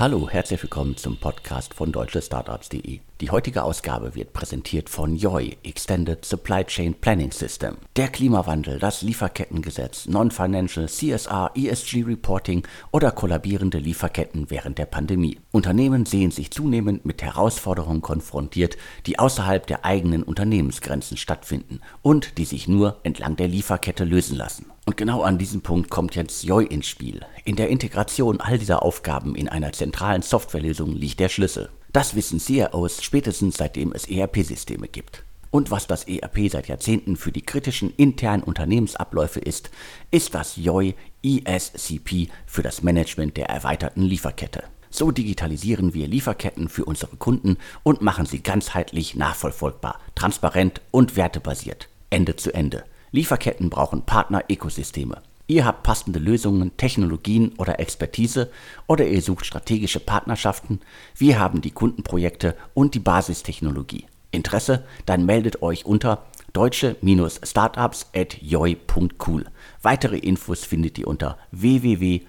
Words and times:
Hallo, 0.00 0.28
herzlich 0.30 0.62
willkommen 0.62 0.96
zum 0.96 1.16
Podcast 1.16 1.74
von 1.74 1.90
deutschestartups.de. 1.90 3.00
Die 3.20 3.30
heutige 3.32 3.64
Ausgabe 3.64 4.14
wird 4.14 4.32
präsentiert 4.32 4.88
von 4.88 5.16
YOI, 5.16 5.56
Extended 5.64 6.24
Supply 6.24 6.62
Chain 6.62 6.94
Planning 6.94 7.32
System. 7.32 7.78
Der 7.96 8.06
Klimawandel, 8.06 8.78
das 8.78 9.02
Lieferkettengesetz, 9.02 10.06
Non-Financial, 10.06 10.88
CSR, 10.88 11.50
ESG 11.56 12.04
Reporting 12.04 12.64
oder 12.92 13.10
kollabierende 13.10 13.78
Lieferketten 13.78 14.50
während 14.50 14.78
der 14.78 14.86
Pandemie. 14.86 15.40
Unternehmen 15.50 16.06
sehen 16.06 16.30
sich 16.30 16.52
zunehmend 16.52 17.04
mit 17.04 17.20
Herausforderungen 17.20 18.00
konfrontiert, 18.00 18.76
die 19.06 19.18
außerhalb 19.18 19.66
der 19.66 19.84
eigenen 19.84 20.22
Unternehmensgrenzen 20.22 21.16
stattfinden 21.16 21.80
und 22.02 22.38
die 22.38 22.44
sich 22.44 22.68
nur 22.68 23.00
entlang 23.02 23.34
der 23.34 23.48
Lieferkette 23.48 24.04
lösen 24.04 24.36
lassen. 24.36 24.66
Und 24.88 24.96
genau 24.96 25.20
an 25.20 25.36
diesem 25.36 25.60
Punkt 25.60 25.90
kommt 25.90 26.14
jetzt 26.14 26.44
YOI 26.44 26.64
ins 26.64 26.86
Spiel. 26.86 27.20
In 27.44 27.56
der 27.56 27.68
Integration 27.68 28.40
all 28.40 28.56
dieser 28.58 28.82
Aufgaben 28.82 29.34
in 29.34 29.46
einer 29.46 29.70
zentralen 29.72 30.22
Softwarelösung 30.22 30.96
liegt 30.96 31.20
der 31.20 31.28
Schlüssel. 31.28 31.68
Das 31.92 32.14
wissen 32.14 32.40
CIOs 32.40 33.02
spätestens 33.02 33.58
seitdem 33.58 33.92
es 33.92 34.08
ERP-Systeme 34.08 34.88
gibt. 34.88 35.24
Und 35.50 35.70
was 35.70 35.88
das 35.88 36.04
ERP 36.04 36.50
seit 36.50 36.68
Jahrzehnten 36.68 37.16
für 37.16 37.32
die 37.32 37.42
kritischen 37.42 37.92
internen 37.98 38.42
Unternehmensabläufe 38.42 39.40
ist, 39.40 39.68
ist 40.10 40.34
das 40.34 40.56
YOI 40.56 40.94
ESCP 41.22 42.30
für 42.46 42.62
das 42.62 42.82
Management 42.82 43.36
der 43.36 43.50
erweiterten 43.50 44.00
Lieferkette. 44.00 44.62
So 44.88 45.10
digitalisieren 45.10 45.92
wir 45.92 46.08
Lieferketten 46.08 46.70
für 46.70 46.86
unsere 46.86 47.16
Kunden 47.16 47.58
und 47.82 48.00
machen 48.00 48.24
sie 48.24 48.42
ganzheitlich 48.42 49.16
nachvollziehbar, 49.16 50.00
transparent 50.14 50.80
und 50.92 51.14
wertebasiert. 51.14 51.90
Ende 52.08 52.36
zu 52.36 52.54
Ende. 52.54 52.84
Lieferketten 53.10 53.70
brauchen 53.70 54.02
Partner-Ökosysteme. 54.02 55.22
Ihr 55.46 55.64
habt 55.64 55.82
passende 55.82 56.18
Lösungen, 56.18 56.76
Technologien 56.76 57.54
oder 57.56 57.80
Expertise 57.80 58.50
oder 58.86 59.06
ihr 59.06 59.22
sucht 59.22 59.46
strategische 59.46 60.00
Partnerschaften. 60.00 60.80
Wir 61.16 61.38
haben 61.38 61.62
die 61.62 61.70
Kundenprojekte 61.70 62.54
und 62.74 62.94
die 62.94 62.98
Basistechnologie. 62.98 64.04
Interesse? 64.30 64.84
Dann 65.06 65.24
meldet 65.24 65.62
euch 65.62 65.86
unter 65.86 66.26
deutsche-startups.joi.cool. 66.52 69.46
Weitere 69.80 70.18
Infos 70.18 70.64
findet 70.64 70.98
ihr 70.98 71.08
unter 71.08 71.38
www.joi.cool. 71.50 72.26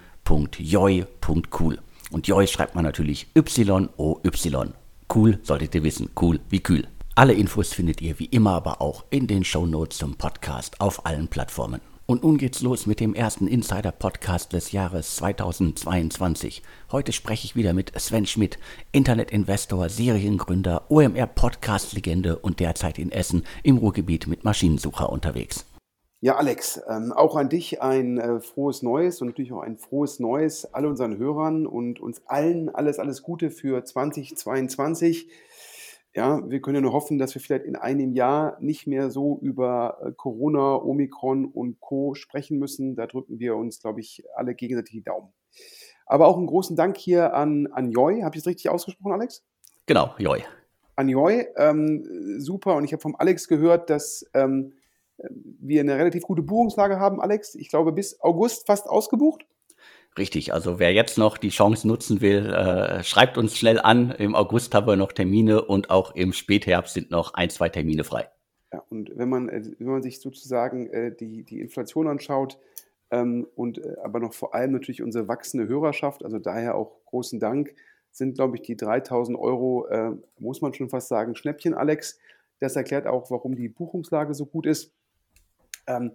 Und 2.11 2.27
Joi 2.27 2.47
schreibt 2.47 2.73
man 2.75 2.85
natürlich 2.85 3.27
Y-O-Y. 3.35 4.73
Cool 5.13 5.39
solltet 5.43 5.75
ihr 5.75 5.83
wissen. 5.83 6.09
Cool 6.19 6.39
wie 6.49 6.61
kühl. 6.61 6.87
Alle 7.19 7.33
Infos 7.33 7.73
findet 7.73 8.01
ihr 8.01 8.17
wie 8.17 8.27
immer 8.27 8.51
aber 8.51 8.79
auch 8.79 9.03
in 9.09 9.27
den 9.27 9.43
Show 9.43 9.65
Notes 9.65 9.97
zum 9.97 10.15
Podcast 10.15 10.79
auf 10.79 11.05
allen 11.05 11.27
Plattformen. 11.27 11.81
Und 12.05 12.23
nun 12.23 12.37
geht's 12.37 12.61
los 12.61 12.85
mit 12.85 13.01
dem 13.01 13.13
ersten 13.13 13.45
Insider-Podcast 13.45 14.53
des 14.53 14.71
Jahres 14.71 15.17
2022. 15.17 16.63
Heute 16.93 17.11
spreche 17.11 17.43
ich 17.43 17.57
wieder 17.57 17.73
mit 17.73 17.91
Sven 17.99 18.25
Schmidt, 18.25 18.57
Internetinvestor, 18.93 19.89
Seriengründer, 19.89 20.85
OMR-Podcast-Legende 20.87 22.39
und 22.39 22.61
derzeit 22.61 22.97
in 22.97 23.11
Essen 23.11 23.43
im 23.63 23.79
Ruhrgebiet 23.79 24.27
mit 24.27 24.45
Maschinensucher 24.45 25.09
unterwegs. 25.09 25.65
Ja, 26.21 26.35
Alex, 26.35 26.81
ähm, 26.89 27.11
auch 27.13 27.35
an 27.35 27.49
dich 27.49 27.81
ein 27.81 28.17
äh, 28.17 28.39
frohes 28.39 28.81
Neues 28.81 29.21
und 29.21 29.27
natürlich 29.27 29.51
auch 29.51 29.61
ein 29.61 29.77
frohes 29.77 30.19
Neues 30.19 30.73
alle 30.73 30.87
unseren 30.87 31.17
Hörern 31.17 31.65
und 31.65 31.99
uns 31.99 32.21
allen 32.27 32.67
alles, 32.67 32.97
alles 32.97 33.23
Gute 33.23 33.49
für 33.51 33.83
2022. 33.83 35.29
Ja, 36.15 36.41
wir 36.49 36.59
können 36.59 36.75
ja 36.75 36.81
nur 36.81 36.93
hoffen, 36.93 37.19
dass 37.19 37.35
wir 37.35 37.41
vielleicht 37.41 37.65
in 37.65 37.75
einem 37.75 38.13
Jahr 38.13 38.57
nicht 38.59 38.87
mehr 38.87 39.11
so 39.11 39.37
über 39.41 39.99
äh, 40.03 40.11
Corona, 40.11 40.75
Omikron 40.75 41.45
und 41.45 41.79
Co. 41.79 42.15
sprechen 42.15 42.57
müssen. 42.57 42.95
Da 42.95 43.05
drücken 43.05 43.39
wir 43.39 43.55
uns, 43.55 43.79
glaube 43.79 43.99
ich, 43.99 44.23
alle 44.35 44.55
gegenseitig 44.55 44.91
die 44.91 45.03
Daumen. 45.03 45.31
Aber 46.07 46.27
auch 46.27 46.37
einen 46.37 46.47
großen 46.47 46.75
Dank 46.75 46.97
hier 46.97 47.35
an, 47.35 47.67
an 47.67 47.91
Joy. 47.91 48.21
Habe 48.21 48.35
ich 48.35 48.41
es 48.41 48.47
richtig 48.47 48.69
ausgesprochen, 48.69 49.13
Alex? 49.13 49.45
Genau, 49.85 50.15
Joy. 50.17 50.43
An 50.95 51.09
Joy. 51.09 51.47
Ähm, 51.55 52.39
super. 52.39 52.75
Und 52.75 52.85
ich 52.85 52.91
habe 52.91 53.01
vom 53.01 53.15
Alex 53.15 53.47
gehört, 53.47 53.91
dass 53.91 54.25
ähm, 54.33 54.73
wir 55.59 55.81
eine 55.81 55.95
relativ 55.95 56.23
gute 56.23 56.41
Buchungslage 56.41 56.99
haben, 56.99 57.21
Alex. 57.21 57.53
Ich 57.53 57.69
glaube, 57.69 57.91
bis 57.91 58.19
August 58.21 58.65
fast 58.65 58.87
ausgebucht. 58.87 59.45
Richtig, 60.17 60.53
also 60.53 60.79
wer 60.79 60.91
jetzt 60.91 61.17
noch 61.17 61.37
die 61.37 61.49
Chance 61.49 61.87
nutzen 61.87 62.19
will, 62.19 62.47
äh, 62.47 63.03
schreibt 63.03 63.37
uns 63.37 63.57
schnell 63.57 63.79
an. 63.79 64.11
Im 64.11 64.35
August 64.35 64.73
haben 64.73 64.87
wir 64.87 64.95
noch 64.95 65.11
Termine 65.11 65.61
und 65.61 65.89
auch 65.89 66.15
im 66.15 66.33
Spätherbst 66.33 66.93
sind 66.93 67.11
noch 67.11 67.35
ein, 67.35 67.49
zwei 67.49 67.69
Termine 67.69 68.03
frei. 68.03 68.29
Ja, 68.73 68.83
und 68.89 69.17
wenn 69.17 69.29
man, 69.29 69.49
äh, 69.49 69.63
wenn 69.77 69.87
man 69.87 70.01
sich 70.01 70.19
sozusagen 70.19 70.87
äh, 70.87 71.15
die, 71.15 71.43
die 71.43 71.61
Inflation 71.61 72.07
anschaut 72.07 72.57
ähm, 73.11 73.47
und 73.55 73.77
äh, 73.77 73.95
aber 74.03 74.19
noch 74.19 74.33
vor 74.33 74.53
allem 74.53 74.71
natürlich 74.71 75.01
unsere 75.01 75.27
wachsende 75.27 75.67
Hörerschaft, 75.67 76.25
also 76.25 76.39
daher 76.39 76.75
auch 76.75 76.91
großen 77.05 77.39
Dank, 77.39 77.73
sind, 78.11 78.35
glaube 78.35 78.57
ich, 78.57 78.63
die 78.63 78.75
3000 78.75 79.37
Euro, 79.37 79.87
äh, 79.87 80.11
muss 80.39 80.61
man 80.61 80.73
schon 80.73 80.89
fast 80.89 81.07
sagen, 81.07 81.35
Schnäppchen, 81.35 81.73
Alex. 81.73 82.19
Das 82.59 82.75
erklärt 82.75 83.07
auch, 83.07 83.31
warum 83.31 83.55
die 83.55 83.69
Buchungslage 83.69 84.33
so 84.33 84.45
gut 84.45 84.65
ist. 84.65 84.91
Ähm, 85.87 86.11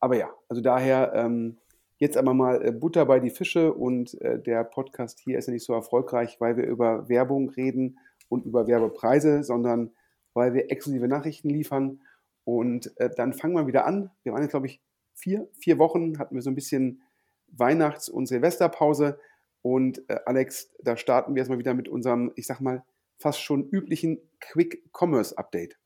aber 0.00 0.16
ja, 0.16 0.30
also 0.48 0.60
daher 0.60 1.12
ähm, 1.14 1.56
Jetzt 1.98 2.16
aber 2.16 2.34
mal 2.34 2.64
äh, 2.64 2.72
Butter 2.72 3.06
bei 3.06 3.20
die 3.20 3.30
Fische 3.30 3.72
und 3.72 4.20
äh, 4.20 4.40
der 4.40 4.64
Podcast 4.64 5.20
hier 5.20 5.38
ist 5.38 5.46
ja 5.46 5.52
nicht 5.52 5.64
so 5.64 5.72
erfolgreich, 5.72 6.40
weil 6.40 6.56
wir 6.56 6.64
über 6.64 7.08
Werbung 7.08 7.50
reden 7.50 7.98
und 8.28 8.44
über 8.46 8.66
Werbepreise, 8.66 9.44
sondern 9.44 9.92
weil 10.32 10.54
wir 10.54 10.70
exklusive 10.70 11.06
Nachrichten 11.06 11.50
liefern. 11.50 12.00
Und 12.44 12.92
äh, 12.98 13.10
dann 13.16 13.32
fangen 13.32 13.54
wir 13.54 13.66
wieder 13.66 13.86
an. 13.86 14.10
Wir 14.24 14.32
waren 14.32 14.42
jetzt, 14.42 14.50
glaube 14.50 14.66
ich, 14.66 14.82
vier, 15.14 15.48
vier 15.58 15.78
Wochen, 15.78 16.18
hatten 16.18 16.34
wir 16.34 16.42
so 16.42 16.50
ein 16.50 16.56
bisschen 16.56 17.02
Weihnachts- 17.46 18.08
und 18.08 18.26
Silvesterpause. 18.26 19.18
Und 19.62 20.02
Alex, 20.26 20.74
da 20.80 20.96
starten 20.96 21.34
wir 21.34 21.40
erstmal 21.40 21.58
wieder 21.58 21.72
mit 21.72 21.88
unserem, 21.88 22.32
ich 22.34 22.46
sag 22.46 22.60
mal, 22.60 22.84
fast 23.16 23.40
schon 23.40 23.66
üblichen 23.70 24.18
Quick 24.40 24.90
Commerce 24.92 25.38
Update. 25.38 25.78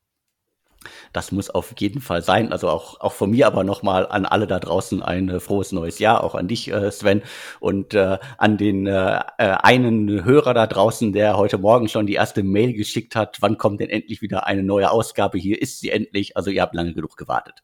Das 1.13 1.33
muss 1.33 1.51
auf 1.51 1.75
jeden 1.79 2.01
Fall 2.01 2.23
sein. 2.23 2.53
Also 2.53 2.69
auch, 2.69 3.01
auch 3.01 3.13
von 3.13 3.31
mir 3.31 3.47
aber 3.47 3.65
nochmal 3.65 4.07
an 4.07 4.27
alle 4.27 4.47
da 4.47 4.59
draußen 4.59 5.03
ein 5.03 5.29
äh, 5.29 5.41
frohes 5.41 5.73
neues 5.73 5.99
Jahr, 5.99 6.23
auch 6.23 6.35
an 6.35 6.49
dich, 6.49 6.71
äh, 6.71 6.91
Sven, 6.91 7.23
und 7.61 7.95
äh, 7.95 8.19
an 8.39 8.57
den 8.57 8.87
äh, 8.87 9.21
äh, 9.39 9.57
einen 9.63 10.25
Hörer 10.25 10.55
da 10.55 10.67
draußen, 10.67 11.13
der 11.13 11.37
heute 11.37 11.59
Morgen 11.59 11.89
schon 11.89 12.07
die 12.07 12.15
erste 12.15 12.43
Mail 12.43 12.73
geschickt 12.75 13.17
hat. 13.17 13.39
Wann 13.41 13.59
kommt 13.59 13.81
denn 13.81 13.91
endlich 13.91 14.23
wieder 14.23 14.47
eine 14.47 14.63
neue 14.63 14.91
Ausgabe? 14.91 15.39
Hier 15.39 15.61
ist 15.61 15.81
sie 15.81 15.91
endlich. 15.91 16.37
Also 16.37 16.51
ihr 16.51 16.63
habt 16.63 16.75
lange 16.75 16.95
genug 16.95 17.17
gewartet. 17.17 17.63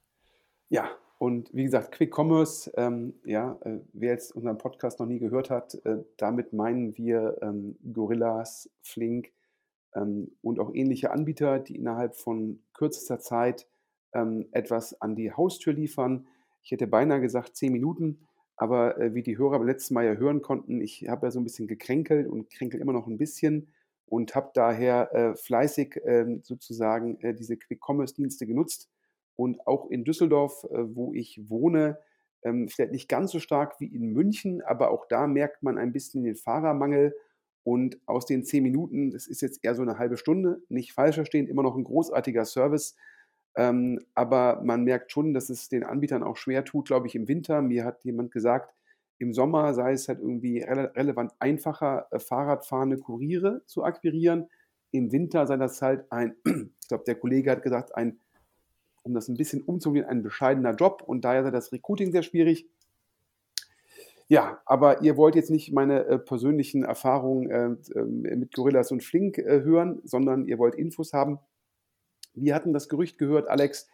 Ja, 0.69 0.89
und 1.19 1.55
wie 1.55 1.65
gesagt, 1.65 1.93
Quick 1.93 2.13
Commerce, 2.17 2.71
ähm, 2.77 3.15
ja, 3.25 3.57
äh, 3.63 3.79
wer 3.93 4.11
jetzt 4.13 4.35
unseren 4.35 4.59
Podcast 4.59 4.99
noch 4.99 5.07
nie 5.07 5.21
gehört 5.21 5.51
hat, 5.51 5.75
äh, 5.85 5.99
damit 6.17 6.53
meinen 6.53 6.97
wir 6.99 7.39
ähm, 7.41 7.77
Gorillas, 7.93 8.69
Flink, 8.83 9.31
und 9.94 10.59
auch 10.59 10.75
ähnliche 10.75 11.12
Anbieter, 11.12 11.59
die 11.59 11.77
innerhalb 11.77 12.16
von 12.16 12.60
kürzester 12.72 13.21
Zeit 13.21 13.69
ähm, 14.12 14.47
etwas 14.53 15.00
an 15.00 15.15
die 15.15 15.32
Haustür 15.32 15.72
liefern. 15.72 16.27
Ich 16.62 16.72
hätte 16.72 16.87
beinahe 16.87 17.21
gesagt 17.21 17.56
zehn 17.56 17.72
Minuten, 17.72 18.19
aber 18.56 18.99
äh, 18.99 19.15
wie 19.15 19.22
die 19.22 19.38
Hörer 19.38 19.59
beim 19.59 19.66
letzten 19.66 19.94
Mal 19.94 20.06
ja 20.06 20.15
hören 20.15 20.43
konnten, 20.43 20.81
ich 20.81 21.09
habe 21.09 21.27
ja 21.27 21.31
so 21.31 21.41
ein 21.41 21.44
bisschen 21.44 21.66
gekränkelt 21.66 22.27
und 22.28 22.50
kränkel 22.50 22.81
immer 22.81 22.93
noch 22.93 23.06
ein 23.06 23.19
bisschen 23.19 23.69
und 24.06 24.34
habe 24.34 24.50
daher 24.54 25.15
äh, 25.15 25.34
fleißig 25.34 25.97
äh, 26.04 26.38
sozusagen 26.43 27.21
äh, 27.21 27.34
diese 27.34 27.56
Quick-Commerce-Dienste 27.56 28.47
genutzt. 28.47 28.88
Und 29.37 29.66
auch 29.66 29.91
in 29.91 30.04
Düsseldorf, 30.04 30.65
wo 30.71 31.12
ich 31.12 31.50
wohne, 31.50 31.99
ähm, 32.44 32.69
vielleicht 32.69 32.93
nicht 32.93 33.09
ganz 33.09 33.33
so 33.33 33.41
stark 33.41 33.81
wie 33.81 33.87
in 33.87 34.12
München, 34.12 34.62
aber 34.62 34.93
auch 34.93 35.06
da 35.09 35.27
merkt 35.27 35.65
man 35.65 35.77
ein 35.77 35.93
bisschen 35.93 36.22
den 36.22 36.37
Fahrermangel 36.37 37.16
und 37.65 37.99
aus 38.07 38.27
den 38.27 38.45
zehn 38.45 38.63
Minuten, 38.63 39.11
das 39.11 39.27
ist 39.27 39.41
jetzt 39.41 39.65
eher 39.65 39.75
so 39.75 39.83
eine 39.83 39.99
halbe 39.99 40.19
Stunde, 40.19 40.63
nicht 40.69 40.93
falsch 40.93 41.16
verstehen, 41.16 41.49
immer 41.49 41.63
noch 41.63 41.77
ein 41.77 41.84
großartiger 41.84 42.45
Service. 42.45 42.95
Ähm, 43.57 44.01
aber 44.15 44.61
man 44.63 44.84
merkt 44.84 45.11
schon, 45.13 45.33
dass 45.33 45.49
es 45.49 45.69
den 45.69 45.83
Anbietern 45.83 46.22
auch 46.22 46.37
schwer 46.37 46.65
tut, 46.65 46.87
glaube 46.87 47.07
ich, 47.07 47.15
im 47.15 47.27
Winter. 47.27 47.63
Mir 47.63 47.84
hat 47.84 48.05
jemand 48.05 48.33
gesagt, 48.33 48.75
im 49.19 49.33
Sommer 49.33 49.72
sei 49.75 49.93
es 49.93 50.09
halt 50.09 50.19
irgendwie 50.19 50.59
rele 50.61 50.93
relevant 50.95 51.33
einfacher, 51.39 52.07
äh, 52.11 52.19
Fahrradfahrende 52.19 52.99
Kuriere 52.99 53.63
zu 53.67 53.84
akquirieren. 53.84 54.51
Im 54.91 55.13
Winter 55.13 55.47
sei 55.47 55.57
das 55.57 55.81
halt 55.81 56.10
ein, 56.13 56.34
ich 56.45 56.89
glaube, 56.89 57.05
der 57.05 57.15
Kollege 57.15 57.51
hat 57.51 57.63
gesagt, 57.63 57.95
ein, 57.95 58.19
um 59.03 59.15
das 59.15 59.28
ein 59.28 59.37
bisschen 59.37 59.63
umzugehen, 59.63 60.05
ein 60.05 60.22
bescheidener 60.22 60.75
Job 60.75 61.03
und 61.07 61.25
daher 61.25 61.45
sei 61.45 61.51
das 61.51 61.72
Recruiting 61.72 62.13
sehr 62.13 62.22
schwierig. 62.22 62.69
Ja, 64.28 64.62
aber 64.65 65.03
ihr 65.03 65.16
wollt 65.16 65.34
jetzt 65.34 65.50
nicht 65.50 65.72
meine 65.72 66.06
äh, 66.06 66.18
persönlichen 66.18 66.82
Erfahrungen 66.82 67.50
äh, 67.50 67.98
äh, 67.98 68.04
mit 68.36 68.54
Gorillas 68.54 68.91
und 68.91 69.03
Flink 69.03 69.38
äh, 69.38 69.62
hören, 69.62 70.00
sondern 70.04 70.47
ihr 70.47 70.59
wollt 70.59 70.74
Infos 70.74 71.12
haben. 71.12 71.38
Wir 72.32 72.54
hatten 72.54 72.72
das 72.72 72.88
Gerücht 72.88 73.18
gehört, 73.18 73.48
Alex, 73.48 73.86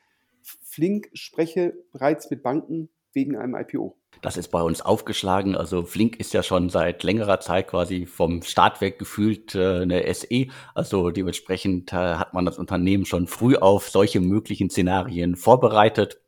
Flink 0.42 1.10
spreche 1.14 1.74
bereits 1.92 2.30
mit 2.30 2.42
Banken 2.42 2.88
wegen 3.12 3.36
einem 3.36 3.56
IPO. 3.56 3.96
Das 4.22 4.36
ist 4.36 4.48
bei 4.48 4.62
uns 4.62 4.82
aufgeschlagen. 4.82 5.56
Also 5.56 5.84
Flink 5.84 6.18
ist 6.20 6.32
ja 6.32 6.42
schon 6.42 6.68
seit 6.68 7.02
längerer 7.02 7.40
Zeit 7.40 7.68
quasi 7.68 8.06
vom 8.06 8.42
Start 8.42 8.80
weg 8.80 8.98
gefühlt 8.98 9.54
äh, 9.54 9.80
eine 9.82 10.12
SE. 10.14 10.46
Also 10.74 11.10
dementsprechend 11.10 11.92
äh, 11.92 11.96
hat 11.96 12.34
man 12.34 12.44
das 12.44 12.58
Unternehmen 12.58 13.04
schon 13.04 13.26
früh 13.26 13.56
auf 13.56 13.88
solche 13.88 14.20
möglichen 14.20 14.70
Szenarien 14.70 15.36
vorbereitet. 15.36 16.20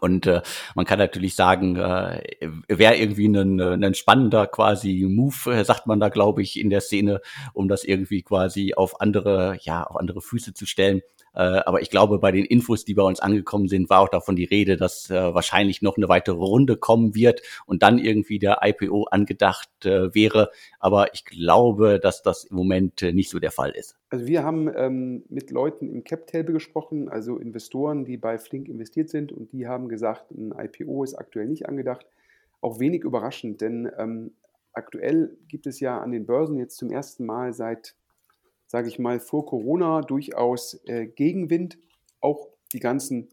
Und 0.00 0.26
äh, 0.26 0.42
man 0.74 0.86
kann 0.86 0.98
natürlich 0.98 1.34
sagen, 1.34 1.76
äh, 1.76 2.22
wäre 2.68 2.96
irgendwie 2.96 3.26
ein, 3.26 3.60
ein 3.60 3.94
spannender 3.94 4.46
quasi 4.46 5.06
Move, 5.08 5.52
äh, 5.52 5.64
sagt 5.64 5.86
man 5.86 6.00
da, 6.00 6.08
glaube 6.08 6.42
ich, 6.42 6.58
in 6.58 6.70
der 6.70 6.80
Szene, 6.80 7.20
um 7.52 7.68
das 7.68 7.84
irgendwie 7.84 8.22
quasi 8.22 8.74
auf 8.74 9.00
andere, 9.00 9.58
ja, 9.60 9.84
auf 9.84 9.96
andere 9.96 10.22
Füße 10.22 10.54
zu 10.54 10.66
stellen. 10.66 11.02
Äh, 11.34 11.40
aber 11.64 11.80
ich 11.80 11.90
glaube, 11.90 12.18
bei 12.18 12.30
den 12.30 12.44
Infos, 12.44 12.84
die 12.84 12.94
bei 12.94 13.02
uns 13.02 13.20
angekommen 13.20 13.68
sind, 13.68 13.88
war 13.88 14.00
auch 14.00 14.08
davon 14.08 14.36
die 14.36 14.44
Rede, 14.44 14.76
dass 14.76 15.10
äh, 15.10 15.34
wahrscheinlich 15.34 15.82
noch 15.82 15.96
eine 15.96 16.08
weitere 16.08 16.36
Runde 16.36 16.76
kommen 16.76 17.14
wird 17.14 17.42
und 17.66 17.82
dann 17.82 17.98
irgendwie 17.98 18.38
der 18.38 18.60
IPO 18.62 19.04
angedacht 19.04 19.70
äh, 19.84 20.14
wäre. 20.14 20.50
Aber 20.78 21.14
ich 21.14 21.24
glaube, 21.24 21.98
dass 22.00 22.22
das 22.22 22.44
im 22.44 22.56
Moment 22.56 23.02
nicht 23.02 23.30
so 23.30 23.38
der 23.38 23.50
Fall 23.50 23.70
ist. 23.70 23.96
Also 24.10 24.26
wir 24.26 24.44
haben 24.44 24.70
ähm, 24.76 25.24
mit 25.28 25.50
Leuten 25.50 25.88
im 25.88 26.04
Cap-Table 26.04 26.52
gesprochen, 26.52 27.08
also 27.08 27.38
Investoren, 27.38 28.04
die 28.04 28.18
bei 28.18 28.38
Flink 28.38 28.68
investiert 28.68 29.08
sind 29.08 29.32
und 29.32 29.52
die 29.52 29.66
haben 29.66 29.88
gesagt, 29.88 30.30
ein 30.30 30.52
IPO 30.52 31.04
ist 31.04 31.14
aktuell 31.14 31.46
nicht 31.46 31.66
angedacht. 31.66 32.06
Auch 32.60 32.78
wenig 32.78 33.04
überraschend, 33.04 33.60
denn 33.60 33.90
ähm, 33.98 34.32
aktuell 34.72 35.36
gibt 35.48 35.66
es 35.66 35.80
ja 35.80 35.98
an 35.98 36.12
den 36.12 36.26
Börsen 36.26 36.58
jetzt 36.58 36.76
zum 36.76 36.90
ersten 36.90 37.24
Mal 37.24 37.52
seit 37.52 37.96
sage 38.72 38.88
ich 38.88 38.98
mal, 38.98 39.20
vor 39.20 39.44
Corona 39.44 40.00
durchaus 40.00 40.80
äh, 40.86 41.06
Gegenwind. 41.06 41.76
Auch 42.22 42.48
die 42.72 42.80
ganzen 42.80 43.28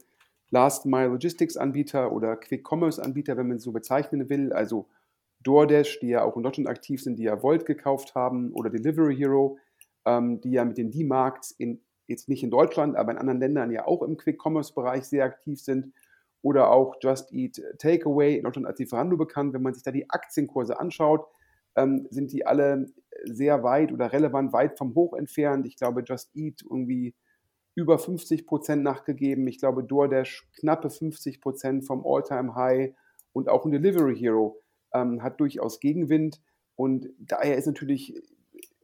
Last-Mile-Logistics-Anbieter 0.50 2.12
oder 2.12 2.36
Quick-Commerce-Anbieter, 2.36 3.38
wenn 3.38 3.48
man 3.48 3.56
es 3.56 3.64
so 3.64 3.72
bezeichnen 3.72 4.30
will, 4.30 4.52
also 4.52 4.90
DoorDash, 5.44 6.02
die 6.02 6.10
ja 6.10 6.26
auch 6.26 6.36
in 6.36 6.44
Deutschland 6.44 6.68
aktiv 6.68 7.02
sind, 7.02 7.18
die 7.20 7.24
ja 7.24 7.42
Volt 7.42 7.66
gekauft 7.66 8.16
haben, 8.16 8.52
oder 8.52 8.70
Delivery 8.70 9.16
Hero, 9.16 9.58
ähm, 10.04 10.42
die 10.42 10.52
ja 10.52 10.66
mit 10.66 10.78
den 10.78 10.92
D-Marks 10.92 11.52
in, 11.52 11.80
jetzt 12.08 12.28
nicht 12.28 12.44
in 12.44 12.52
Deutschland, 12.52 12.98
aber 12.98 13.14
in 13.14 13.18
anderen 13.18 13.40
Ländern 13.40 13.72
ja 13.72 13.88
auch 13.88 14.02
im 14.02 14.18
Quick-Commerce-Bereich 14.18 15.06
sehr 15.06 15.24
aktiv 15.24 15.62
sind, 15.62 15.94
oder 16.42 16.70
auch 16.70 16.98
Just 17.02 17.32
Eat 17.32 17.62
Takeaway, 17.78 18.36
in 18.36 18.44
Deutschland 18.44 18.68
als 18.68 18.80
Lieferando 18.80 19.16
bekannt. 19.16 19.54
Wenn 19.54 19.62
man 19.62 19.74
sich 19.74 19.84
da 19.84 19.92
die 19.92 20.10
Aktienkurse 20.10 20.78
anschaut, 20.78 21.26
ähm, 21.78 22.08
sind 22.10 22.34
die 22.34 22.46
alle 22.46 22.88
sehr 23.26 23.64
weit 23.64 23.92
oder 23.92 24.12
relevant 24.12 24.54
weit 24.54 24.78
vom 24.78 24.96
Hoch 24.96 25.14
entfernt. 25.14 25.66
Ich 25.68 25.76
glaube, 25.76 26.04
Just 26.06 26.36
Eat 26.36 26.62
irgendwie 26.64 27.16
über 27.76 27.98
50 27.98 28.46
Prozent 28.46 28.84
nachgegeben. 28.84 29.48
Ich 29.48 29.60
glaube, 29.60 29.84
DoorDash 29.84 30.50
knappe 30.60 30.90
50 30.90 31.42
Prozent 31.42 31.86
vom 31.86 32.06
All-Time-High 32.06 32.94
und 33.34 33.50
auch 33.50 33.66
ein 33.66 33.72
Delivery 33.72 34.18
Hero 34.18 34.62
ähm, 34.94 35.24
hat 35.24 35.40
durchaus 35.40 35.80
Gegenwind. 35.80 36.42
Und 36.76 37.08
daher 37.20 37.58
ist 37.58 37.68
natürlich 37.68 38.22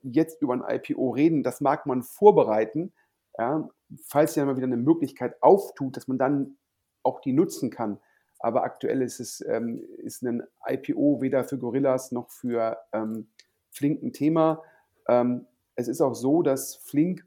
jetzt 0.02 0.42
über 0.42 0.54
ein 0.54 0.64
IPO 0.68 1.12
reden, 1.12 1.44
das 1.44 1.62
mag 1.62 1.86
man 1.86 2.04
vorbereiten, 2.04 2.94
ja, 3.38 3.68
falls 4.06 4.36
ja 4.36 4.46
mal 4.46 4.56
wieder 4.56 4.68
eine 4.68 4.78
Möglichkeit 4.78 5.42
auftut, 5.42 5.98
dass 5.98 6.08
man 6.08 6.18
dann 6.18 6.58
auch 7.04 7.22
die 7.22 7.34
nutzen 7.34 7.70
kann. 7.70 8.00
Aber 8.40 8.64
aktuell 8.64 9.02
ist 9.02 9.20
es 9.20 9.42
ähm, 9.48 9.84
ist 9.98 10.22
ein 10.24 10.44
IPO 10.68 11.22
weder 11.22 11.44
für 11.44 11.58
Gorillas 11.58 12.12
noch 12.12 12.30
für 12.30 12.78
ähm, 12.94 13.30
Flink 13.76 14.02
ein 14.02 14.14
Thema. 14.14 14.64
Ähm, 15.08 15.46
es 15.76 15.88
ist 15.88 16.02
auch 16.02 16.16
so, 16.16 16.42
dass 16.42 16.76
Flink 16.76 17.26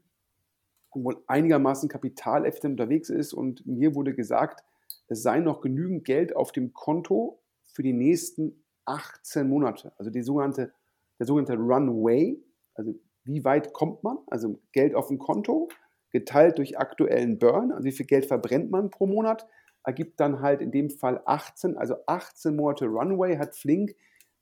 wohl 0.93 1.21
einigermaßen 1.27 1.87
kapitaleffizient 1.87 2.79
unterwegs 2.79 3.09
ist 3.09 3.33
und 3.33 3.65
mir 3.65 3.93
wurde 3.95 4.13
gesagt, 4.13 4.63
es 5.07 5.21
sei 5.21 5.39
noch 5.39 5.61
genügend 5.61 6.03
Geld 6.03 6.35
auf 6.35 6.51
dem 6.51 6.73
Konto 6.73 7.39
für 7.73 7.83
die 7.83 7.93
nächsten 7.93 8.63
18 8.85 9.47
Monate. 9.47 9.93
Also 9.97 10.09
die 10.09 10.21
sogenannte, 10.21 10.73
der 11.19 11.27
sogenannte 11.27 11.55
Runway, 11.55 12.41
also 12.73 12.95
wie 13.23 13.43
weit 13.43 13.73
kommt 13.73 14.03
man? 14.03 14.17
Also 14.27 14.59
Geld 14.71 14.95
auf 14.95 15.07
dem 15.07 15.19
Konto 15.19 15.69
geteilt 16.11 16.57
durch 16.57 16.79
aktuellen 16.79 17.37
Burn, 17.37 17.71
also 17.71 17.85
wie 17.85 17.91
viel 17.91 18.07
Geld 18.07 18.25
verbrennt 18.25 18.71
man 18.71 18.89
pro 18.89 19.05
Monat, 19.05 19.47
ergibt 19.83 20.19
dann 20.19 20.41
halt 20.41 20.61
in 20.61 20.71
dem 20.71 20.89
Fall 20.89 21.21
18, 21.25 21.77
also 21.77 21.95
18 22.07 22.55
Monate 22.55 22.85
Runway 22.85 23.37
hat 23.37 23.55
Flink 23.55 23.95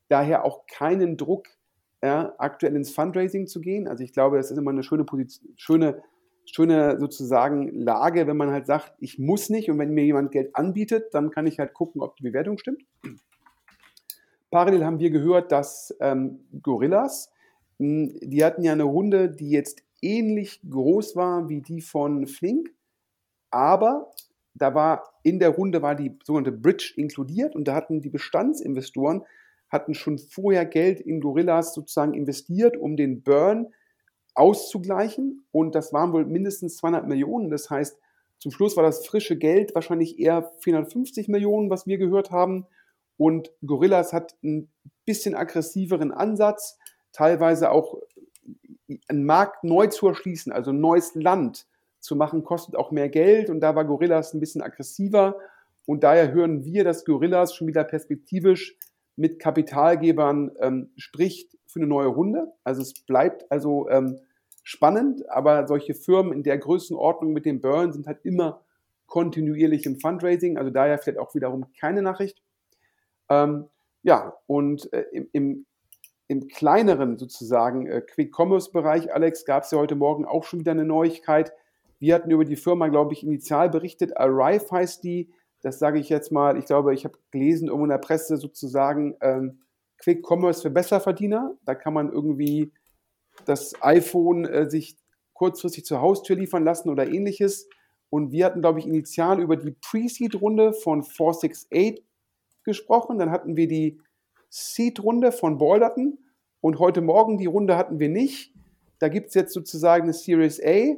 daher 0.08 0.46
auch 0.46 0.66
keinen 0.68 1.18
Druck, 1.18 1.48
ja, 2.04 2.34
aktuell 2.38 2.76
ins 2.76 2.92
Fundraising 2.92 3.48
zu 3.48 3.62
gehen. 3.62 3.88
Also 3.88 4.04
ich 4.04 4.14
glaube, 4.14 4.38
das 4.38 4.52
ist 4.52 4.58
immer 4.58 4.72
eine 4.72 4.84
schöne 4.84 5.04
Position, 5.04 5.54
schöne, 5.56 6.04
schöne 6.46 7.00
sozusagen 7.00 7.70
Lage, 7.74 8.28
wenn 8.28 8.38
man 8.38 8.52
halt 8.52 8.68
sagt, 8.68 8.94
ich 9.00 9.18
muss 9.20 9.50
nicht 9.50 9.70
und 9.70 9.80
wenn 9.80 9.94
mir 9.94 10.06
jemand 10.06 10.32
Geld 10.32 10.56
anbietet, 10.56 11.14
dann 11.14 11.32
kann 11.32 11.48
ich 11.48 11.60
halt 11.60 11.74
gucken, 11.74 12.02
ob 12.02 12.16
die 12.18 12.24
Bewertung 12.24 12.58
stimmt. 12.58 12.84
Parallel 14.52 14.86
haben 14.86 15.00
wir 15.00 15.10
gehört, 15.10 15.52
dass 15.52 15.96
ähm, 16.00 16.40
Gorillas, 16.62 17.32
mh, 17.80 18.12
hm, 18.12 18.20
die 18.22 18.44
hatten 18.46 18.64
ja 18.64 18.72
eine 18.72 18.84
Runde, 18.84 19.30
die 19.30 19.50
jetzt 19.50 19.84
ähnlich 20.02 20.62
groß 20.70 21.16
war 21.16 21.50
wie 21.50 21.62
die 21.62 21.82
von 21.82 22.28
Flink, 22.28 22.74
aber 23.50 24.12
da 24.54 24.74
war 24.74 25.14
in 25.24 25.40
der 25.40 25.50
Runde 25.50 25.82
war 25.82 25.96
die 25.96 26.18
sogenannte 26.24 26.52
Bridge 26.52 26.94
inkludiert 26.96 27.56
und 27.56 27.68
da 27.68 27.76
hatten 27.76 28.02
die 28.02 28.10
Bestandsinvestoren 28.10 29.24
hatten 29.70 29.94
schon 29.94 30.18
vorher 30.18 30.66
Geld 30.66 31.00
in 31.00 31.20
Gorillas 31.20 31.74
sozusagen 31.74 32.14
investiert, 32.14 32.78
um 32.78 32.96
den 32.96 33.24
Burn 33.24 33.74
auszugleichen 34.34 35.46
und 35.52 35.74
das 35.74 35.94
waren 35.94 36.14
wohl 36.14 36.26
mindestens 36.26 36.78
200 36.78 37.08
Millionen. 37.08 37.50
Das 37.50 37.70
heißt, 37.70 37.98
zum 38.40 38.52
Schluss 38.52 38.78
war 38.78 38.84
das 38.84 39.06
frische 39.06 39.36
Geld 39.36 39.74
wahrscheinlich 39.74 40.20
eher 40.20 40.52
450 40.60 41.28
Millionen, 41.28 41.70
was 41.70 41.88
wir 41.88 41.98
gehört 41.98 42.30
haben. 42.30 42.68
Und 43.18 43.52
Gorillas 43.66 44.14
hat 44.14 44.36
einen 44.44 44.72
bisschen 45.06 45.34
aggressiveren 45.34 46.12
Ansatz, 46.12 46.78
teilweise 47.12 47.72
auch 47.72 47.98
einen 49.08 49.26
Markt 49.26 49.64
neu 49.64 49.88
zu 49.88 50.08
erschließen, 50.08 50.52
also 50.52 50.72
ein 50.72 50.80
neues 50.80 51.16
Land 51.16 51.66
zu 52.00 52.16
machen, 52.16 52.44
kostet 52.44 52.76
auch 52.76 52.92
mehr 52.92 53.10
Geld 53.10 53.50
und 53.50 53.60
da 53.60 53.76
war 53.76 53.86
Gorillas 53.86 54.34
ein 54.34 54.40
bisschen 54.40 54.62
aggressiver 54.62 55.36
und 55.86 56.04
daher 56.04 56.32
hören 56.32 56.64
wir, 56.64 56.84
dass 56.84 57.06
Gorillas 57.06 57.56
schon 57.56 57.68
wieder 57.68 57.84
perspektivisch 57.84 58.78
mit 59.18 59.40
Kapitalgebern 59.40 60.52
ähm, 60.60 60.92
spricht 60.96 61.58
für 61.66 61.80
eine 61.80 61.88
neue 61.88 62.08
Runde. 62.08 62.54
Also 62.64 62.82
es 62.82 62.94
bleibt 62.94 63.52
also 63.52 63.90
ähm, 63.90 64.20
spannend, 64.64 65.30
aber 65.30 65.68
solche 65.68 65.96
Firmen 65.96 66.32
in 66.32 66.44
der 66.44 66.58
Größenordnung 66.58 67.34
mit 67.34 67.46
dem 67.46 67.60
Burn 67.60 67.92
sind 67.92 68.08
halt 68.08 68.20
immer 68.24 68.64
kontinuierlich 69.08 69.86
im 69.86 70.00
Fundraising, 70.00 70.58
also 70.58 70.70
daher 70.70 71.00
vielleicht 71.00 71.20
auch 71.20 71.34
wiederum 71.34 71.66
keine 71.80 72.02
Nachricht. 72.02 72.42
Ähm, 73.30 73.66
ja, 74.04 74.34
und 74.46 74.92
äh, 74.94 75.06
im, 75.12 75.30
im, 75.32 75.66
im, 76.28 76.48
kleineren 76.48 77.18
sozusagen 77.18 77.88
äh, 77.88 78.02
Quick-Commerce-Bereich, 78.02 79.14
Alex, 79.14 79.46
gab 79.46 79.64
es 79.64 79.72
ja 79.72 79.80
heute 79.80 79.96
Morgen 79.96 80.26
auch 80.26 80.44
schon 80.44 80.60
wieder 80.60 80.74
eine 80.74 80.86
Neuigkeit. 80.86 81.54
Wir 82.00 82.14
hatten 82.14 82.30
über 82.30 82.46
die 82.46 82.56
Firma, 82.56 82.90
glaube 82.90 83.14
ich, 83.14 83.24
initial 83.24 83.70
berichtet. 83.70 84.16
Arrive 84.18 84.70
heißt 84.72 85.04
die. 85.04 85.34
Das 85.62 85.80
sage 85.80 86.00
ich 86.00 86.10
jetzt 86.10 86.32
mal. 86.32 86.58
Ich 86.58 86.66
glaube, 86.66 86.94
ich 86.94 87.04
habe 87.06 87.18
gelesen 87.32 87.68
irgendwo 87.68 87.86
in 87.86 87.92
der 87.92 87.98
Presse 87.98 88.38
sozusagen 88.38 89.16
ähm, 89.22 89.62
Quick 90.00 90.24
Commerce 90.26 90.62
für 90.62 90.70
Besserverdiener. 90.70 91.56
Da 91.66 91.76
kann 91.76 91.94
man 91.94 92.12
irgendwie 92.12 92.72
das 93.46 93.74
iPhone 93.82 94.46
äh, 94.46 94.70
sich 94.70 94.98
kurzfristig 95.34 95.86
zur 95.86 96.02
Haustür 96.02 96.36
liefern 96.36 96.64
lassen 96.64 96.90
oder 96.90 97.08
ähnliches. 97.08 97.68
Und 98.10 98.32
wir 98.32 98.46
hatten, 98.46 98.62
glaube 98.62 98.80
ich, 98.80 98.88
initial 98.88 99.42
über 99.42 99.58
die 99.58 99.72
Pre-Seed-Runde 99.72 100.74
von 100.74 101.04
468 101.04 102.04
gesprochen. 102.64 103.18
Dann 103.18 103.32
hatten 103.32 103.58
wir 103.58 103.68
die 103.68 104.00
Seed-Runde 104.50 105.32
von 105.32 105.58
Balderton. 105.58 106.20
Und 106.62 106.80
heute 106.80 107.02
Morgen 107.02 107.38
die 107.38 107.46
Runde 107.46 107.78
hatten 107.78 108.00
wir 108.00 108.10
nicht. 108.10 108.54
Da 109.00 109.10
gibt 109.10 109.28
es 109.28 109.34
jetzt 109.36 109.54
sozusagen 109.54 110.04
eine 110.04 110.14
Series 110.14 110.62
A. 110.64 110.96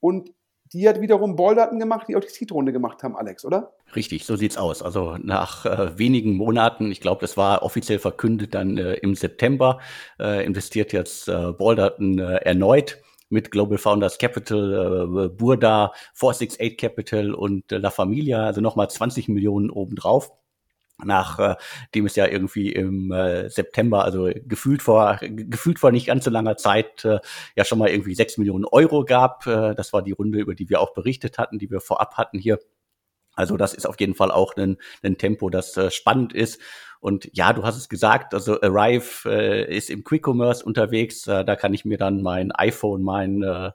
Und 0.00 0.32
die 0.72 0.88
hat 0.88 1.00
wiederum 1.00 1.36
Balldaten 1.36 1.78
gemacht, 1.78 2.06
die 2.08 2.16
auch 2.16 2.20
die 2.20 2.28
Seed-Runde 2.28 2.72
gemacht 2.72 3.02
haben, 3.02 3.16
Alex, 3.16 3.44
oder? 3.44 3.72
Richtig, 3.94 4.24
so 4.24 4.36
sieht's 4.36 4.56
aus. 4.56 4.82
Also 4.82 5.16
nach 5.22 5.66
äh, 5.66 5.98
wenigen 5.98 6.34
Monaten, 6.34 6.90
ich 6.90 7.00
glaube, 7.00 7.20
das 7.20 7.36
war 7.36 7.62
offiziell 7.62 7.98
verkündet 7.98 8.54
dann 8.54 8.78
äh, 8.78 8.94
im 8.94 9.14
September, 9.14 9.80
äh, 10.18 10.44
investiert 10.44 10.92
jetzt 10.92 11.28
äh, 11.28 11.52
Balldaten 11.52 12.18
äh, 12.18 12.36
erneut 12.36 12.98
mit 13.30 13.50
Global 13.50 13.78
Founders 13.78 14.18
Capital, 14.18 15.26
äh, 15.26 15.28
Burda, 15.28 15.92
468 16.14 16.78
Capital 16.78 17.34
und 17.34 17.70
La 17.70 17.90
Familia, 17.90 18.46
also 18.46 18.60
nochmal 18.60 18.90
20 18.90 19.28
Millionen 19.28 19.70
obendrauf 19.70 20.32
nach 21.04 21.38
äh, 21.38 21.56
dem 21.94 22.06
es 22.06 22.16
ja 22.16 22.26
irgendwie 22.26 22.72
im 22.72 23.12
äh, 23.12 23.48
September, 23.48 24.04
also 24.04 24.30
gefühlt 24.46 24.82
vor 24.82 25.18
gefühlt 25.20 25.78
vor 25.78 25.92
nicht 25.92 26.06
ganz 26.06 26.24
so 26.24 26.30
langer 26.30 26.56
Zeit 26.56 27.04
äh, 27.04 27.20
ja 27.56 27.64
schon 27.64 27.78
mal 27.78 27.88
irgendwie 27.88 28.14
sechs 28.14 28.36
Millionen 28.38 28.64
Euro 28.64 29.04
gab. 29.04 29.46
Äh, 29.46 29.74
das 29.74 29.92
war 29.92 30.02
die 30.02 30.12
Runde, 30.12 30.38
über 30.38 30.54
die 30.54 30.68
wir 30.68 30.80
auch 30.80 30.94
berichtet 30.94 31.38
hatten, 31.38 31.58
die 31.58 31.70
wir 31.70 31.80
vorab 31.80 32.16
hatten 32.16 32.38
hier. 32.38 32.58
Also 33.34 33.56
das 33.56 33.72
ist 33.72 33.86
auf 33.86 34.00
jeden 34.00 34.16
Fall 34.16 34.32
auch 34.32 34.56
ein, 34.56 34.78
ein 35.02 35.16
Tempo, 35.16 35.48
das 35.48 35.76
äh, 35.76 35.90
spannend 35.92 36.32
ist. 36.32 36.60
Und 37.00 37.30
ja, 37.32 37.52
du 37.52 37.62
hast 37.62 37.76
es 37.76 37.88
gesagt, 37.88 38.34
also 38.34 38.60
Arrive 38.60 39.30
äh, 39.30 39.76
ist 39.76 39.90
im 39.90 40.02
Quick 40.02 40.26
Commerce 40.26 40.64
unterwegs. 40.64 41.28
Äh, 41.28 41.44
da 41.44 41.54
kann 41.54 41.72
ich 41.72 41.84
mir 41.84 41.98
dann 41.98 42.22
mein 42.22 42.50
iPhone, 42.50 43.02
mein 43.02 43.44
äh, 43.44 43.70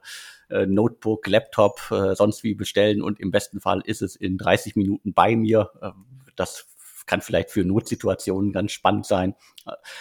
äh 0.50 0.66
Notebook, 0.66 1.26
Laptop, 1.26 1.80
äh, 1.90 2.14
sonst 2.14 2.44
wie 2.44 2.54
bestellen 2.54 3.00
und 3.00 3.18
im 3.20 3.30
besten 3.30 3.60
Fall 3.60 3.80
ist 3.82 4.02
es 4.02 4.16
in 4.16 4.36
30 4.36 4.76
Minuten 4.76 5.14
bei 5.14 5.34
mir. 5.34 5.70
Äh, 5.80 5.92
kann 7.06 7.20
vielleicht 7.20 7.50
für 7.50 7.64
Notsituationen 7.64 8.52
ganz 8.52 8.72
spannend 8.72 9.06
sein. 9.06 9.34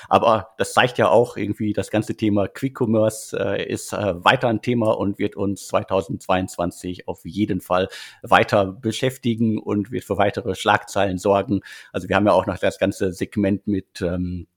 Aber 0.10 0.50
das 0.58 0.74
zeigt 0.74 0.98
ja 0.98 1.10
auch 1.10 1.38
irgendwie, 1.38 1.74
das 1.74 1.90
ganze 1.90 2.16
Thema 2.16 2.48
Quick 2.48 2.80
Commerce 2.80 3.38
äh, 3.38 3.66
ist 3.66 3.94
äh, 3.94 4.24
weiter 4.24 4.50
ein 4.50 4.62
Thema 4.62 4.92
und 4.98 5.20
wird 5.20 5.36
uns 5.36 5.68
2022 5.68 7.08
auf 7.08 7.22
jeden 7.24 7.62
Fall 7.62 7.88
weiter 8.22 8.66
beschäftigen 8.66 9.58
und 9.58 9.92
wird 9.92 10.04
für 10.04 10.18
weitere 10.18 10.56
Schlagzeilen 10.56 11.18
sorgen. 11.18 11.62
Also 11.92 12.10
wir 12.10 12.16
haben 12.16 12.26
ja 12.26 12.34
auch 12.34 12.46
noch 12.46 12.58
das 12.58 12.78
ganze 12.78 13.14
Segment 13.14 13.68
mit 13.68 14.02
ähm, 14.02 14.48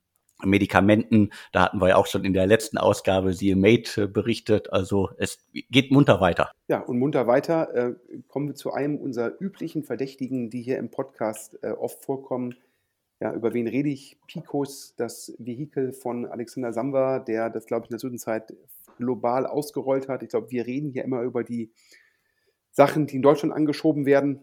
Medikamenten, 0.45 1.31
da 1.53 1.65
hatten 1.65 1.81
wir 1.81 1.89
ja 1.89 1.97
auch 1.97 2.07
schon 2.07 2.25
in 2.25 2.33
der 2.33 2.47
letzten 2.47 2.79
Ausgabe 2.79 3.33
siehe 3.33 3.57
Mate 3.57 4.03
äh, 4.03 4.07
berichtet. 4.07 4.73
Also 4.73 5.11
es 5.19 5.39
geht 5.71 5.91
munter 5.91 6.21
weiter. 6.21 6.51
Ja, 6.69 6.81
und 6.81 6.99
munter 6.99 7.27
weiter 7.27 7.75
äh, 7.75 7.95
kommen 8.29 8.49
wir 8.49 8.55
zu 8.55 8.73
einem 8.73 8.97
unserer 8.99 9.33
üblichen 9.41 9.83
Verdächtigen, 9.83 10.51
die 10.51 10.63
hier 10.63 10.79
im 10.79 10.91
Podcast 10.91 11.59
äh, 11.63 11.71
oft 11.71 12.05
vorkommen. 12.05 12.55
Ja, 13.21 13.33
über 13.33 13.55
wen 13.55 13.67
rede 13.67 13.89
ich? 13.89 14.19
Picos, 14.27 14.95
das 14.97 15.35
Vehikel 15.39 15.93
von 15.95 16.27
Alexander 16.27 16.73
Samba, 16.73 17.19
der 17.19 17.49
das, 17.49 17.65
glaube 17.65 17.85
ich, 17.85 17.91
in 17.91 17.95
der 17.95 18.01
Zwischenzeit 18.01 18.53
global 18.99 19.47
ausgerollt 19.47 20.09
hat. 20.09 20.23
Ich 20.23 20.29
glaube, 20.31 20.51
wir 20.51 20.67
reden 20.67 20.91
hier 20.91 21.05
immer 21.05 21.23
über 21.23 21.43
die 21.43 21.73
Sachen, 22.73 23.07
die 23.07 23.17
in 23.17 23.23
Deutschland 23.23 23.55
angeschoben 23.55 24.05
werden. 24.05 24.43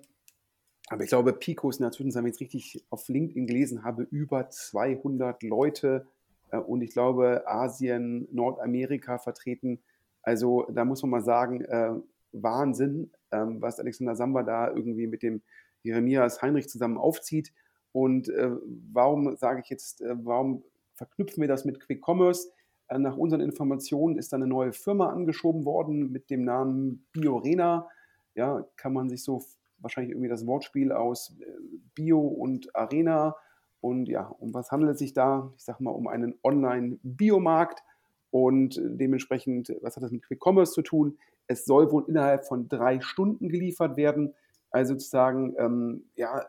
Aber 0.94 1.04
ich 1.04 1.10
glaube, 1.10 1.34
Pico 1.34 1.72
ist 1.72 1.80
in 1.80 1.86
der 1.86 1.92
Zwischenzeit, 1.92 2.22
wenn 2.22 2.30
ich 2.30 2.36
es 2.36 2.42
richtig 2.42 2.86
auf 2.92 3.08
LinkedIn 3.08 3.48
gelesen 3.48 3.84
habe, 3.84 4.04
über 4.04 4.52
200 4.52 5.42
Leute 5.42 6.06
äh, 6.52 6.58
und 6.58 6.84
ich 6.84 6.92
glaube 6.92 7.48
Asien, 7.48 8.28
Nordamerika 8.32 9.18
vertreten. 9.18 9.80
Also 10.22 10.68
da 10.72 10.86
muss 10.86 11.02
man 11.02 11.10
mal 11.10 11.24
sagen, 11.24 11.62
äh, 11.62 11.94
Wahnsinn, 12.32 13.10
ähm, 13.32 13.60
was 13.60 13.80
Alexander 13.80 14.16
Samba 14.16 14.44
da 14.44 14.70
irgendwie 14.70 15.08
mit 15.08 15.24
dem 15.24 15.42
Jeremias 15.82 16.44
Heinrich 16.44 16.70
zusammen 16.70 17.00
aufzieht. 17.00 17.52
Und 17.92 18.30
äh, 18.30 18.52
warum 18.94 19.36
sage 19.36 19.62
ich 19.64 19.70
jetzt, 19.70 20.00
äh, 20.02 20.16
warum 20.24 20.64
verknüpfen 20.94 21.42
wir 21.42 21.48
das 21.48 21.66
mit 21.66 21.80
Quick 21.80 22.08
Commerce? 22.08 22.50
Äh, 22.88 23.00
nach 23.00 23.18
unseren 23.18 23.42
Informationen 23.42 24.20
ist 24.20 24.32
da 24.32 24.38
eine 24.38 24.46
neue 24.46 24.74
Firma 24.74 25.10
angeschoben 25.10 25.66
worden 25.66 26.12
mit 26.12 26.30
dem 26.30 26.44
Namen 26.44 27.08
Biorena. 27.14 27.90
Ja, 28.36 28.64
kann 28.76 28.94
man 28.94 29.10
sich 29.10 29.24
so 29.24 29.42
wahrscheinlich 29.84 30.12
irgendwie 30.12 30.30
das 30.30 30.48
Wortspiel 30.48 30.92
aus 30.92 31.36
äh, 31.40 31.46
Bio 31.94 32.20
und 32.20 32.75
Arena. 32.75 33.36
Und 33.82 34.08
ja, 34.08 34.28
um 34.40 34.54
was 34.54 34.72
handelt 34.72 34.94
es 34.94 35.00
sich 35.00 35.13
da? 35.13 35.52
Ich 35.58 35.63
sage 35.63 35.84
mal 35.84 35.92
um 35.92 36.08
einen 36.08 36.36
Online-Biomarkt. 36.44 37.84
Und 38.32 38.82
dementsprechend, 38.84 39.72
was 39.82 39.96
hat 39.96 40.04
das 40.04 40.12
mit 40.12 40.24
Quick 40.24 40.42
Commerce 40.44 40.74
zu 40.74 40.82
tun? 40.82 41.20
Es 41.46 41.66
soll 41.66 41.92
wohl 41.92 42.06
innerhalb 42.08 42.46
von 42.46 42.68
drei 42.68 43.00
Stunden 43.02 43.50
geliefert 43.50 43.96
werden. 43.98 44.34
Also 44.72 44.94
sozusagen, 44.94 45.54
ähm, 45.60 46.06
ja, 46.16 46.44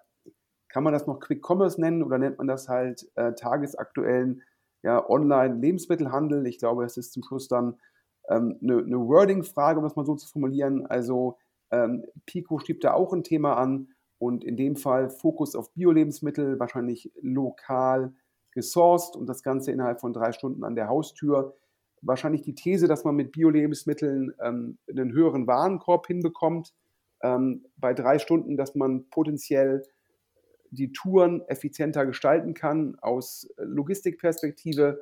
kann 0.69 0.83
man 0.83 0.93
das 0.93 1.07
noch 1.07 1.21
Quick 1.21 1.45
Commerce 1.47 1.79
nennen 1.81 2.03
oder 2.03 2.19
nennt 2.19 2.38
man 2.38 2.47
das 2.47 2.69
halt 2.69 3.07
äh, 3.17 3.35
tagesaktuellen 3.35 4.43
ja, 4.83 5.09
Online-Lebensmittelhandel? 5.09 6.47
Ich 6.47 6.59
glaube, 6.59 6.85
es 6.85 6.97
ist 6.97 7.12
zum 7.12 7.23
Schluss 7.23 7.49
dann 7.49 7.76
ähm, 8.29 8.59
eine, 8.62 8.79
eine 8.79 8.99
Wording-Frage, 8.99 9.79
um 9.79 9.85
das 9.85 9.97
mal 9.97 10.07
so 10.07 10.14
zu 10.14 10.26
formulieren. 10.26 10.87
Also 10.87 11.37
ähm, 11.75 12.04
Pico 12.26 12.59
schrieb 12.59 12.81
da 12.81 12.95
auch 12.95 13.12
ein 13.12 13.25
Thema 13.25 13.57
an 13.57 13.88
und 14.19 14.45
in 14.45 14.57
dem 14.57 14.76
Fall 14.76 15.11
Fokus 15.11 15.57
auf 15.57 15.73
Bio-Lebensmittel, 15.73 16.59
wahrscheinlich 16.61 17.12
lokal 17.21 18.14
gesourced 18.52 19.16
und 19.16 19.26
das 19.26 19.43
Ganze 19.43 19.73
innerhalb 19.73 20.00
von 20.00 20.12
drei 20.12 20.33
Stunden 20.33 20.64
an 20.64 20.76
der 20.76 20.88
Haustür. 20.88 21.57
Wahrscheinlich 22.00 22.43
die 22.43 22.54
These, 22.54 22.87
dass 22.87 23.04
man 23.04 23.16
mit 23.16 23.33
Bio-Lebensmitteln 23.33 24.33
ähm, 24.40 24.78
einen 24.88 25.12
höheren 25.12 25.47
Warenkorb 25.47 26.07
hinbekommt. 26.07 26.73
Ähm, 27.23 27.66
bei 27.76 27.93
drei 27.95 28.19
Stunden, 28.19 28.57
dass 28.57 28.75
man 28.75 29.09
potenziell 29.11 29.83
die 30.71 30.93
Touren 30.93 31.43
effizienter 31.49 32.07
gestalten 32.07 32.54
kann 32.54 32.97
aus 33.00 33.49
Logistikperspektive. 33.57 35.00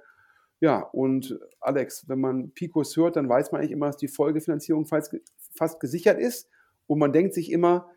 Ja, 0.60 0.80
und 0.80 1.38
Alex, 1.60 2.08
wenn 2.08 2.20
man 2.20 2.52
Picos 2.52 2.96
hört, 2.96 3.16
dann 3.16 3.28
weiß 3.28 3.52
man 3.52 3.60
eigentlich 3.60 3.72
immer, 3.72 3.86
dass 3.86 3.96
die 3.96 4.08
Folgefinanzierung 4.08 4.86
fast, 4.86 5.14
fast 5.54 5.80
gesichert 5.80 6.18
ist. 6.18 6.48
Und 6.86 6.98
man 6.98 7.12
denkt 7.12 7.34
sich 7.34 7.50
immer, 7.50 7.88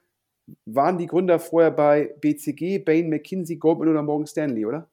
waren 0.65 0.97
die 0.97 1.07
Gründer 1.07 1.39
vorher 1.39 1.71
bei 1.71 2.15
BCG, 2.21 2.79
Bain, 2.79 3.09
McKinsey, 3.09 3.57
Goldman 3.57 3.89
oder 3.89 4.03
Morgan 4.03 4.27
Stanley, 4.27 4.65
oder? 4.65 4.89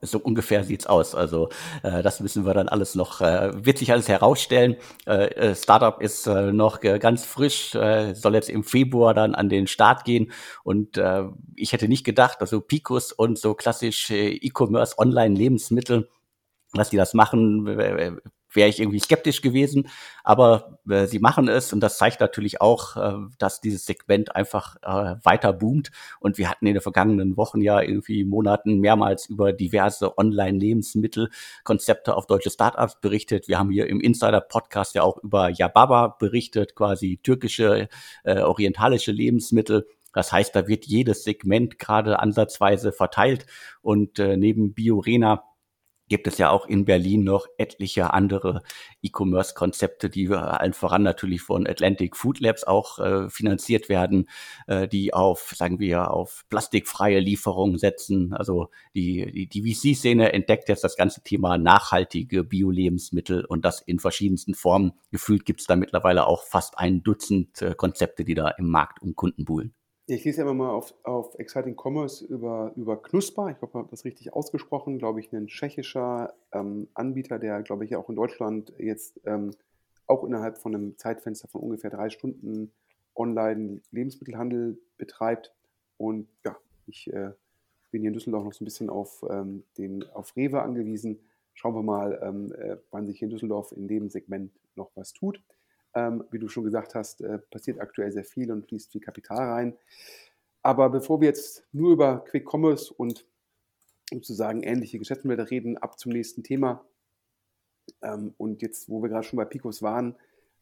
So 0.00 0.18
ungefähr 0.18 0.64
sieht's 0.64 0.86
aus. 0.86 1.14
Also 1.14 1.50
äh, 1.82 2.02
das 2.02 2.20
müssen 2.20 2.46
wir 2.46 2.54
dann 2.54 2.68
alles 2.68 2.94
noch, 2.94 3.20
äh, 3.20 3.64
wird 3.64 3.78
sich 3.78 3.92
alles 3.92 4.08
herausstellen. 4.08 4.76
Äh, 5.06 5.26
äh 5.34 5.54
Startup 5.54 6.00
ist 6.00 6.26
äh, 6.26 6.52
noch 6.52 6.82
äh, 6.82 6.98
ganz 6.98 7.24
frisch, 7.24 7.74
äh, 7.74 8.14
soll 8.14 8.34
jetzt 8.34 8.50
im 8.50 8.64
Februar 8.64 9.14
dann 9.14 9.34
an 9.34 9.48
den 9.48 9.66
Start 9.66 10.04
gehen. 10.04 10.32
Und 10.64 10.96
äh, 10.96 11.24
ich 11.54 11.72
hätte 11.72 11.88
nicht 11.88 12.04
gedacht, 12.04 12.38
also 12.40 12.60
Picos 12.60 13.12
und 13.12 13.38
so 13.38 13.54
klassisch 13.54 14.10
äh, 14.10 14.30
E-Commerce, 14.30 14.98
Online-Lebensmittel, 14.98 16.08
dass 16.72 16.90
die 16.90 16.96
das 16.96 17.14
machen, 17.14 17.66
wäre 18.58 18.68
ich 18.68 18.80
irgendwie 18.80 18.98
skeptisch 18.98 19.40
gewesen. 19.40 19.88
Aber 20.24 20.80
äh, 20.90 21.06
sie 21.06 21.20
machen 21.20 21.48
es 21.48 21.72
und 21.72 21.80
das 21.80 21.96
zeigt 21.96 22.20
natürlich 22.20 22.60
auch, 22.60 22.96
äh, 22.96 23.14
dass 23.38 23.60
dieses 23.60 23.86
Segment 23.86 24.34
einfach 24.34 24.76
äh, 24.82 25.14
weiter 25.22 25.52
boomt. 25.52 25.92
Und 26.18 26.38
wir 26.38 26.50
hatten 26.50 26.66
in 26.66 26.74
den 26.74 26.82
vergangenen 26.82 27.36
Wochen 27.36 27.60
ja 27.60 27.80
irgendwie 27.80 28.24
Monaten 28.24 28.80
mehrmals 28.80 29.26
über 29.26 29.52
diverse 29.52 30.18
Online-Lebensmittelkonzepte 30.18 32.16
auf 32.16 32.26
deutsche 32.26 32.50
Startups 32.50 33.00
berichtet. 33.00 33.46
Wir 33.46 33.60
haben 33.60 33.70
hier 33.70 33.86
im 33.86 34.00
Insider-Podcast 34.00 34.96
ja 34.96 35.02
auch 35.02 35.18
über 35.22 35.50
Yababa 35.50 36.16
berichtet, 36.18 36.74
quasi 36.74 37.20
türkische, 37.22 37.88
äh, 38.24 38.40
orientalische 38.40 39.12
Lebensmittel. 39.12 39.86
Das 40.12 40.32
heißt, 40.32 40.56
da 40.56 40.66
wird 40.66 40.84
jedes 40.86 41.22
Segment 41.22 41.78
gerade 41.78 42.18
ansatzweise 42.18 42.90
verteilt 42.90 43.46
und 43.82 44.18
äh, 44.18 44.36
neben 44.36 44.74
Biorena 44.74 45.44
gibt 46.08 46.26
es 46.26 46.38
ja 46.38 46.50
auch 46.50 46.66
in 46.66 46.84
Berlin 46.84 47.24
noch 47.24 47.46
etliche 47.58 48.12
andere 48.12 48.62
E-Commerce-Konzepte, 49.02 50.10
die 50.10 50.28
allen 50.28 50.72
voran 50.72 51.02
natürlich 51.02 51.42
von 51.42 51.66
Atlantic 51.66 52.16
Food 52.16 52.40
Labs 52.40 52.64
auch 52.64 52.98
äh, 52.98 53.28
finanziert 53.28 53.88
werden, 53.88 54.28
äh, 54.66 54.88
die 54.88 55.14
auf, 55.14 55.52
sagen 55.54 55.78
wir, 55.78 56.10
auf 56.10 56.44
plastikfreie 56.48 57.20
Lieferungen 57.20 57.78
setzen. 57.78 58.32
Also 58.32 58.70
die, 58.94 59.30
die, 59.32 59.48
die 59.48 59.74
VC-Szene 59.74 60.32
entdeckt 60.32 60.68
jetzt 60.68 60.84
das 60.84 60.96
ganze 60.96 61.22
Thema 61.22 61.58
nachhaltige 61.58 62.44
Bio-Lebensmittel 62.44 63.44
und 63.44 63.64
das 63.64 63.80
in 63.80 63.98
verschiedensten 63.98 64.54
Formen. 64.54 64.92
Gefühlt 65.10 65.44
gibt 65.44 65.60
es 65.60 65.66
da 65.66 65.76
mittlerweile 65.76 66.26
auch 66.26 66.44
fast 66.44 66.78
ein 66.78 67.02
Dutzend 67.02 67.62
äh, 67.62 67.74
Konzepte, 67.76 68.24
die 68.24 68.34
da 68.34 68.48
im 68.48 68.70
Markt 68.70 69.02
um 69.02 69.14
Kunden 69.14 69.44
buhlen. 69.44 69.74
Ich 70.10 70.24
lese 70.24 70.40
immer 70.40 70.54
mal 70.54 70.70
auf, 70.70 70.94
auf 71.02 71.38
Exciting 71.38 71.76
Commerce 71.76 72.24
über, 72.24 72.72
über 72.76 72.96
Knusper. 72.96 73.50
Ich 73.50 73.60
hoffe, 73.60 73.72
ich 73.72 73.74
habe 73.74 73.90
das 73.90 74.06
richtig 74.06 74.32
ausgesprochen. 74.32 74.98
Glaube 74.98 75.20
ich, 75.20 75.30
ein 75.34 75.48
tschechischer 75.48 76.32
ähm, 76.50 76.88
Anbieter, 76.94 77.38
der, 77.38 77.60
glaube 77.60 77.84
ich, 77.84 77.94
auch 77.94 78.08
in 78.08 78.16
Deutschland 78.16 78.72
jetzt 78.78 79.20
ähm, 79.26 79.50
auch 80.06 80.24
innerhalb 80.24 80.56
von 80.56 80.74
einem 80.74 80.96
Zeitfenster 80.96 81.46
von 81.48 81.60
ungefähr 81.60 81.90
drei 81.90 82.08
Stunden 82.08 82.72
online 83.14 83.82
Lebensmittelhandel 83.90 84.78
betreibt. 84.96 85.52
Und 85.98 86.26
ja, 86.42 86.56
ich 86.86 87.12
äh, 87.12 87.32
bin 87.90 88.00
hier 88.00 88.08
in 88.08 88.14
Düsseldorf 88.14 88.44
noch 88.44 88.54
so 88.54 88.64
ein 88.64 88.64
bisschen 88.64 88.88
auf, 88.88 89.22
ähm, 89.28 89.64
den, 89.76 90.08
auf 90.14 90.34
Rewe 90.36 90.62
angewiesen. 90.62 91.20
Schauen 91.52 91.74
wir 91.74 91.82
mal, 91.82 92.18
ähm, 92.22 92.50
äh, 92.54 92.78
wann 92.92 93.06
sich 93.06 93.18
hier 93.18 93.26
in 93.26 93.32
Düsseldorf 93.32 93.72
in 93.72 93.88
dem 93.88 94.08
Segment 94.08 94.52
noch 94.74 94.90
was 94.94 95.12
tut. 95.12 95.42
Ähm, 95.98 96.24
wie 96.30 96.38
du 96.38 96.46
schon 96.46 96.62
gesagt 96.62 96.94
hast, 96.94 97.22
äh, 97.22 97.38
passiert 97.38 97.80
aktuell 97.80 98.12
sehr 98.12 98.24
viel 98.24 98.52
und 98.52 98.68
fließt 98.68 98.92
viel 98.92 99.00
Kapital 99.00 99.48
rein. 99.48 99.76
Aber 100.62 100.88
bevor 100.90 101.20
wir 101.20 101.26
jetzt 101.26 101.66
nur 101.72 101.92
über 101.92 102.24
Quick 102.24 102.48
Commerce 102.48 102.94
und 102.94 103.26
sozusagen 104.08 104.62
ähnliche 104.62 105.00
Geschäftsmodelle 105.00 105.50
reden, 105.50 105.76
ab 105.76 105.98
zum 105.98 106.12
nächsten 106.12 106.44
Thema. 106.44 106.84
Ähm, 108.02 108.32
und 108.36 108.62
jetzt, 108.62 108.88
wo 108.88 109.02
wir 109.02 109.08
gerade 109.08 109.24
schon 109.24 109.38
bei 109.38 109.44
Picos 109.44 109.82
waren, 109.82 110.14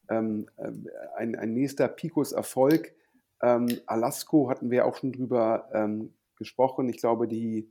ähm, 0.09 0.49
äh, 0.57 0.73
ein, 1.17 1.37
ein, 1.37 1.53
nächster 1.53 1.89
Picos-Erfolg. 1.89 2.95
Ähm, 3.43 3.69
Alasco 3.85 4.49
hatten 4.49 4.71
wir 4.71 4.87
auch 4.87 4.97
schon 4.97 5.13
drüber 5.13 5.69
ähm, 5.75 6.15
gesprochen. 6.37 6.89
Ich 6.89 6.97
glaube, 6.97 7.29
die, 7.29 7.71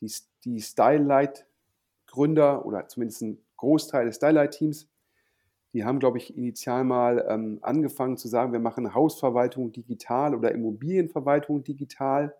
die, 0.00 0.10
die 0.44 0.62
Stylight-Gründer 0.62 2.64
oder 2.64 2.88
zumindest 2.88 3.22
ein 3.22 3.38
Großteil 3.58 4.06
des 4.06 4.16
Stylight-Teams 4.16 4.88
die 5.72 5.84
haben, 5.84 5.98
glaube 5.98 6.18
ich, 6.18 6.36
initial 6.36 6.84
mal 6.84 7.24
ähm, 7.28 7.58
angefangen 7.62 8.16
zu 8.16 8.28
sagen, 8.28 8.52
wir 8.52 8.60
machen 8.60 8.94
Hausverwaltung 8.94 9.72
digital 9.72 10.34
oder 10.34 10.52
Immobilienverwaltung 10.52 11.64
digital. 11.64 12.34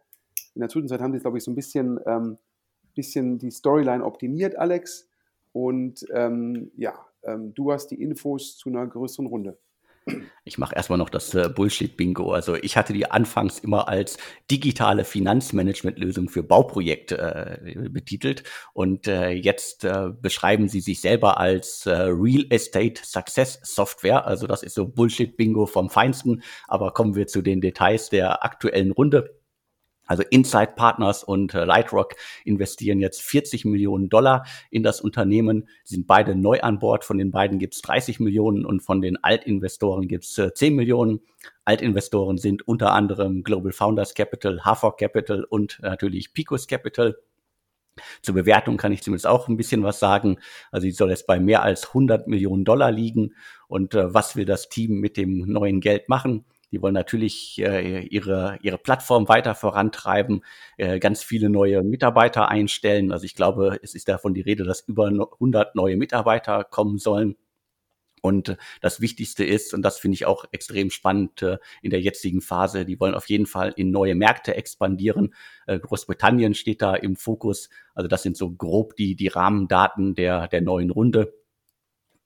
In 0.54 0.60
der 0.60 0.68
Zwischenzeit 0.68 1.00
haben 1.00 1.12
sie, 1.12 1.20
glaube 1.20 1.38
ich, 1.38 1.44
so 1.44 1.50
ein 1.50 1.54
bisschen, 1.54 1.98
ähm, 2.06 2.36
bisschen 2.94 3.38
die 3.38 3.50
Storyline 3.50 4.04
optimiert, 4.04 4.58
Alex. 4.58 5.08
Und 5.52 6.04
ähm, 6.12 6.70
ja, 6.76 6.94
ähm, 7.24 7.54
du 7.54 7.72
hast 7.72 7.88
die 7.88 8.02
Infos 8.02 8.58
zu 8.58 8.68
einer 8.68 8.86
größeren 8.86 9.26
Runde. 9.26 9.58
Ich 10.44 10.58
mache 10.58 10.74
erstmal 10.74 10.98
noch 10.98 11.10
das 11.10 11.34
äh, 11.34 11.48
Bullshit-Bingo. 11.48 12.32
Also 12.32 12.56
ich 12.56 12.76
hatte 12.76 12.92
die 12.92 13.10
anfangs 13.10 13.60
immer 13.60 13.88
als 13.88 14.18
digitale 14.50 15.04
Finanzmanagement-Lösung 15.04 16.28
für 16.28 16.42
Bauprojekte 16.42 17.60
äh, 17.64 17.88
betitelt 17.88 18.42
und 18.72 19.06
äh, 19.06 19.30
jetzt 19.30 19.84
äh, 19.84 20.08
beschreiben 20.20 20.68
sie 20.68 20.80
sich 20.80 21.00
selber 21.00 21.38
als 21.38 21.86
äh, 21.86 21.92
Real 21.92 22.44
Estate 22.50 23.00
Success 23.04 23.60
Software. 23.62 24.26
Also 24.26 24.46
das 24.46 24.62
ist 24.62 24.74
so 24.74 24.88
Bullshit-Bingo 24.88 25.66
vom 25.66 25.90
Feinsten. 25.90 26.42
Aber 26.66 26.92
kommen 26.92 27.14
wir 27.14 27.28
zu 27.28 27.42
den 27.42 27.60
Details 27.60 28.08
der 28.10 28.44
aktuellen 28.44 28.90
Runde. 28.90 29.41
Also 30.12 30.24
Insight 30.28 30.76
Partners 30.76 31.24
und 31.24 31.54
äh, 31.54 31.64
Lightrock 31.64 32.16
investieren 32.44 33.00
jetzt 33.00 33.22
40 33.22 33.64
Millionen 33.64 34.10
Dollar 34.10 34.44
in 34.70 34.82
das 34.82 35.00
Unternehmen, 35.00 35.66
sind 35.84 36.06
beide 36.06 36.36
neu 36.36 36.60
an 36.60 36.78
Bord. 36.78 37.06
Von 37.06 37.16
den 37.16 37.30
beiden 37.30 37.58
gibt 37.58 37.74
es 37.74 37.80
30 37.80 38.20
Millionen 38.20 38.66
und 38.66 38.80
von 38.82 39.00
den 39.00 39.16
Altinvestoren 39.24 40.08
gibt 40.08 40.24
es 40.24 40.36
äh, 40.36 40.52
10 40.52 40.74
Millionen. 40.74 41.20
Altinvestoren 41.64 42.36
sind 42.36 42.68
unter 42.68 42.92
anderem 42.92 43.42
Global 43.42 43.72
Founders 43.72 44.12
Capital, 44.12 44.66
Hafor 44.66 44.98
Capital 44.98 45.44
und 45.44 45.78
natürlich 45.80 46.34
Picos 46.34 46.66
Capital. 46.66 47.16
Zur 48.20 48.34
Bewertung 48.34 48.76
kann 48.76 48.92
ich 48.92 49.02
zumindest 49.02 49.26
auch 49.26 49.48
ein 49.48 49.56
bisschen 49.56 49.82
was 49.82 49.98
sagen. 49.98 50.36
Also 50.70 50.82
sie 50.82 50.90
soll 50.90 51.08
jetzt 51.08 51.26
bei 51.26 51.40
mehr 51.40 51.62
als 51.62 51.88
100 51.88 52.28
Millionen 52.28 52.66
Dollar 52.66 52.92
liegen. 52.92 53.34
Und 53.66 53.94
äh, 53.94 54.12
was 54.12 54.36
will 54.36 54.44
das 54.44 54.68
Team 54.68 55.00
mit 55.00 55.16
dem 55.16 55.38
neuen 55.50 55.80
Geld 55.80 56.10
machen? 56.10 56.44
Die 56.72 56.80
wollen 56.80 56.94
natürlich 56.94 57.60
äh, 57.60 58.00
ihre, 58.06 58.58
ihre 58.62 58.78
Plattform 58.78 59.28
weiter 59.28 59.54
vorantreiben, 59.54 60.42
äh, 60.78 60.98
ganz 60.98 61.22
viele 61.22 61.50
neue 61.50 61.82
Mitarbeiter 61.82 62.48
einstellen. 62.48 63.12
Also 63.12 63.24
ich 63.26 63.34
glaube, 63.34 63.78
es 63.82 63.94
ist 63.94 64.08
davon 64.08 64.34
die 64.34 64.40
Rede, 64.40 64.64
dass 64.64 64.80
über 64.80 65.06
100 65.06 65.74
neue 65.74 65.96
Mitarbeiter 65.96 66.64
kommen 66.64 66.98
sollen. 66.98 67.36
Und 68.22 68.56
das 68.80 69.00
Wichtigste 69.00 69.44
ist, 69.44 69.74
und 69.74 69.82
das 69.82 69.98
finde 69.98 70.14
ich 70.14 70.26
auch 70.26 70.44
extrem 70.52 70.90
spannend 70.90 71.42
äh, 71.42 71.58
in 71.82 71.90
der 71.90 72.00
jetzigen 72.00 72.40
Phase, 72.40 72.86
die 72.86 73.00
wollen 73.00 73.14
auf 73.14 73.28
jeden 73.28 73.46
Fall 73.46 73.74
in 73.76 73.90
neue 73.90 74.14
Märkte 74.14 74.54
expandieren. 74.54 75.34
Äh, 75.66 75.80
Großbritannien 75.80 76.54
steht 76.54 76.82
da 76.82 76.94
im 76.94 77.16
Fokus. 77.16 77.68
Also 77.94 78.08
das 78.08 78.22
sind 78.22 78.36
so 78.36 78.52
grob 78.52 78.94
die, 78.94 79.16
die 79.16 79.26
Rahmendaten 79.26 80.14
der, 80.14 80.46
der 80.46 80.62
neuen 80.62 80.90
Runde 80.90 81.34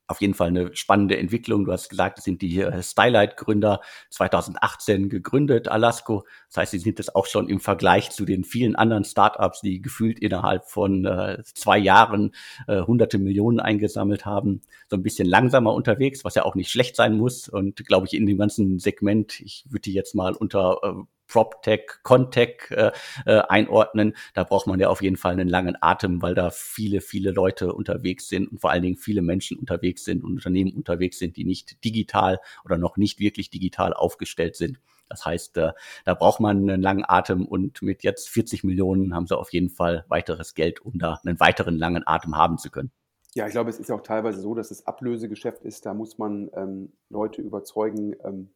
auf 0.08 0.20
jeden 0.20 0.34
Fall 0.34 0.48
eine 0.48 0.75
spannende 0.76 1.16
Entwicklung. 1.16 1.64
Du 1.64 1.72
hast 1.72 1.88
gesagt, 1.88 2.18
es 2.18 2.25
sind 2.25 2.42
die 2.42 2.60
äh, 2.60 2.82
Stylight-Gründer 2.82 3.80
2018 4.10 5.08
gegründet, 5.08 5.68
Alasco. 5.68 6.25
Das 6.48 6.58
heißt, 6.58 6.70
sie 6.72 6.78
sind 6.78 7.00
es 7.00 7.14
auch 7.14 7.26
schon 7.26 7.48
im 7.48 7.60
Vergleich 7.60 8.10
zu 8.10 8.25
den 8.25 8.44
vielen 8.44 8.76
anderen 8.76 9.04
Startups, 9.04 9.60
die 9.60 9.82
gefühlt 9.82 10.18
innerhalb 10.20 10.66
von 10.66 11.04
äh, 11.04 11.42
zwei 11.44 11.78
Jahren 11.78 12.34
äh, 12.68 12.82
hunderte 12.82 13.18
Millionen 13.18 13.60
eingesammelt 13.60 14.25
haben, 14.25 14.62
so 14.88 14.96
ein 14.96 15.02
bisschen 15.02 15.28
langsamer 15.28 15.75
unterwegs, 15.75 16.25
was 16.25 16.34
ja 16.34 16.44
auch 16.44 16.54
nicht 16.54 16.70
schlecht 16.70 16.96
sein 16.96 17.16
muss. 17.16 17.48
Und 17.48 17.84
glaube 17.86 18.06
ich, 18.06 18.14
in 18.14 18.26
dem 18.26 18.38
ganzen 18.38 18.78
Segment, 18.78 19.40
ich 19.40 19.64
würde 19.68 19.82
die 19.82 19.92
jetzt 19.92 20.14
mal 20.14 20.34
unter 20.34 20.78
äh, 20.82 21.15
PropTech, 21.26 22.02
Contech 22.02 22.71
äh, 22.71 22.92
äh, 23.25 23.40
einordnen. 23.49 24.16
Da 24.35 24.45
braucht 24.45 24.66
man 24.66 24.80
ja 24.80 24.88
auf 24.88 25.02
jeden 25.02 25.16
Fall 25.16 25.33
einen 25.33 25.49
langen 25.49 25.76
Atem, 25.80 26.23
weil 26.23 26.35
da 26.35 26.50
viele, 26.50 27.00
viele 27.00 27.30
Leute 27.30 27.73
unterwegs 27.73 28.28
sind 28.28 28.50
und 28.50 28.61
vor 28.61 28.71
allen 28.71 28.83
Dingen 28.83 28.97
viele 28.97 29.23
Menschen 29.23 29.59
unterwegs 29.59 30.04
sind 30.04 30.25
und 30.25 30.33
Unternehmen 30.35 30.73
unterwegs 30.73 31.18
sind, 31.18 31.37
die 31.37 31.45
nicht 31.45 31.85
digital 31.85 32.40
oder 32.64 32.78
noch 32.78 32.97
nicht 32.97 33.18
wirklich 33.18 33.50
digital 33.50 33.92
aufgestellt 33.92 34.56
sind. 34.56 34.78
Das 35.09 35.25
heißt, 35.25 35.56
äh, 35.59 35.73
da 36.04 36.14
braucht 36.14 36.40
man 36.40 36.56
einen 36.59 36.83
langen 36.83 37.04
Atem 37.06 37.47
und 37.47 37.83
mit 37.83 38.02
jetzt 38.02 38.28
40 38.28 38.64
Millionen 38.64 39.14
haben 39.14 39.26
sie 39.26 39.38
auf 39.38 39.52
jeden 39.52 39.71
Fall 39.71 40.04
weiteres 40.09 40.54
Geld, 40.54 40.80
um 40.80 40.99
da 40.99 41.21
einen 41.25 41.38
weiteren 41.38 41.76
langen 41.76 42.02
Atem 42.06 42.37
haben 42.37 42.59
zu 42.59 42.71
können. 42.71 42.90
Ja, 43.35 43.47
ich 43.47 43.52
glaube, 43.52 43.71
es 43.71 43.78
ist 43.78 43.90
auch 43.90 44.00
teilweise 44.00 44.40
so, 44.40 44.54
dass 44.54 44.71
es 44.71 44.87
Ablösegeschäft 44.87 45.62
ist. 45.64 45.85
Da 45.85 45.95
muss 45.95 46.18
man 46.18 46.50
ähm, 46.54 46.92
Leute 47.11 47.42
überzeugen, 47.42 48.16
ähm, 48.25 48.50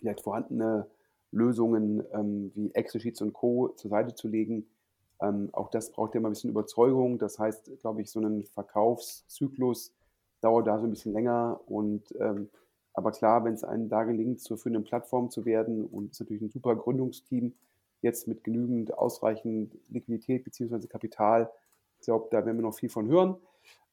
vielleicht 0.00 0.20
vorhandene 0.20 0.86
Lösungen 1.34 2.02
ähm, 2.12 2.52
wie 2.54 2.74
Excel-Sheets 2.74 3.20
und 3.22 3.32
Co. 3.32 3.68
zur 3.76 3.90
Seite 3.90 4.14
zu 4.14 4.28
legen. 4.28 4.66
Ähm, 5.20 5.50
auch 5.52 5.68
das 5.68 5.90
braucht 5.90 6.14
ja 6.14 6.20
immer 6.20 6.28
ein 6.28 6.32
bisschen 6.32 6.50
Überzeugung. 6.50 7.18
Das 7.18 7.38
heißt, 7.38 7.78
glaube 7.80 8.02
ich, 8.02 8.10
so 8.10 8.20
ein 8.20 8.44
Verkaufszyklus 8.44 9.92
dauert 10.40 10.66
da 10.66 10.78
so 10.78 10.84
ein 10.84 10.90
bisschen 10.90 11.12
länger. 11.12 11.60
Und 11.66 12.14
ähm, 12.20 12.48
aber 12.92 13.10
klar, 13.10 13.44
wenn 13.44 13.54
es 13.54 13.64
einem 13.64 13.88
da 13.88 14.04
gelingt, 14.04 14.40
zur 14.40 14.56
führenden 14.56 14.84
Plattform 14.84 15.30
zu 15.30 15.44
werden 15.44 15.84
und 15.84 16.06
es 16.06 16.12
ist 16.12 16.20
natürlich 16.20 16.42
ein 16.42 16.50
super 16.50 16.76
Gründungsteam, 16.76 17.52
jetzt 18.02 18.28
mit 18.28 18.44
genügend 18.44 18.96
ausreichend 18.96 19.76
Liquidität 19.88 20.44
bzw. 20.44 20.86
Kapital, 20.86 21.50
ich 21.98 22.04
glaube, 22.04 22.28
da 22.30 22.44
werden 22.44 22.58
wir 22.58 22.62
noch 22.62 22.74
viel 22.74 22.90
von 22.90 23.08
hören. 23.08 23.36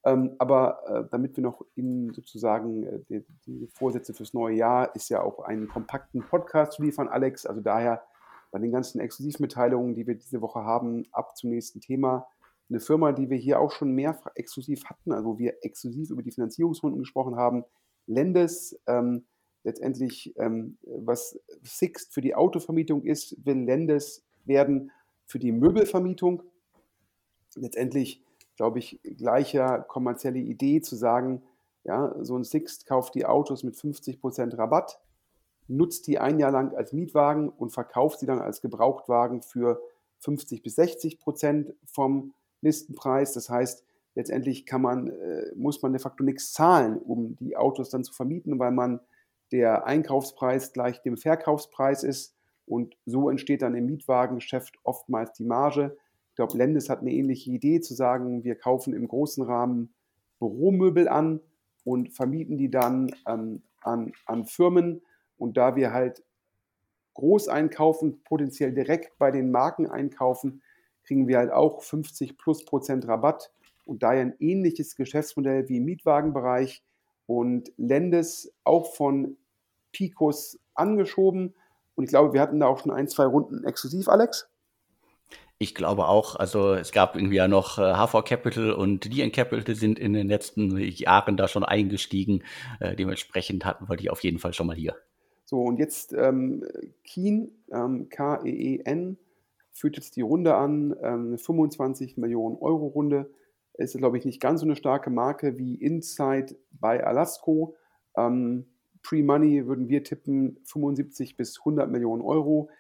Ähm, 0.03 0.36
aber 0.39 0.81
äh, 0.88 1.10
damit 1.12 1.38
wir 1.38 1.43
noch 1.43 1.63
in 1.75 2.12
sozusagen 2.13 2.84
äh, 2.84 3.00
die, 3.08 3.24
die, 3.46 3.67
Vorsätze 3.67 4.13
fürs 4.13 4.34
neue 4.34 4.55
Jahr 4.55 4.96
ist 4.96 5.10
ja 5.10 5.22
auch 5.22 5.39
einen 5.39 5.67
kompakten 5.67 6.24
Podcast 6.24 6.74
zu 6.74 6.84
liefern, 6.84 7.08
Alex. 7.08 7.46
Also 7.46 7.61
daher 7.61 8.03
bei 8.50 8.57
den 8.57 8.72
ganzen 8.72 9.00
Exklusivmitteilungen, 9.00 9.94
die 9.94 10.07
wir 10.07 10.16
diese 10.16 10.42
Woche 10.42 10.61
haben, 10.61 11.05
ab 11.11 11.37
zum 11.37 11.51
nächsten 11.51 11.81
Thema. 11.81 12.27
Eine 12.70 12.79
Firma, 12.79 13.11
die 13.11 13.29
wir 13.29 13.37
hier 13.37 13.59
auch 13.59 13.72
schon 13.72 13.92
mehrfach 13.92 14.31
exklusiv 14.35 14.85
hatten, 14.85 15.11
also 15.11 15.25
wo 15.25 15.37
wir 15.37 15.57
exklusiv 15.61 16.09
über 16.09 16.24
die 16.24 16.31
Finanzierungsrunden 16.31 17.00
gesprochen 17.00 17.35
haben, 17.35 17.64
Lendes, 18.07 18.79
ähm, 18.87 19.25
letztendlich 19.64 20.33
ähm, 20.37 20.77
was 20.81 21.40
Sixt 21.61 22.14
für 22.14 22.22
die 22.22 22.33
Autovermietung 22.33 23.03
ist, 23.03 23.46
will 23.46 23.57
Lendes 23.57 24.24
werden 24.46 24.92
für 25.25 25.37
die 25.37 25.51
Möbelvermietung. 25.51 26.42
Letztendlich 27.55 28.24
glaube 28.55 28.79
ich, 28.79 29.00
gleicher 29.03 29.79
kommerzielle 29.79 30.40
Idee 30.40 30.81
zu 30.81 30.96
sagen, 30.96 31.44
ja, 31.83 32.16
so 32.22 32.37
ein 32.37 32.44
Sixt 32.44 32.85
kauft 32.85 33.16
die 33.16 33.25
Autos 33.25 33.64
mit 33.64 33.75
50% 33.75 34.57
Rabatt, 34.57 35.00
nutzt 35.68 36.07
die 36.07 36.20
ein 36.20 36.40
Jahr 36.40 36.51
lang 36.51 36.75
als 36.75 36.94
Mietwagen 36.94 37.50
und 37.50 37.72
verkauft 37.72 38.20
sie 38.20 38.25
dann 38.25 38.40
als 38.40 38.61
Gebrauchtwagen 38.61 39.42
für 39.42 39.81
50 40.20 40.61
bis 40.61 40.75
60 40.75 41.20
Prozent 41.20 41.74
vom 41.85 42.33
Listenpreis. 42.61 43.33
Das 43.33 43.50
heißt, 43.50 43.83
letztendlich 44.16 44.66
kann 44.66 44.81
man, 44.81 45.07
äh, 45.07 45.51
muss 45.55 45.81
man 45.81 45.94
de 45.94 46.01
facto 46.01 46.24
nichts 46.24 46.53
zahlen, 46.53 46.98
um 46.98 47.35
die 47.37 47.57
Autos 47.57 47.90
dann 47.90 48.03
zu 48.03 48.14
vermieten, 48.14 48.59
weil 48.59 48.72
man 48.72 49.00
der 49.51 49.85
Einkaufspreis 49.85 50.74
gleich 50.74 51.01
dem 51.01 51.18
Verkaufspreis 51.18 52.03
ist. 52.03 52.35
Und 52.66 52.96
so 53.05 53.29
entsteht 53.29 53.64
dann 53.64 53.75
im 53.75 53.85
Mietwagengeschäft 53.85 54.77
oftmals 54.83 55.33
die 55.33 55.44
Marge. 55.44 55.98
Ich 56.42 56.48
glaube, 56.48 56.58
Lendes 56.58 56.90
hat 56.90 57.01
eine 57.01 57.12
ähnliche 57.12 57.51
Idee 57.51 57.82
zu 57.82 57.94
sagen, 57.94 58.44
wir 58.44 58.56
kaufen 58.56 58.96
im 58.96 59.08
großen 59.08 59.44
Rahmen 59.44 59.94
Büromöbel 60.40 61.08
an 61.08 61.40
und 61.84 62.16
vermieten 62.16 62.58
die 62.58 62.72
dann 62.72 63.14
ähm, 63.27 63.62
an, 63.82 64.12
an 64.25 64.46
Firmen. 64.46 65.04
Und 65.38 65.56
da 65.56 65.75
wir 65.75 65.94
halt 65.94 66.24
groß 67.14 67.48
einkaufen, 67.48 68.24
potenziell 68.24 68.74
direkt 68.74 69.20
bei 69.20 69.30
den 69.30 69.51
Marken 69.51 69.86
einkaufen, 69.86 70.64
kriegen 71.04 71.27
wir 71.27 71.38
halt 71.38 71.51
auch 71.51 71.84
50 71.84 72.40
plus 72.40 72.66
Prozent 72.66 73.08
Rabatt 73.08 73.51
und 73.86 74.01
daher 74.01 74.22
ein 74.22 74.36
ähnliches 74.40 74.96
Geschäftsmodell 74.96 75.70
wie 75.70 75.77
im 75.77 75.86
Mietwagenbereich 75.86 76.84
und 77.27 77.72
Lendes 77.77 78.51
auch 78.64 78.96
von 78.96 79.38
Picos 79.92 80.58
angeschoben. 80.74 81.54
Und 81.94 82.06
ich 82.06 82.10
glaube, 82.10 82.34
wir 82.34 82.42
hatten 82.42 82.60
da 82.60 82.66
auch 82.66 82.80
schon 82.80 82.92
ein, 82.92 83.08
zwei 83.08 83.25
Runden 83.25 83.64
exklusiv, 83.64 84.08
Alex. 84.10 84.50
Ich 85.62 85.76
glaube 85.76 86.08
auch, 86.08 86.36
also 86.38 86.74
es 86.74 86.92
gab 86.92 87.16
irgendwie 87.16 87.36
ja 87.36 87.48
noch 87.48 87.78
äh, 87.78 87.94
HV 87.94 88.24
Capital 88.26 88.72
und 88.72 89.06
DN 89.14 89.32
Capital 89.32 89.76
sind 89.76 90.00
in 90.00 90.14
den 90.14 90.28
letzten 90.28 90.76
Jahren 90.76 91.38
da 91.38 91.48
schon 91.48 91.64
eingestiegen. 91.64 92.42
Äh, 92.80 92.96
dementsprechend 92.96 93.64
hatten 93.64 93.88
wir 93.88 93.96
die 93.96 94.10
auf 94.10 94.24
jeden 94.24 94.40
Fall 94.40 94.54
schon 94.54 94.66
mal 94.66 94.76
hier. 94.76 94.96
So, 95.46 95.62
und 95.62 95.78
jetzt 95.78 96.14
ähm, 96.14 96.66
Keen, 97.04 97.52
ähm, 97.72 98.10
K-E-E-N, 98.10 99.20
führt 99.72 99.98
jetzt 99.98 100.16
die 100.16 100.22
Runde 100.22 100.56
an, 100.56 100.96
ähm, 101.00 101.28
eine 101.28 101.38
25 101.38 102.18
Millionen 102.18 102.56
Euro 102.56 102.88
Runde. 102.88 103.30
Ist, 103.76 103.96
glaube 103.96 104.18
ich, 104.18 104.26
nicht 104.26 104.42
ganz 104.42 104.62
so 104.62 104.66
eine 104.66 104.76
starke 104.76 105.12
Marke 105.12 105.60
wie 105.60 105.76
Inside 105.76 106.56
bei 106.72 107.06
Alasco. 107.06 107.76
Ähm, 108.18 108.66
Pre-Money 109.04 109.68
würden 109.68 109.90
wir 109.90 110.04
tippen 110.04 110.58
75 110.64 111.38
bis 111.38 111.60
100 111.60 111.92
Millionen 111.92 112.24
Euro. 112.24 112.72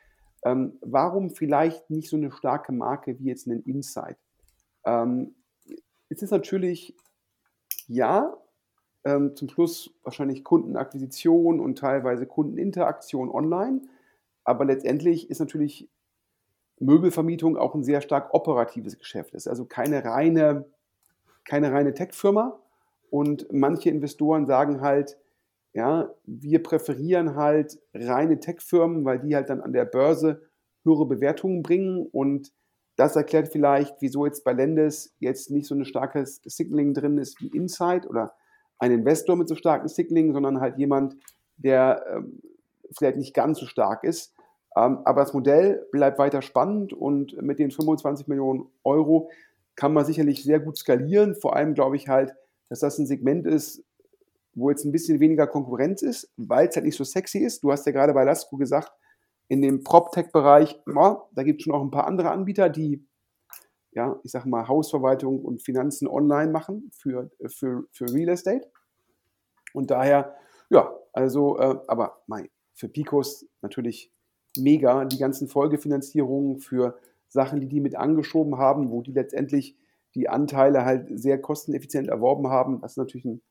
Ähm, 0.43 0.77
warum 0.81 1.29
vielleicht 1.29 1.89
nicht 1.89 2.09
so 2.09 2.17
eine 2.17 2.31
starke 2.31 2.71
Marke 2.71 3.19
wie 3.19 3.25
jetzt 3.25 3.47
ein 3.47 3.61
Insight? 3.63 4.17
Ähm, 4.85 5.35
es 6.09 6.21
ist 6.21 6.31
natürlich, 6.31 6.95
ja, 7.87 8.35
ähm, 9.03 9.35
zum 9.35 9.49
Schluss 9.49 9.93
wahrscheinlich 10.03 10.43
Kundenakquisition 10.43 11.59
und 11.59 11.77
teilweise 11.77 12.25
Kundeninteraktion 12.25 13.29
online, 13.29 13.81
aber 14.43 14.65
letztendlich 14.65 15.29
ist 15.29 15.39
natürlich 15.39 15.89
Möbelvermietung 16.79 17.57
auch 17.57 17.75
ein 17.75 17.83
sehr 17.83 18.01
stark 18.01 18.33
operatives 18.33 18.97
Geschäft. 18.97 19.35
Es 19.35 19.43
ist 19.43 19.47
also 19.47 19.65
keine 19.65 20.03
reine, 20.03 20.65
keine 21.45 21.71
reine 21.71 21.93
Tech-Firma 21.93 22.59
und 23.11 23.51
manche 23.51 23.89
Investoren 23.89 24.47
sagen 24.47 24.81
halt, 24.81 25.17
ja, 25.73 26.13
wir 26.25 26.61
präferieren 26.61 27.35
halt 27.35 27.79
reine 27.93 28.39
Tech-Firmen, 28.39 29.05
weil 29.05 29.19
die 29.19 29.35
halt 29.35 29.49
dann 29.49 29.61
an 29.61 29.73
der 29.73 29.85
Börse 29.85 30.41
höhere 30.83 31.05
Bewertungen 31.05 31.61
bringen 31.61 32.07
und 32.11 32.51
das 32.97 33.15
erklärt 33.15 33.47
vielleicht, 33.47 33.95
wieso 33.99 34.25
jetzt 34.25 34.43
bei 34.43 34.53
Lendes 34.53 35.15
jetzt 35.19 35.49
nicht 35.49 35.65
so 35.65 35.75
ein 35.75 35.85
starkes 35.85 36.41
Signaling 36.43 36.93
drin 36.93 37.17
ist 37.17 37.41
wie 37.41 37.47
Insight 37.47 38.07
oder 38.07 38.33
ein 38.79 38.91
Investor 38.91 39.35
mit 39.35 39.47
so 39.47 39.55
starken 39.55 39.87
Signaling, 39.87 40.33
sondern 40.33 40.59
halt 40.59 40.77
jemand, 40.77 41.15
der 41.57 42.03
ähm, 42.07 42.41
vielleicht 42.97 43.17
nicht 43.17 43.33
ganz 43.33 43.59
so 43.59 43.65
stark 43.65 44.03
ist. 44.03 44.33
Ähm, 44.75 44.99
aber 45.05 45.21
das 45.21 45.33
Modell 45.33 45.87
bleibt 45.91 46.19
weiter 46.19 46.41
spannend 46.41 46.93
und 46.93 47.41
mit 47.41 47.59
den 47.59 47.71
25 47.71 48.27
Millionen 48.27 48.65
Euro 48.83 49.29
kann 49.75 49.93
man 49.93 50.05
sicherlich 50.05 50.43
sehr 50.43 50.59
gut 50.59 50.77
skalieren. 50.77 51.35
Vor 51.35 51.55
allem 51.55 51.73
glaube 51.73 51.95
ich 51.95 52.07
halt, 52.07 52.33
dass 52.69 52.79
das 52.79 52.97
ein 52.97 53.05
Segment 53.05 53.45
ist, 53.45 53.83
wo 54.53 54.69
jetzt 54.69 54.85
ein 54.85 54.91
bisschen 54.91 55.19
weniger 55.19 55.47
Konkurrenz 55.47 56.01
ist, 56.01 56.31
weil 56.37 56.67
es 56.67 56.75
halt 56.75 56.85
nicht 56.85 56.97
so 56.97 57.03
sexy 57.03 57.39
ist. 57.39 57.63
Du 57.63 57.71
hast 57.71 57.85
ja 57.85 57.91
gerade 57.91 58.13
bei 58.13 58.23
Lasco 58.23 58.57
gesagt, 58.57 58.91
In 59.47 59.61
dem 59.61 59.83
PropTech-Bereich, 59.83 60.81
ja, 60.87 61.27
da 61.33 61.43
gibt 61.43 61.59
es 61.59 61.65
schon 61.65 61.73
auch 61.73 61.81
ein 61.81 61.91
paar 61.91 62.07
andere 62.07 62.31
Anbieter, 62.31 62.69
die, 62.69 63.05
ja, 63.91 64.17
ich 64.23 64.31
sag 64.31 64.45
mal, 64.45 64.67
Hausverwaltung 64.67 65.43
und 65.43 65.61
Finanzen 65.61 66.07
online 66.07 66.51
machen 66.51 66.89
für, 66.93 67.29
für, 67.47 67.85
für 67.91 68.05
Real 68.13 68.29
Estate. 68.29 68.69
Und 69.73 69.91
daher, 69.91 70.35
ja, 70.69 70.95
also, 71.13 71.57
äh, 71.59 71.75
aber 71.87 72.21
mein, 72.27 72.49
für 72.73 72.87
Picos 72.87 73.45
natürlich 73.61 74.13
mega, 74.57 75.05
die 75.05 75.17
ganzen 75.17 75.47
Folgefinanzierungen 75.47 76.59
für 76.59 76.97
Sachen, 77.27 77.59
die 77.59 77.67
die 77.67 77.79
mit 77.79 77.95
angeschoben 77.95 78.57
haben, 78.57 78.89
wo 78.89 79.01
die 79.01 79.13
letztendlich 79.13 79.77
die 80.15 80.27
Anteile 80.27 80.83
halt 80.83 81.07
sehr 81.17 81.39
kosteneffizient 81.39 82.09
erworben 82.09 82.49
haben. 82.49 82.81
Das 82.81 82.93
ist 82.93 82.97
natürlich 82.97 83.25
ein 83.25 83.41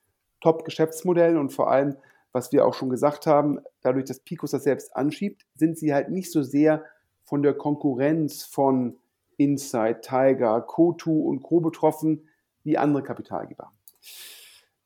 Top-Geschäftsmodell 0.40 1.36
und 1.36 1.52
vor 1.52 1.70
allem, 1.70 1.96
was 2.32 2.52
wir 2.52 2.66
auch 2.66 2.74
schon 2.74 2.90
gesagt 2.90 3.26
haben, 3.26 3.60
dadurch, 3.82 4.04
dass 4.04 4.20
Picos 4.20 4.52
das 4.52 4.64
selbst 4.64 4.94
anschiebt, 4.96 5.46
sind 5.54 5.78
sie 5.78 5.92
halt 5.92 6.10
nicht 6.10 6.30
so 6.30 6.42
sehr 6.42 6.84
von 7.24 7.42
der 7.42 7.54
Konkurrenz 7.54 8.42
von 8.42 8.96
Insight, 9.36 10.02
Tiger, 10.02 10.66
Co2 10.66 11.08
und 11.08 11.42
Co. 11.42 11.60
betroffen 11.60 12.28
wie 12.62 12.76
andere 12.76 13.02
Kapitalgeber. 13.02 13.72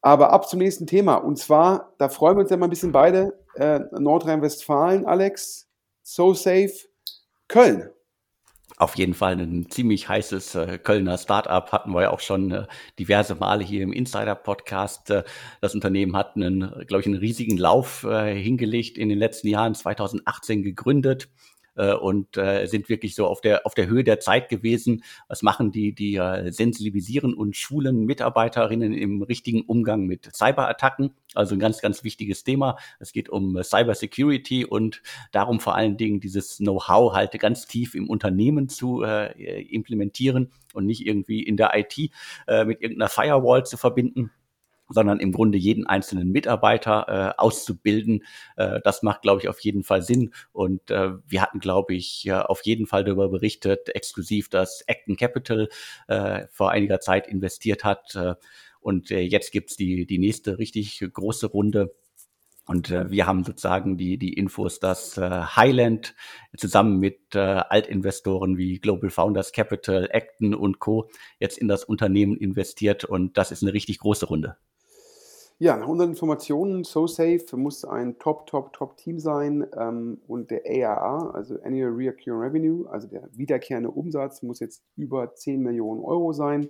Aber 0.01 0.33
ab 0.33 0.49
zum 0.49 0.59
nächsten 0.59 0.87
Thema. 0.87 1.15
Und 1.15 1.39
zwar, 1.39 1.95
da 1.99 2.09
freuen 2.09 2.37
wir 2.37 2.43
uns 2.43 2.51
ja 2.51 2.57
mal 2.57 2.67
ein 2.67 2.71
bisschen 2.71 2.93
beide. 2.93 3.39
Äh, 3.55 3.81
Nordrhein-Westfalen, 3.93 5.07
Alex, 5.07 5.67
So 6.03 6.35
Safe, 6.35 6.75
Köln. 7.49 7.91
Auf 8.77 8.97
jeden 8.97 9.15
Fall 9.15 9.39
ein 9.39 9.71
ziemlich 9.71 10.09
heißes 10.09 10.57
äh, 10.57 10.79
Kölner 10.79 11.17
Startup 11.17 11.71
hatten 11.71 11.93
wir 11.93 12.03
ja 12.03 12.11
auch 12.11 12.19
schon 12.19 12.51
äh, 12.51 12.67
diverse 12.99 13.37
Male 13.37 13.63
hier 13.63 13.83
im 13.83 13.93
Insider-Podcast. 13.93 15.11
Äh, 15.11 15.25
das 15.61 15.77
Unternehmen 15.77 16.17
hat 16.17 16.35
einen, 16.35 16.73
glaube 16.89 17.01
ich, 17.01 17.07
einen 17.07 17.19
riesigen 17.19 17.57
Lauf 17.57 18.03
äh, 18.03 18.35
hingelegt 18.35 18.99
in 18.99 19.09
den 19.09 19.19
letzten 19.19 19.47
Jahren, 19.47 19.77
2018 19.77 20.65
gegründet 20.65 21.29
äh, 21.77 21.95
und 21.95 22.37
äh, 22.37 22.67
sind 22.67 22.89
wirklich 22.89 23.15
so 23.15 23.27
auf 23.27 23.41
der, 23.41 23.67
auf 23.67 23.75
der 23.75 23.87
Höhe 23.87 24.05
der 24.05 24.21
Zeit 24.21 24.49
gewesen. 24.49 25.03
Was 25.29 25.43
machen 25.43 25.73
die? 25.73 25.95
Die 25.95 26.17
äh, 26.17 26.51
sensibilisieren 26.51 27.35
und 27.35 27.57
schulen 27.57 28.05
Mitarbeiterinnen 28.05 28.93
im 28.93 29.23
richtigen 29.23 29.63
Umgang 29.63 30.07
mit 30.07 30.31
Cyberattacken. 30.35 31.15
Also 31.35 31.55
ein 31.55 31.59
ganz, 31.59 31.81
ganz 31.81 32.05
wichtiges 32.05 32.45
Thema. 32.45 32.79
Es 33.01 33.13
geht 33.13 33.29
um 33.29 33.63
Cyber 33.63 33.95
Security 33.95 34.65
und 34.65 35.03
darum 35.33 35.61
vor 35.61 35.75
allen 35.75 35.97
Dingen 35.97 36.21
dieses 36.21 36.59
Know-how 36.59 37.13
halt 37.13 37.39
ganz 37.39 37.67
tief 37.67 37.95
im 37.95 38.09
Unternehmen 38.09 38.69
zu 38.69 39.03
äh, 39.03 39.63
implementieren 39.63 40.53
und 40.73 40.87
nicht 40.87 41.07
irgendwie 41.07 41.43
in 41.43 41.57
der 41.57 41.73
IT 41.75 42.11
äh, 42.47 42.65
mit 42.65 42.81
irgendeiner 42.81 43.09
Firewall 43.09 43.65
zu 43.65 43.77
verbinden 43.77 44.31
sondern 44.89 45.21
im 45.21 45.33
Grunde 45.33 45.59
jeden 45.59 45.87
einzelnen 45.87 46.31
Mitarbeiter 46.31 47.35
äh, 47.37 47.41
auszubilden. 47.41 48.25
Äh, 48.57 48.81
das 48.85 49.03
macht, 49.03 49.23
glaube 49.23 49.41
ich, 49.41 49.49
auf 49.49 49.61
jeden 49.61 49.83
Fall 49.83 50.03
Sinn. 50.03 50.33
Und 50.53 50.91
äh, 50.91 51.13
wir 51.27 51.43
hatten, 51.43 51.61
glaube 51.61 51.95
ich, 51.95 52.25
ja, 52.25 52.45
auf 52.45 52.63
jeden 52.65 52.87
Fall 52.87 53.05
darüber 53.05 53.29
berichtet, 53.29 53.95
exklusiv, 53.95 54.49
dass 54.49 54.85
Acton 54.87 55.17
Capital 55.17 55.69
äh, 56.09 56.47
vor 56.51 56.71
einiger 56.71 57.01
Zeit 57.01 57.27
investiert 57.27 57.85
hat. 57.85 58.15
Äh, 58.15 58.35
und 58.81 59.11
äh, 59.11 59.21
jetzt 59.21 59.53
gibt's 59.53 59.77
die, 59.77 60.07
die 60.07 60.19
nächste 60.19 60.59
richtig 60.59 61.01
große 61.13 61.47
Runde. 61.47 61.95
Und 62.67 62.91
äh, 62.91 63.11
wir 63.11 63.27
haben 63.27 63.45
sozusagen 63.45 63.99
die, 63.99 64.19
die 64.19 64.33
Infos, 64.33 64.81
dass 64.81 65.19
äh, 65.19 65.31
Highland 65.31 66.15
zusammen 66.57 66.99
mit 66.99 67.35
äh, 67.35 67.39
Altinvestoren 67.39 68.57
wie 68.57 68.79
Global 68.79 69.11
Founders 69.11 69.53
Capital, 69.53 70.09
Acton 70.11 70.55
und 70.55 70.79
Co. 70.79 71.11
jetzt 71.39 71.59
in 71.59 71.69
das 71.69 71.85
Unternehmen 71.85 72.37
investiert. 72.37 73.05
Und 73.05 73.37
das 73.37 73.53
ist 73.53 73.63
eine 73.63 73.75
richtig 73.75 73.99
große 73.99 74.27
Runde. 74.27 74.57
Ja, 75.65 75.79
nach 75.79 75.89
unseren 75.89 76.11
Informationen, 76.11 76.85
SoSafe 76.85 77.57
muss 77.57 77.87
ein 77.87 78.19
Top, 78.19 78.47
Top, 78.47 78.75
Top-Team 78.75 79.19
sein 79.19 79.67
ähm, 79.75 80.21
und 80.29 80.51
der 80.51 80.61
ARR, 80.67 81.35
also 81.35 81.59
Annual 81.63 81.93
Recurring 81.93 82.39
Revenue, 82.39 82.87
also 82.91 83.09
der 83.09 83.31
wiederkehrende 83.33 83.91
Umsatz, 83.91 84.43
muss 84.43 84.61
jetzt 84.61 84.83
über 84.95 85.35
10 85.35 85.63
Millionen 85.63 86.03
Euro 86.03 86.35
sein. 86.35 86.69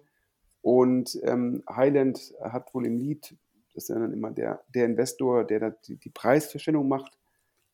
Und 0.62 1.18
ähm, 1.24 1.64
Highland 1.68 2.34
hat 2.40 2.72
wohl 2.72 2.86
im 2.86 2.96
Lead, 2.96 3.36
das 3.74 3.82
ist 3.82 3.88
ja 3.88 3.98
dann 3.98 4.12
immer 4.12 4.30
der, 4.30 4.62
der 4.72 4.84
Investor, 4.84 5.42
der 5.42 5.58
da 5.58 5.70
die, 5.70 5.96
die 5.96 6.10
Preisverstellung 6.10 6.86
macht, 6.86 7.18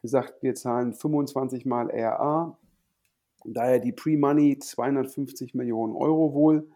gesagt, 0.01 0.43
wir 0.43 0.55
zahlen 0.55 0.95
25 0.95 1.67
mal 1.67 1.91
ARR, 1.91 2.57
daher 3.45 3.79
die 3.79 3.93
Pre-Money 3.93 4.59
250 4.59 5.55
Millionen 5.55 5.95
Euro 5.95 6.33
wohl 6.33 6.71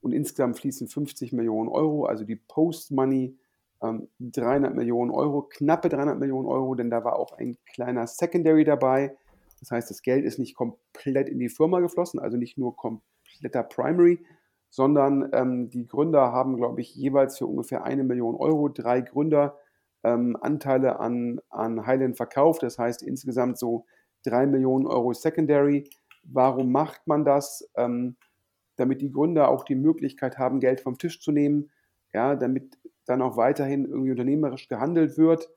und 0.00 0.12
insgesamt 0.12 0.58
fließen 0.58 0.88
50 0.88 1.34
Millionen 1.34 1.68
Euro, 1.68 2.06
also 2.06 2.24
die 2.24 2.36
Post-Money 2.36 3.36
300 3.80 4.70
ähm, 4.70 4.76
Millionen 4.76 5.10
Euro, 5.10 5.42
knappe 5.42 5.88
300 5.88 6.18
Millionen 6.18 6.46
Euro, 6.46 6.74
denn 6.74 6.90
da 6.90 7.04
war 7.04 7.16
auch 7.16 7.32
ein 7.38 7.56
kleiner 7.66 8.06
Secondary 8.06 8.64
dabei. 8.64 9.16
Das 9.60 9.70
heißt, 9.70 9.90
das 9.90 10.02
Geld 10.02 10.24
ist 10.24 10.38
nicht 10.38 10.54
komplett 10.54 11.28
in 11.28 11.38
die 11.38 11.48
Firma 11.48 11.80
geflossen, 11.80 12.20
also 12.20 12.36
nicht 12.36 12.58
nur 12.58 12.76
kompletter 12.76 13.62
Primary, 13.62 14.24
sondern 14.70 15.30
ähm, 15.32 15.70
die 15.70 15.86
Gründer 15.86 16.32
haben, 16.32 16.56
glaube 16.56 16.80
ich, 16.80 16.94
jeweils 16.94 17.38
für 17.38 17.46
ungefähr 17.46 17.84
eine 17.84 18.04
Million 18.04 18.36
Euro 18.36 18.68
drei 18.68 19.00
Gründer 19.00 19.58
ähm, 20.02 20.36
Anteile 20.40 21.00
an, 21.00 21.40
an 21.48 21.86
Highland 21.86 22.16
verkauft. 22.16 22.62
Das 22.62 22.78
heißt 22.78 23.02
insgesamt 23.02 23.58
so 23.58 23.86
drei 24.24 24.46
Millionen 24.46 24.86
Euro 24.86 25.12
Secondary. 25.12 25.88
Warum 26.22 26.70
macht 26.70 27.06
man 27.06 27.24
das? 27.24 27.68
Ähm, 27.76 28.16
damit 28.76 29.02
die 29.02 29.12
Gründer 29.12 29.48
auch 29.48 29.64
die 29.64 29.74
Möglichkeit 29.74 30.38
haben, 30.38 30.58
Geld 30.58 30.80
vom 30.80 30.96
Tisch 30.96 31.20
zu 31.20 31.32
nehmen, 31.32 31.70
ja, 32.12 32.36
damit 32.36 32.78
dann 33.06 33.22
auch 33.22 33.36
weiterhin 33.36 33.86
irgendwie 33.86 34.10
unternehmerisch 34.12 34.68
gehandelt 34.68 35.18
wird. 35.18 35.48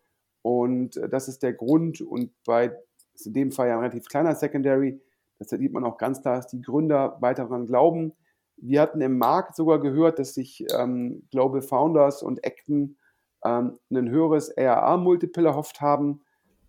Und 0.41 0.97
äh, 0.97 1.09
das 1.09 1.27
ist 1.27 1.43
der 1.43 1.53
Grund. 1.53 2.01
Und 2.01 2.31
bei 2.45 2.75
ist 3.13 3.27
in 3.27 3.33
dem 3.33 3.51
Fall 3.51 3.67
ja 3.67 3.73
ein 3.73 3.79
relativ 3.79 4.07
kleiner 4.07 4.35
Secondary. 4.35 4.99
Das 5.39 5.49
sieht 5.49 5.73
man 5.73 5.83
auch 5.83 5.97
ganz 5.97 6.21
klar, 6.21 6.37
dass 6.37 6.47
die 6.47 6.61
Gründer 6.61 7.17
weiter 7.21 7.43
daran 7.43 7.65
glauben. 7.65 8.13
Wir 8.57 8.81
hatten 8.81 9.01
im 9.01 9.17
Markt 9.17 9.55
sogar 9.55 9.79
gehört, 9.79 10.19
dass 10.19 10.33
sich 10.33 10.65
ähm, 10.77 11.27
Global 11.31 11.61
Founders 11.61 12.23
und 12.23 12.45
Acton 12.45 12.97
ähm, 13.43 13.79
ein 13.91 14.09
höheres 14.09 14.55
ARA-Multiple 14.57 15.45
erhofft 15.45 15.81
haben. 15.81 16.21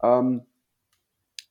Ähm, 0.02 0.42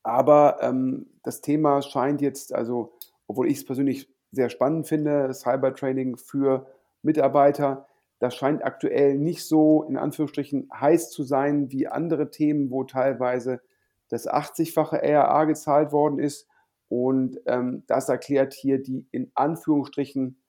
aber 0.04 0.58
ähm, 0.62 1.08
das 1.24 1.42
Thema 1.42 1.82
scheint 1.82 2.22
jetzt, 2.22 2.54
also 2.54 2.98
obwohl 3.28 3.48
ich 3.48 3.58
es 3.58 3.66
persönlich 3.66 4.10
sehr 4.32 4.50
spannend 4.50 4.88
finde, 4.88 5.34
Cybertraining 5.34 6.18
für 6.18 6.68
Mitarbeiter, 7.04 7.88
das 8.24 8.36
scheint 8.36 8.64
aktuell 8.64 9.18
nicht 9.18 9.44
so 9.44 9.84
in 9.84 9.98
Anführungsstrichen 9.98 10.70
heiß 10.74 11.12
zu 11.12 11.24
sein 11.24 11.70
wie 11.74 11.90
andere 11.90 12.32
Themen, 12.32 12.72
wo 12.72 12.86
teilweise 12.86 13.60
das 14.08 14.30
80-fache 14.30 14.96
RA 15.04 15.44
gezahlt 15.44 15.92
worden 15.92 16.20
ist. 16.20 16.48
Und 16.88 17.42
ähm, 17.48 17.84
das 17.88 18.08
erklärt 18.08 18.54
hier 18.54 18.82
die 18.82 19.06
in 19.12 19.30
Anführungsstrichen 19.36 20.42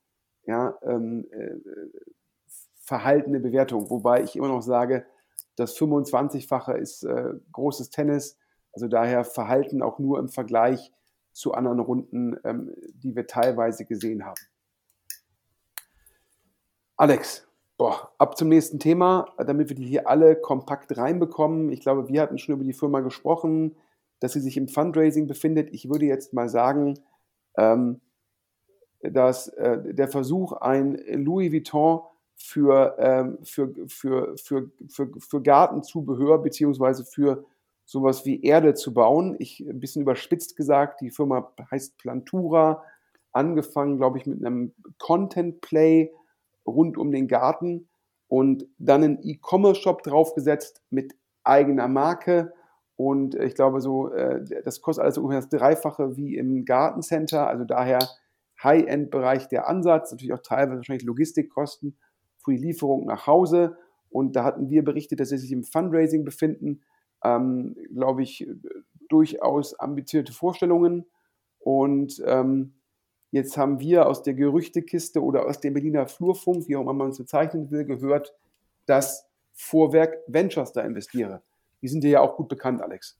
ja, 0.46 0.78
ähm, 0.82 1.26
äh, 1.32 1.56
verhaltene 2.76 3.40
Bewertung. 3.40 3.90
Wobei 3.90 4.22
ich 4.22 4.37
immer 4.37 4.46
noch 4.46 4.62
sage, 4.62 5.04
das 5.56 5.76
25-fache 5.76 6.76
ist 6.76 7.02
äh, 7.02 7.32
großes 7.50 7.90
Tennis. 7.90 8.38
Also 8.72 8.87
daher 8.87 9.24
Verhalten 9.24 9.82
auch 9.82 9.98
nur 9.98 10.20
im 10.20 10.28
Vergleich 10.28 10.92
zu 11.32 11.54
anderen 11.54 11.80
Runden, 11.80 12.37
ähm, 12.44 12.72
die 12.92 13.16
wir 13.16 13.26
teilweise 13.26 13.84
gesehen 13.84 14.24
haben. 14.24 14.40
Alex, 16.96 17.48
Boah, 17.76 18.12
ab 18.18 18.37
zum 18.37 18.48
nächsten 18.48 18.78
Thema, 18.78 19.26
damit 19.37 19.68
wir 19.68 19.74
die 19.74 19.87
hier 19.87 20.08
alle 20.08 20.37
kompakt 20.37 20.96
reinbekommen. 20.96 21.72
Ich 21.72 21.80
glaube, 21.80 22.08
wir 22.08 22.22
hatten 22.22 22.38
schon 22.38 22.54
über 22.54 22.64
die 22.64 22.72
Firma 22.72 23.00
gesprochen, 23.00 23.76
dass 24.20 24.32
sie 24.32 24.40
sich 24.40 24.56
im 24.56 24.68
Fundraising 24.68 25.26
befindet. 25.26 25.70
Ich 25.72 25.88
würde 25.88 26.06
jetzt 26.06 26.32
mal 26.32 26.48
sagen, 26.48 27.00
ähm, 27.56 28.00
dass 29.02 29.48
äh, 29.48 29.92
der 29.92 30.08
Versuch, 30.08 30.52
ein 30.52 30.94
Louis 31.24 31.52
Vuitton 31.52 32.02
für, 32.37 32.96
ähm, 32.98 33.38
für, 33.42 33.74
für, 33.88 34.37
für, 34.37 34.70
für, 34.88 35.10
für 35.18 35.42
Gartenzubehör 35.42 36.38
beziehungsweise 36.38 37.04
für 37.04 37.44
sowas 37.84 38.24
wie 38.24 38.42
Erde 38.42 38.74
zu 38.74 38.94
bauen. 38.94 39.37
Ich 39.40 39.60
ein 39.60 39.80
bisschen 39.80 40.02
überspitzt 40.02 40.56
gesagt, 40.56 41.00
die 41.00 41.10
Firma 41.10 41.52
heißt 41.70 41.98
Plantura, 41.98 42.84
angefangen, 43.32 43.98
glaube 43.98 44.18
ich, 44.18 44.26
mit 44.26 44.44
einem 44.44 44.72
Content 44.98 45.60
Play 45.60 46.12
rund 46.66 46.96
um 46.98 47.11
den 47.11 47.29
Garten 47.29 47.88
und 48.29 48.66
dann 48.79 49.05
einen 49.05 49.18
E-Commerce-Shop 49.22 50.03
draufgesetzt 50.03 50.83
mit 50.90 51.14
eigener 51.42 51.88
Marke. 51.88 52.53
Und 52.96 53.35
ich 53.35 53.55
glaube, 53.55 53.81
so, 53.81 54.11
äh, 54.12 54.44
das 54.64 54.81
kostet 54.81 55.05
also 55.05 55.20
ungefähr 55.20 55.40
das 55.40 55.50
Dreifache 55.50 56.16
wie 56.16 56.37
im 56.37 56.64
Gartencenter. 56.64 57.48
Also 57.48 57.64
daher 57.64 57.98
High-End-Bereich 58.62 59.48
der 59.48 59.68
Ansatz, 59.68 60.12
natürlich 60.12 60.33
auch 60.33 60.42
teilweise 60.42 60.77
wahrscheinlich 60.77 61.05
Logistikkosten 61.05 61.96
für 62.38 62.53
die 62.53 62.59
Lieferung 62.59 63.07
nach 63.07 63.27
Hause. 63.27 63.77
Und 64.11 64.37
da 64.37 64.44
hatten 64.44 64.70
wir 64.70 64.85
berichtet, 64.85 65.20
dass 65.20 65.31
sie 65.31 65.38
sich 65.38 65.53
im 65.53 65.64
Fundraising 65.64 66.24
befinden. 66.24 66.83
Ähm, 67.24 67.74
glaube 67.94 68.22
ich, 68.22 68.48
durchaus 69.09 69.79
ambitionierte 69.79 70.33
Vorstellungen. 70.33 71.07
Und 71.59 72.22
ähm, 72.27 72.74
Jetzt 73.35 73.57
haben 73.57 73.81
wir 73.81 74.07
aus 74.07 74.23
der 74.23 74.35
Gerüchtekiste 74.35 75.20
oder 75.20 75.47
aus 75.47 75.59
dem 75.59 75.75
Berliner 75.75 76.07
Flurfunk, 76.07 76.68
wie 76.68 76.77
auch 76.77 76.83
immer 76.83 76.92
man 76.92 77.09
es 77.09 77.18
bezeichnen 77.18 77.68
will, 77.73 77.85
gehört, 77.85 78.33
dass 78.87 79.29
Vorwerk 79.53 80.18
Ventures 80.29 80.73
da 80.73 80.83
investiere. 80.83 81.42
Die 81.83 81.88
sind 81.88 82.05
dir 82.05 82.11
ja 82.11 82.20
auch 82.20 82.37
gut 82.37 82.49
bekannt, 82.49 82.81
Alex. 82.81 83.18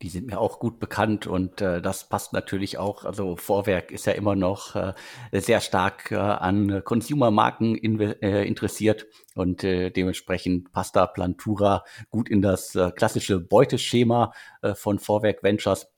Die 0.00 0.10
sind 0.10 0.28
mir 0.28 0.38
auch 0.38 0.60
gut 0.60 0.78
bekannt 0.78 1.26
und 1.26 1.60
äh, 1.60 1.82
das 1.82 2.08
passt 2.08 2.32
natürlich 2.32 2.78
auch. 2.78 3.04
Also 3.04 3.34
Vorwerk 3.34 3.90
ist 3.90 4.06
ja 4.06 4.12
immer 4.12 4.36
noch 4.36 4.76
äh, 4.76 4.92
sehr 5.32 5.60
stark 5.60 6.12
äh, 6.12 6.16
an 6.16 6.84
Consumer-Marken 6.84 7.74
äh, 8.00 8.44
interessiert 8.44 9.08
und 9.34 9.64
äh, 9.64 9.90
dementsprechend 9.90 10.70
passt 10.70 10.94
da 10.94 11.08
Plantura 11.08 11.82
gut 12.10 12.28
in 12.28 12.42
das 12.42 12.76
äh, 12.76 12.92
klassische 12.92 13.40
Beuteschema 13.40 14.32
von 14.74 15.00
Vorwerk 15.00 15.42
Ventures 15.42 15.91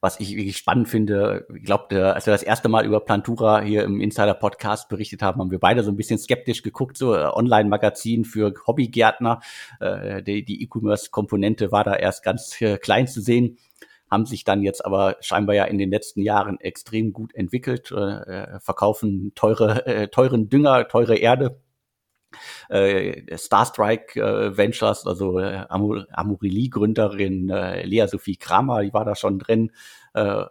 was 0.00 0.20
ich 0.20 0.36
wirklich 0.36 0.56
spannend 0.56 0.88
finde. 0.88 1.46
Ich 1.54 1.64
glaube, 1.64 2.14
als 2.14 2.26
wir 2.26 2.32
das 2.32 2.42
erste 2.42 2.68
Mal 2.68 2.84
über 2.84 3.00
Plantura 3.00 3.60
hier 3.60 3.84
im 3.84 4.00
Insider-Podcast 4.00 4.88
berichtet 4.88 5.22
haben, 5.22 5.40
haben 5.40 5.50
wir 5.50 5.58
beide 5.58 5.82
so 5.82 5.90
ein 5.90 5.96
bisschen 5.96 6.18
skeptisch 6.18 6.62
geguckt, 6.62 6.96
so 6.96 7.14
äh, 7.14 7.24
Online-Magazin 7.24 8.24
für 8.24 8.52
Hobbygärtner. 8.66 9.40
Äh, 9.80 10.22
die 10.22 10.44
die 10.44 10.62
E-Commerce-Komponente 10.62 11.72
war 11.72 11.84
da 11.84 11.94
erst 11.94 12.22
ganz 12.22 12.60
äh, 12.60 12.78
klein 12.78 13.06
zu 13.06 13.20
sehen 13.20 13.58
haben 14.10 14.26
sich 14.26 14.44
dann 14.44 14.62
jetzt 14.62 14.84
aber 14.84 15.16
scheinbar 15.20 15.56
ja 15.56 15.64
in 15.64 15.78
den 15.78 15.90
letzten 15.90 16.20
Jahren 16.20 16.60
extrem 16.60 17.12
gut 17.12 17.34
entwickelt, 17.34 17.88
verkaufen 18.60 19.32
teure, 19.34 20.08
teuren 20.12 20.48
Dünger, 20.48 20.86
teure 20.86 21.16
Erde 21.16 21.58
äh, 22.68 23.36
Starstrike 23.36 24.20
äh, 24.20 24.56
Ventures, 24.56 25.06
also 25.06 25.38
äh, 25.38 25.64
Amorelie-Gründerin 25.68 27.50
äh, 27.50 27.84
Lea 27.84 28.06
Sophie 28.06 28.36
Kramer, 28.36 28.82
die 28.82 28.92
war 28.92 29.04
da 29.04 29.14
schon 29.14 29.38
drin. 29.38 29.70
Äh, 30.14 30.44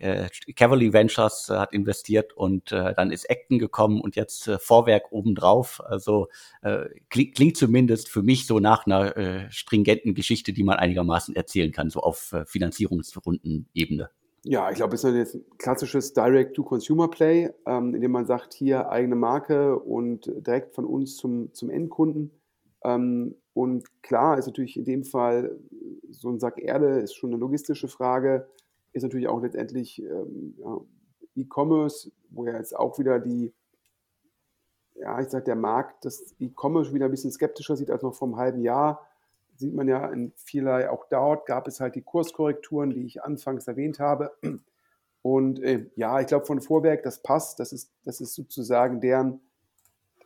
äh, 0.00 0.28
Cavalry 0.56 0.92
Ventures 0.92 1.50
äh, 1.50 1.58
hat 1.58 1.72
investiert 1.72 2.32
und 2.32 2.72
äh, 2.72 2.94
dann 2.94 3.12
ist 3.12 3.30
Acton 3.30 3.58
gekommen 3.58 4.00
und 4.00 4.16
jetzt 4.16 4.48
äh, 4.48 4.58
Vorwerk 4.58 5.12
obendrauf. 5.12 5.82
Also 5.84 6.28
äh, 6.62 6.86
klingt, 7.10 7.36
klingt 7.36 7.56
zumindest 7.56 8.08
für 8.08 8.22
mich 8.22 8.46
so 8.46 8.60
nach 8.60 8.86
einer 8.86 9.16
äh, 9.16 9.50
stringenten 9.50 10.14
Geschichte, 10.14 10.52
die 10.52 10.64
man 10.64 10.78
einigermaßen 10.78 11.36
erzählen 11.36 11.72
kann, 11.72 11.90
so 11.90 12.00
auf 12.00 12.32
äh, 12.32 12.46
Finanzierungsrunden-Ebene. 12.46 14.10
Ja, 14.42 14.70
ich 14.70 14.76
glaube, 14.76 14.94
es 14.94 15.04
ist 15.04 15.34
ein 15.34 15.44
klassisches 15.58 16.14
Direct-to-Consumer-Play, 16.14 17.50
ähm, 17.66 17.94
in 17.94 18.00
dem 18.00 18.10
man 18.10 18.24
sagt, 18.24 18.54
hier 18.54 18.88
eigene 18.88 19.14
Marke 19.14 19.78
und 19.78 20.32
direkt 20.46 20.74
von 20.74 20.86
uns 20.86 21.16
zum, 21.16 21.52
zum 21.52 21.68
Endkunden. 21.68 22.30
Ähm, 22.82 23.34
und 23.52 24.02
klar 24.02 24.38
ist 24.38 24.46
natürlich 24.46 24.78
in 24.78 24.86
dem 24.86 25.04
Fall 25.04 25.58
so 26.08 26.30
ein 26.30 26.38
Sack 26.38 26.58
Erde 26.58 27.00
ist 27.00 27.14
schon 27.14 27.30
eine 27.30 27.38
logistische 27.38 27.88
Frage, 27.88 28.48
ist 28.92 29.02
natürlich 29.02 29.28
auch 29.28 29.42
letztendlich 29.42 30.02
ähm, 30.02 30.54
ja, 30.58 30.80
E-Commerce, 31.36 32.10
wo 32.30 32.46
ja 32.46 32.56
jetzt 32.56 32.74
auch 32.74 32.98
wieder 32.98 33.18
die, 33.18 33.52
ja, 34.94 35.20
ich 35.20 35.28
sag, 35.28 35.44
der 35.44 35.56
Markt 35.56 36.06
das 36.06 36.34
E-Commerce 36.38 36.94
wieder 36.94 37.06
ein 37.06 37.10
bisschen 37.10 37.30
skeptischer 37.30 37.76
sieht 37.76 37.90
als 37.90 38.02
noch 38.02 38.14
vor 38.14 38.28
einem 38.28 38.36
halben 38.36 38.62
Jahr 38.62 39.06
sieht 39.60 39.74
man 39.74 39.86
ja 39.86 40.06
in 40.08 40.32
vielerlei, 40.36 40.90
auch 40.90 41.06
dort 41.08 41.46
gab 41.46 41.68
es 41.68 41.80
halt 41.80 41.94
die 41.94 42.02
Kurskorrekturen, 42.02 42.90
die 42.90 43.04
ich 43.04 43.22
anfangs 43.22 43.68
erwähnt 43.68 44.00
habe. 44.00 44.32
Und 45.22 45.62
äh, 45.62 45.86
ja, 45.96 46.18
ich 46.20 46.26
glaube 46.26 46.46
von 46.46 46.60
Vorwerk, 46.60 47.02
das 47.02 47.22
passt, 47.22 47.60
das 47.60 47.72
ist, 47.72 47.92
das 48.04 48.20
ist 48.20 48.34
sozusagen 48.34 49.00
deren, 49.00 49.40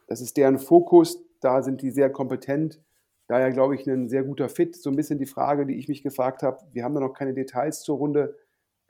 das 0.07 0.20
ist 0.20 0.37
deren 0.37 0.59
Fokus, 0.59 1.20
da 1.40 1.62
sind 1.62 1.83
die 1.83 1.90
sehr 1.90 2.11
kompetent. 2.11 2.81
Daher 3.27 3.51
glaube 3.51 3.75
ich, 3.75 3.87
ein 3.87 4.09
sehr 4.09 4.23
guter 4.23 4.49
Fit. 4.49 4.77
So 4.77 4.90
ein 4.90 4.97
bisschen 4.97 5.18
die 5.18 5.27
Frage, 5.27 5.66
die 5.66 5.79
ich 5.79 5.88
mich 5.88 6.03
gefragt 6.03 6.42
habe, 6.42 6.59
wir 6.73 6.85
haben 6.85 6.94
da 6.94 7.01
noch 7.01 7.14
keine 7.14 7.35
Details 7.35 7.83
zur 7.83 7.97
Runde. 7.97 8.37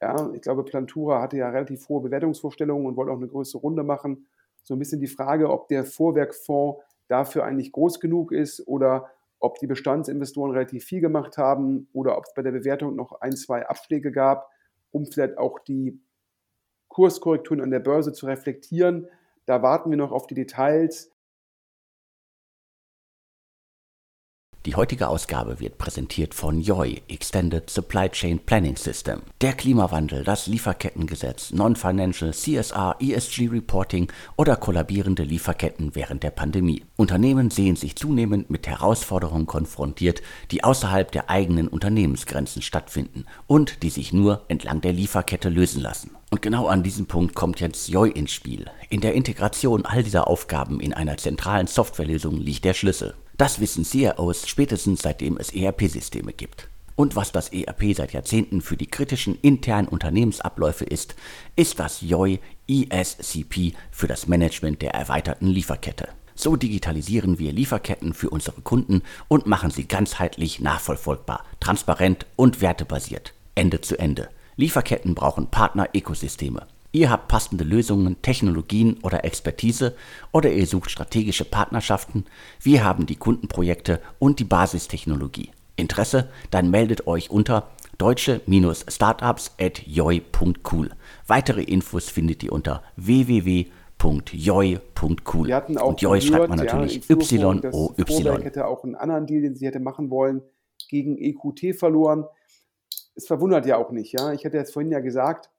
Ja, 0.00 0.30
ich 0.34 0.42
glaube, 0.42 0.64
Plantura 0.64 1.22
hatte 1.22 1.38
ja 1.38 1.48
relativ 1.48 1.88
hohe 1.88 2.02
Bewertungsvorstellungen 2.02 2.86
und 2.86 2.96
wollte 2.96 3.12
auch 3.12 3.16
eine 3.16 3.28
größere 3.28 3.62
Runde 3.62 3.84
machen. 3.84 4.26
So 4.62 4.74
ein 4.74 4.78
bisschen 4.78 5.00
die 5.00 5.06
Frage, 5.06 5.50
ob 5.50 5.68
der 5.68 5.84
Vorwerkfonds 5.84 6.82
dafür 7.08 7.44
eigentlich 7.44 7.72
groß 7.72 8.00
genug 8.00 8.32
ist 8.32 8.66
oder 8.66 9.08
ob 9.44 9.58
die 9.58 9.66
Bestandsinvestoren 9.66 10.52
relativ 10.52 10.84
viel 10.84 11.00
gemacht 11.00 11.36
haben 11.36 11.88
oder 11.92 12.16
ob 12.16 12.24
es 12.26 12.34
bei 12.34 12.42
der 12.42 12.52
Bewertung 12.52 12.96
noch 12.96 13.20
ein, 13.20 13.36
zwei 13.36 13.66
Abschläge 13.66 14.10
gab, 14.10 14.48
um 14.90 15.06
vielleicht 15.06 15.36
auch 15.36 15.58
die 15.58 16.00
Kurskorrekturen 16.88 17.60
an 17.60 17.70
der 17.70 17.80
Börse 17.80 18.12
zu 18.12 18.26
reflektieren. 18.26 19.08
Da 19.46 19.62
warten 19.62 19.90
wir 19.90 19.98
noch 19.98 20.12
auf 20.12 20.26
die 20.26 20.34
Details. 20.34 21.13
Die 24.66 24.76
heutige 24.76 25.08
Ausgabe 25.08 25.60
wird 25.60 25.76
präsentiert 25.76 26.32
von 26.32 26.58
YOI, 26.58 27.02
Extended 27.08 27.68
Supply 27.68 28.08
Chain 28.08 28.38
Planning 28.38 28.76
System. 28.76 29.20
Der 29.42 29.52
Klimawandel, 29.52 30.24
das 30.24 30.46
Lieferkettengesetz, 30.46 31.52
Non-Financial 31.52 32.32
CSR, 32.32 32.96
ESG 32.98 33.48
Reporting 33.48 34.10
oder 34.36 34.56
kollabierende 34.56 35.22
Lieferketten 35.22 35.94
während 35.94 36.22
der 36.22 36.30
Pandemie. 36.30 36.82
Unternehmen 36.96 37.50
sehen 37.50 37.76
sich 37.76 37.94
zunehmend 37.96 38.48
mit 38.48 38.66
Herausforderungen 38.66 39.44
konfrontiert, 39.44 40.22
die 40.50 40.64
außerhalb 40.64 41.12
der 41.12 41.28
eigenen 41.28 41.68
Unternehmensgrenzen 41.68 42.62
stattfinden 42.62 43.26
und 43.46 43.82
die 43.82 43.90
sich 43.90 44.14
nur 44.14 44.46
entlang 44.48 44.80
der 44.80 44.94
Lieferkette 44.94 45.50
lösen 45.50 45.82
lassen. 45.82 46.12
Und 46.30 46.40
genau 46.40 46.68
an 46.68 46.82
diesem 46.82 47.04
Punkt 47.04 47.34
kommt 47.34 47.60
jetzt 47.60 47.90
YOI 47.90 48.08
ins 48.08 48.32
Spiel. 48.32 48.64
In 48.88 49.02
der 49.02 49.12
Integration 49.12 49.84
all 49.84 50.02
dieser 50.02 50.26
Aufgaben 50.26 50.80
in 50.80 50.94
einer 50.94 51.18
zentralen 51.18 51.66
Softwarelösung 51.66 52.38
liegt 52.38 52.64
der 52.64 52.72
Schlüssel. 52.72 53.14
Das 53.36 53.58
wissen 53.58 53.84
CIOs 53.84 54.46
spätestens 54.48 55.02
seitdem 55.02 55.36
es 55.36 55.52
ERP-Systeme 55.52 56.32
gibt. 56.32 56.68
Und 56.96 57.16
was 57.16 57.32
das 57.32 57.48
ERP 57.52 57.94
seit 57.96 58.12
Jahrzehnten 58.12 58.60
für 58.60 58.76
die 58.76 58.86
kritischen 58.86 59.36
internen 59.40 59.88
Unternehmensabläufe 59.88 60.84
ist, 60.84 61.16
ist 61.56 61.80
das 61.80 62.02
YOI 62.02 62.38
ESCP 62.68 63.74
für 63.90 64.06
das 64.06 64.28
Management 64.28 64.80
der 64.82 64.94
erweiterten 64.94 65.48
Lieferkette. 65.48 66.08
So 66.36 66.54
digitalisieren 66.54 67.38
wir 67.40 67.52
Lieferketten 67.52 68.14
für 68.14 68.30
unsere 68.30 68.60
Kunden 68.60 69.02
und 69.26 69.46
machen 69.46 69.70
sie 69.70 69.86
ganzheitlich 69.88 70.60
nachvollziehbar, 70.60 71.44
transparent 71.58 72.26
und 72.36 72.60
wertebasiert, 72.60 73.34
Ende 73.56 73.80
zu 73.80 73.98
Ende. 73.98 74.28
Lieferketten 74.56 75.16
brauchen 75.16 75.48
Partner-Ökosysteme. 75.48 76.66
Ihr 76.94 77.10
habt 77.10 77.26
passende 77.26 77.64
Lösungen, 77.64 78.22
Technologien 78.22 78.98
oder 79.02 79.24
Expertise 79.24 79.96
oder 80.30 80.52
ihr 80.52 80.64
sucht 80.64 80.92
strategische 80.92 81.44
Partnerschaften. 81.44 82.24
Wir 82.62 82.84
haben 82.84 83.06
die 83.06 83.16
Kundenprojekte 83.16 84.00
und 84.20 84.38
die 84.38 84.44
Basistechnologie. 84.44 85.50
Interesse? 85.74 86.28
Dann 86.52 86.70
meldet 86.70 87.08
euch 87.08 87.32
unter 87.32 87.66
deutsche-startups.joi.cool. 87.98 90.90
Weitere 91.26 91.64
Infos 91.64 92.10
findet 92.10 92.44
ihr 92.44 92.52
unter 92.52 92.84
auch 95.78 95.88
und 95.88 96.00
Joi 96.00 96.20
schreibt 96.20 96.48
man 96.48 96.60
natürlich 96.60 97.10
Y-O-Y. 97.10 98.42
hätte 98.44 98.68
auch 98.68 98.84
einen 98.84 98.94
anderen 98.94 99.26
Deal, 99.26 99.42
den 99.42 99.56
sie 99.56 99.66
hätte 99.66 99.80
machen 99.80 100.10
wollen, 100.10 100.42
gegen 100.88 101.18
EQT 101.18 101.74
verloren. 101.76 102.24
Es 103.16 103.26
verwundert 103.26 103.66
ja 103.66 103.78
auch 103.78 103.90
nicht. 103.90 104.12
Ja? 104.12 104.32
Ich 104.32 104.44
hatte 104.44 104.58
jetzt 104.58 104.72
vorhin 104.72 104.92
ja 104.92 105.00
gesagt, 105.00 105.50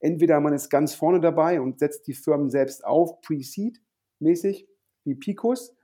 Entweder 0.00 0.40
man 0.40 0.52
ist 0.52 0.68
ganz 0.68 0.94
vorne 0.94 1.20
dabei 1.20 1.60
und 1.60 1.78
setzt 1.78 2.06
die 2.06 2.14
Firmen 2.14 2.50
selbst 2.50 2.84
auf, 2.84 3.20
Pre-Seed-mäßig, 3.22 4.68
wie 5.04 5.14
Picos, 5.14 5.74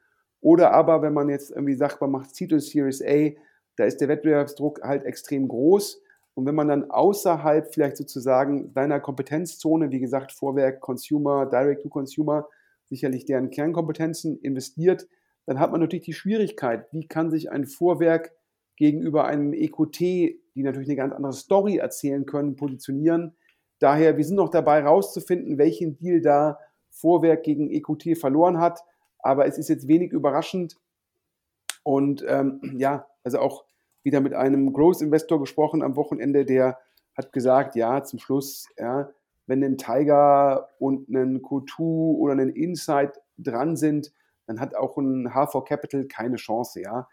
oder 0.42 0.72
aber, 0.72 1.03
wenn 1.03 1.14
man 1.14 1.29
jetzt 1.29 1.53
irgendwie 1.53 1.77
sagt, 1.77 2.01
man 2.01 2.11
macht 2.11 2.35
Seed 2.35 2.53
und 2.53 2.61
Series 2.61 3.01
A, 3.01 3.31
da 3.77 3.85
ist 3.85 4.01
der 4.01 4.09
Wettbewerbsdruck 4.09 4.83
halt 4.83 5.05
extrem 5.05 5.46
groß. 5.46 6.03
Und 6.35 6.46
wenn 6.46 6.57
man 6.57 6.68
dann 6.68 6.90
außerhalb 6.90 7.72
vielleicht 7.72 7.96
sozusagen 7.96 8.72
deiner 8.75 9.01
Kompetenzzone, 9.01 9.90
wie 9.92 10.01
gesagt, 10.01 10.33
Vorwerk, 10.33 10.81
Consumer, 10.81 11.46
Direct-to-Consumer, 11.46 12.48
sicherlich 12.87 13.25
deren 13.25 13.51
Kernkompetenzen 13.51 14.38
investiert, 14.40 15.07
dann 15.46 15.61
hat 15.61 15.70
man 15.70 15.81
natürlich 15.81 16.05
die 16.05 16.12
Schwierigkeit, 16.12 16.87
wie 16.92 17.07
kann 17.07 17.31
sich 17.31 17.51
ein 17.51 17.66
Vorwerk 17.66 18.33
gegenüber 18.77 19.27
einem 19.27 19.53
EQT, 19.53 20.01
die 20.01 20.62
natürlich 20.62 20.88
eine 20.88 20.96
ganz 20.96 21.14
andere 21.14 21.33
Story 21.33 21.77
erzählen 21.77 22.27
können, 22.27 22.57
positionieren, 22.57 23.37
Daher, 23.83 24.16
wir 24.16 24.25
sind 24.25 24.37
noch 24.37 24.49
dabei 24.49 24.81
herauszufinden, 24.81 25.59
welchen 25.59 25.97
Deal 25.97 26.21
da 26.21 26.61
Vorwerk 26.90 27.42
gegen 27.42 27.68
EQT 27.68 28.16
verloren 28.16 28.61
hat. 28.61 28.85
Aber 29.18 29.47
es 29.47 29.59
ist 29.59 29.68
jetzt 29.68 29.88
wenig 29.88 30.12
überraschend. 30.12 30.79
Und 31.83 32.25
ähm, 32.29 32.61
ja, 32.79 33.09
also 33.25 33.40
auch 33.40 33.64
wieder 34.05 34.21
mit 34.21 34.35
einem 34.35 34.73
Growth-Investor 34.73 35.40
gesprochen 35.40 35.83
am 35.83 35.97
Wochenende, 35.97 36.45
der 36.45 36.79
hat 37.16 37.33
gesagt, 37.33 37.75
ja, 37.75 38.05
zum 38.05 38.21
Schluss, 38.21 38.68
ja, 38.79 39.11
wenn 39.47 39.64
ein 39.64 39.79
Tiger 39.79 40.68
und 40.79 41.09
ein 41.09 41.42
Q2 41.42 41.81
oder 41.81 42.35
ein 42.35 42.51
Insight 42.51 43.21
dran 43.37 43.75
sind, 43.75 44.12
dann 44.47 44.61
hat 44.61 44.77
auch 44.77 44.97
ein 44.97 45.29
H4 45.29 45.64
Capital 45.64 46.05
keine 46.05 46.37
Chance, 46.37 46.83
ja. 46.83 47.09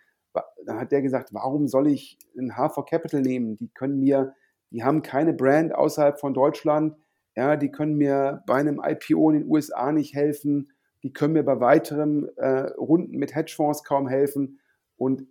Dann 0.65 0.79
hat 0.79 0.91
der 0.91 1.01
gesagt, 1.01 1.33
warum 1.33 1.67
soll 1.67 1.87
ich 1.87 2.19
ein 2.37 2.51
H4 2.51 2.85
Capital 2.85 3.21
nehmen? 3.21 3.57
Die 3.57 3.69
können 3.69 3.99
mir 3.99 4.35
die 4.71 4.83
haben 4.83 5.01
keine 5.01 5.33
Brand 5.33 5.73
außerhalb 5.73 6.19
von 6.19 6.33
Deutschland. 6.33 6.95
Ja, 7.35 7.55
die 7.55 7.71
können 7.71 7.95
mir 7.95 8.43
bei 8.45 8.55
einem 8.55 8.81
IPO 8.83 9.31
in 9.31 9.39
den 9.39 9.49
USA 9.49 9.91
nicht 9.91 10.13
helfen. 10.13 10.71
Die 11.03 11.13
können 11.13 11.33
mir 11.33 11.43
bei 11.43 11.59
weiteren 11.59 12.27
äh, 12.37 12.71
Runden 12.77 13.17
mit 13.17 13.35
Hedgefonds 13.35 13.83
kaum 13.83 14.07
helfen. 14.07 14.59
Und 14.97 15.27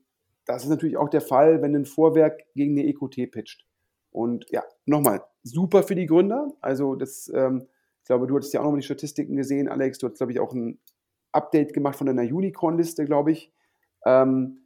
das 0.46 0.64
ist 0.64 0.70
natürlich 0.70 0.96
auch 0.96 1.11
der 1.11 1.20
Fall, 1.20 1.61
wenn 1.61 1.77
ein 1.77 1.85
Vorwerk 1.85 2.40
gegen 2.55 2.79
eine 2.79 2.88
EQT 2.88 3.31
pitcht. 3.31 3.66
Und 4.11 4.46
ja, 4.51 4.64
nochmal, 4.87 5.22
super 5.42 5.83
für 5.83 5.94
die 5.94 6.07
Gründer. 6.07 6.53
Also 6.61 6.94
das, 6.94 7.31
ähm, 7.35 7.68
ich 8.01 8.07
glaube, 8.07 8.27
du 8.27 8.35
hattest 8.35 8.55
ja 8.55 8.61
auch 8.61 8.64
nochmal 8.64 8.81
die 8.81 8.87
Statistiken 8.87 9.37
gesehen, 9.37 9.68
Alex. 9.68 9.98
Du 9.98 10.09
hast, 10.09 10.16
glaube 10.16 10.33
ich, 10.33 10.40
auch 10.40 10.55
ein 10.55 10.81
Update 11.33 11.74
gemacht 11.74 11.96
von 11.96 12.07
deiner 12.07 12.22
Unicorn-Liste, 12.22 13.05
glaube 13.05 13.33
ich. 13.33 13.53
Ähm, 14.07 14.61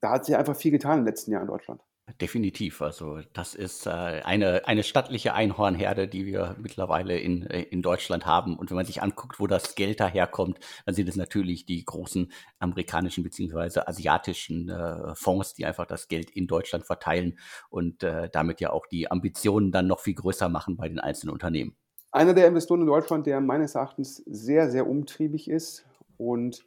da 0.00 0.10
hat 0.10 0.24
sich 0.24 0.36
einfach 0.36 0.56
viel 0.56 0.72
getan 0.72 0.98
im 0.98 1.06
letzten 1.06 1.30
Jahr 1.30 1.42
in 1.42 1.48
Deutschland. 1.48 1.80
Definitiv. 2.20 2.82
Also 2.82 3.20
das 3.32 3.54
ist 3.54 3.86
äh, 3.86 3.90
eine, 3.90 4.68
eine 4.68 4.82
stattliche 4.82 5.32
Einhornherde, 5.32 6.06
die 6.06 6.26
wir 6.26 6.54
mittlerweile 6.60 7.18
in, 7.18 7.46
äh, 7.46 7.62
in 7.62 7.80
Deutschland 7.80 8.26
haben. 8.26 8.58
Und 8.58 8.70
wenn 8.70 8.76
man 8.76 8.84
sich 8.84 9.02
anguckt, 9.02 9.40
wo 9.40 9.46
das 9.46 9.74
Geld 9.74 10.00
daherkommt, 10.00 10.60
dann 10.84 10.94
sind 10.94 11.08
es 11.08 11.16
natürlich 11.16 11.64
die 11.64 11.82
großen 11.82 12.30
amerikanischen 12.58 13.24
beziehungsweise 13.24 13.88
asiatischen 13.88 14.68
äh, 14.68 15.14
Fonds, 15.14 15.54
die 15.54 15.64
einfach 15.64 15.86
das 15.86 16.06
Geld 16.08 16.30
in 16.30 16.46
Deutschland 16.46 16.84
verteilen 16.84 17.38
und 17.70 18.02
äh, 18.02 18.28
damit 18.30 18.60
ja 18.60 18.70
auch 18.70 18.86
die 18.86 19.10
Ambitionen 19.10 19.72
dann 19.72 19.86
noch 19.86 20.00
viel 20.00 20.14
größer 20.14 20.50
machen 20.50 20.76
bei 20.76 20.90
den 20.90 21.00
einzelnen 21.00 21.32
Unternehmen. 21.32 21.74
Einer 22.12 22.34
der 22.34 22.46
Investoren 22.46 22.82
in 22.82 22.86
Deutschland, 22.86 23.26
der 23.26 23.40
meines 23.40 23.76
Erachtens 23.76 24.18
sehr, 24.26 24.70
sehr 24.70 24.86
umtriebig 24.86 25.48
ist 25.48 25.86
und 26.18 26.66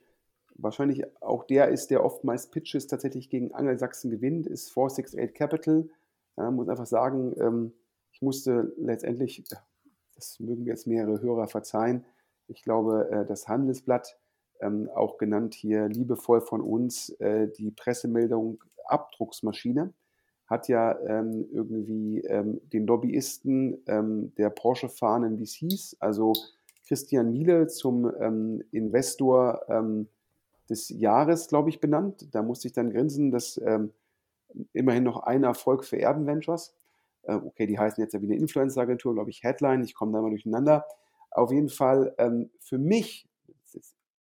wahrscheinlich 0.57 1.05
auch 1.21 1.43
der 1.43 1.69
ist, 1.69 1.91
der 1.91 2.03
oftmals 2.03 2.49
Pitches 2.49 2.87
tatsächlich 2.87 3.29
gegen 3.29 3.53
Angelsachsen 3.53 4.09
gewinnt, 4.09 4.47
ist 4.47 4.71
468 4.71 5.33
Capital. 5.33 5.89
Ja, 6.37 6.51
muss 6.51 6.69
einfach 6.69 6.85
sagen, 6.85 7.35
ähm, 7.39 7.73
ich 8.11 8.21
musste 8.21 8.73
letztendlich, 8.77 9.43
das 10.15 10.39
mögen 10.39 10.63
mir 10.63 10.71
jetzt 10.71 10.87
mehrere 10.87 11.21
Hörer 11.21 11.47
verzeihen, 11.47 12.05
ich 12.47 12.63
glaube, 12.63 13.09
äh, 13.11 13.25
das 13.25 13.47
Handelsblatt, 13.47 14.17
ähm, 14.61 14.89
auch 14.95 15.17
genannt 15.17 15.53
hier 15.53 15.87
liebevoll 15.87 16.41
von 16.41 16.61
uns, 16.61 17.09
äh, 17.19 17.47
die 17.49 17.71
Pressemeldung 17.71 18.63
Abdrucksmaschine, 18.85 19.93
hat 20.47 20.69
ja 20.69 20.97
ähm, 21.01 21.45
irgendwie 21.51 22.21
ähm, 22.21 22.61
den 22.71 22.87
Lobbyisten 22.87 23.83
ähm, 23.85 24.33
der 24.37 24.49
Porsche-fahrenden 24.49 25.37
VCs, 25.37 25.97
also 25.99 26.33
Christian 26.87 27.31
Miele 27.31 27.67
zum 27.67 28.09
ähm, 28.19 28.63
Investor 28.71 29.61
des 30.69 30.89
Jahres, 30.89 31.47
glaube 31.47 31.69
ich, 31.69 31.79
benannt. 31.79 32.33
Da 32.33 32.41
musste 32.41 32.67
ich 32.67 32.73
dann 32.73 32.91
grinsen, 32.91 33.31
dass 33.31 33.59
ähm, 33.63 33.93
immerhin 34.73 35.03
noch 35.03 35.23
ein 35.23 35.43
Erfolg 35.43 35.85
für 35.85 35.99
Erben 35.99 36.25
Ventures. 36.25 36.75
Äh, 37.23 37.35
okay, 37.35 37.67
die 37.67 37.79
heißen 37.79 38.01
jetzt 38.01 38.13
ja 38.13 38.21
wie 38.21 38.25
eine 38.25 38.37
Influencer-Agentur, 38.37 39.13
glaube 39.13 39.29
ich, 39.29 39.43
Headline. 39.43 39.83
Ich 39.83 39.93
komme 39.93 40.13
da 40.13 40.21
mal 40.21 40.29
durcheinander. 40.29 40.85
Auf 41.31 41.51
jeden 41.51 41.69
Fall 41.69 42.13
ähm, 42.17 42.49
für 42.59 42.77
mich, 42.77 43.27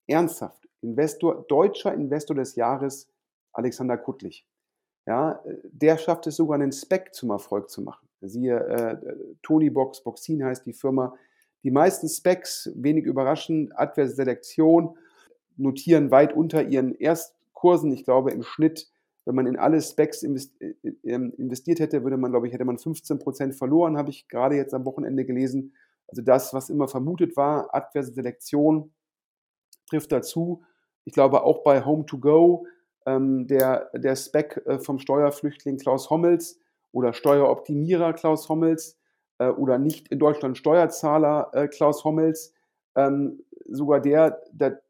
ernsthaft, 0.07 0.68
Investor, 0.81 1.44
deutscher 1.49 1.92
Investor 1.92 2.37
des 2.37 2.55
Jahres, 2.57 3.09
Alexander 3.53 3.96
Kuttlich. 3.96 4.46
Ja, 5.07 5.40
der 5.62 5.99
schafft 5.99 6.27
es 6.27 6.37
sogar, 6.37 6.57
einen 6.57 6.72
Spec 6.72 7.14
zum 7.14 7.31
Erfolg 7.31 7.70
zu 7.70 7.83
machen. 7.83 8.09
Siehe 8.20 8.57
äh, 8.57 8.96
Tony 9.42 9.70
Box, 9.70 10.03
Boxin 10.03 10.44
heißt 10.44 10.66
die 10.66 10.72
Firma. 10.72 11.14
Die 11.62 11.70
meisten 11.70 12.09
Specs, 12.09 12.70
wenig 12.75 13.05
überraschend, 13.05 13.77
adverse 13.79 14.14
Selektion, 14.14 14.96
notieren 15.57 16.11
weit 16.11 16.35
unter 16.35 16.62
ihren 16.62 16.95
Erstkursen. 16.95 17.92
Ich 17.92 18.05
glaube, 18.05 18.31
im 18.33 18.42
Schnitt, 18.42 18.88
wenn 19.25 19.35
man 19.35 19.47
in 19.47 19.59
alle 19.59 19.81
Specs 19.81 20.23
äh, 20.23 20.75
ähm, 21.05 21.33
investiert 21.37 21.81
hätte, 21.81 22.03
würde 22.03 22.16
man, 22.16 22.31
glaube 22.31 22.47
ich, 22.47 22.53
hätte 22.53 22.64
man 22.64 22.79
15 22.79 23.19
Prozent 23.19 23.55
verloren, 23.55 23.97
habe 23.97 24.11
ich 24.11 24.29
gerade 24.29 24.57
jetzt 24.57 24.75
am 24.75 24.85
Wochenende 24.85 25.25
gelesen. 25.25 25.75
Also 26.09 26.23
das, 26.23 26.55
was 26.55 26.71
immer 26.71 26.88
vermutet 26.88 27.37
war, 27.37 27.75
adverse 27.75 28.12
Selektion 28.12 28.92
trifft 29.88 30.12
dazu. 30.12 30.62
Ich 31.05 31.12
glaube 31.12 31.42
auch 31.42 31.62
bei 31.62 31.85
Home 31.85 32.07
to 32.07 32.19
Go, 32.19 32.66
ähm, 33.07 33.47
der, 33.47 33.90
der 33.95 34.16
Spec 34.16 34.62
äh, 34.66 34.79
vom 34.79 34.99
Steuerflüchtling 34.99 35.79
Klaus 35.79 36.11
Hommels 36.11 36.59
oder 36.92 37.12
Steueroptimierer 37.12 38.12
Klaus 38.12 38.49
Hommels 38.49 38.99
äh, 39.38 39.49
oder 39.49 39.79
nicht 39.79 40.09
in 40.09 40.19
Deutschland 40.19 40.59
Steuerzahler 40.59 41.51
äh, 41.53 41.69
Klaus 41.69 42.05
Hommels, 42.05 42.53
ähm, 42.97 43.45
sogar 43.69 44.01
der, 44.01 44.42
der 44.51 44.83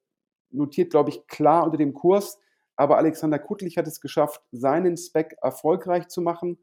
notiert, 0.57 0.91
glaube 0.91 1.11
ich, 1.11 1.27
klar 1.27 1.65
unter 1.65 1.77
dem 1.77 1.95
Kurs. 1.95 2.39
Aber 2.77 2.99
Alexander 2.99 3.39
Kuttlich 3.39 3.79
hat 3.79 3.87
es 3.87 4.01
geschafft, 4.01 4.43
seinen 4.53 4.97
Spec 4.97 5.37
erfolgreich 5.43 6.09
zu 6.09 6.21
machen. 6.21 6.59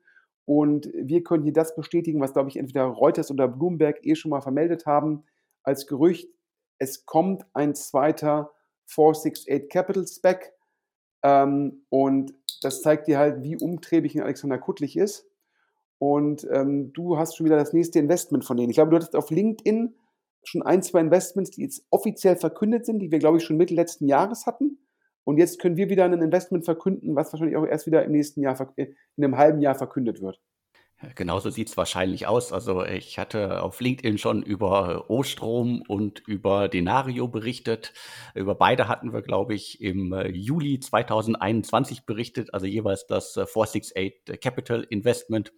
Und 0.45 0.89
wir 0.93 1.23
können 1.23 1.43
hier 1.43 1.53
das 1.53 1.75
bestätigen, 1.75 2.19
was, 2.19 2.34
glaube 2.34 2.49
ich, 2.49 2.58
entweder 2.58 2.86
Reuters 2.86 3.32
oder 3.32 3.47
Bloomberg 3.47 4.06
eh 4.06 4.15
schon 4.15 4.29
mal 4.29 4.41
vermeldet 4.41 4.86
haben, 4.86 5.23
als 5.63 5.88
Gerücht. 5.88 6.29
Es 6.77 7.06
kommt 7.06 7.45
ein 7.53 7.75
zweiter 7.75 8.51
468 8.88 9.69
Capital 9.69 10.06
Spec. 10.06 10.53
Ähm, 11.23 11.86
und 11.89 12.34
das 12.62 12.82
zeigt 12.82 13.08
dir 13.08 13.17
halt, 13.17 13.41
wie 13.41 13.58
umtriebig 13.58 14.15
ein 14.15 14.23
Alexander 14.23 14.58
Kuttlich 14.58 14.97
ist. 14.97 15.25
Und 15.97 16.45
ähm, 16.51 16.91
du 16.91 17.17
hast 17.17 17.38
schon 17.38 17.45
wieder 17.45 17.56
das 17.56 17.71
nächste 17.71 17.99
Investment 17.99 18.43
von 18.43 18.58
denen. 18.58 18.69
Ich 18.69 18.75
glaube, 18.75 18.91
du 18.91 18.97
hattest 18.97 19.15
auf 19.15 19.29
LinkedIn 19.29 19.95
schon 20.47 20.62
ein, 20.62 20.82
zwei 20.84 20.99
Investments, 20.99 21.51
die 21.51 21.62
jetzt 21.63 21.86
offiziell 21.89 22.36
verkündet 22.36 22.86
sind, 22.86 22.99
die 22.99 23.12
wir, 23.12 23.19
glaube 23.19 23.38
ich, 23.38 23.43
schon 23.43 23.58
Mitte 23.58 23.73
letzten 23.73 24.08
Jahres 24.08 24.45
hatten. 24.45 24.79
Und 25.23 25.38
jetzt 25.38 25.60
können 25.60 25.77
wir 25.77 25.89
wieder 25.89 26.06
ein 26.06 26.13
Investment 26.13 26.65
verkünden, 26.65 27.15
was 27.15 27.32
wahrscheinlich 27.32 27.58
auch 27.58 27.65
erst 27.65 27.86
wieder 27.86 28.03
im 28.03 28.12
nächsten 28.12 28.41
Jahr, 28.41 28.73
in 28.75 28.95
einem 29.17 29.38
halben 29.38 29.62
Jahr 29.62 29.75
verkündet 29.75 30.21
wird. 30.21 30.39
Genauso 31.15 31.49
sieht 31.49 31.69
es 31.69 31.77
wahrscheinlich 31.77 32.27
aus. 32.27 32.53
Also 32.53 32.86
ich 32.86 33.19
hatte 33.19 33.62
auf 33.62 33.82
LinkedIn 33.82 34.17
schon 34.17 34.41
über 34.41 35.10
Ostrom 35.10 35.82
und 35.88 36.19
über 36.27 36.69
Denario 36.69 37.27
berichtet. 37.27 37.93
Über 38.36 38.56
beide 38.56 38.88
hatten 38.88 39.12
wir, 39.12 39.21
glaube 39.21 39.53
ich, 39.53 39.82
im 39.82 40.13
äh, 40.13 40.29
Juli 40.29 40.79
2021 40.79 42.06
berichtet, 42.06 42.53
also 42.53 42.65
jeweils 42.65 43.06
das 43.06 43.34
468 43.34 43.95
äh, 43.95 44.38
Capital 44.38 44.84
Investment. 44.89 45.51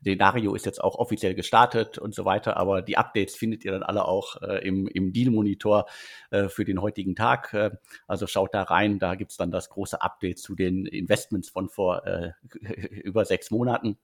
Denario 0.00 0.54
ist 0.54 0.66
jetzt 0.66 0.82
auch 0.82 0.96
offiziell 0.96 1.34
gestartet 1.34 1.98
und 1.98 2.14
so 2.14 2.24
weiter, 2.24 2.56
aber 2.56 2.82
die 2.82 2.96
Updates 2.96 3.36
findet 3.36 3.64
ihr 3.64 3.72
dann 3.72 3.82
alle 3.82 4.04
auch 4.04 4.40
äh, 4.42 4.66
im, 4.66 4.86
im 4.86 5.12
Deal-Monitor 5.12 5.86
äh, 6.30 6.48
für 6.48 6.64
den 6.64 6.80
heutigen 6.80 7.14
Tag. 7.14 7.52
Äh, 7.54 7.70
also 8.06 8.26
schaut 8.26 8.54
da 8.54 8.62
rein, 8.62 8.98
da 8.98 9.14
gibt's 9.14 9.36
dann 9.36 9.50
das 9.50 9.70
große 9.70 10.00
Update 10.02 10.38
zu 10.38 10.54
den 10.54 10.86
Investments 10.86 11.48
von 11.48 11.68
vor 11.68 12.06
äh, 12.06 12.32
über 12.90 13.24
sechs 13.24 13.50
Monaten. 13.50 13.98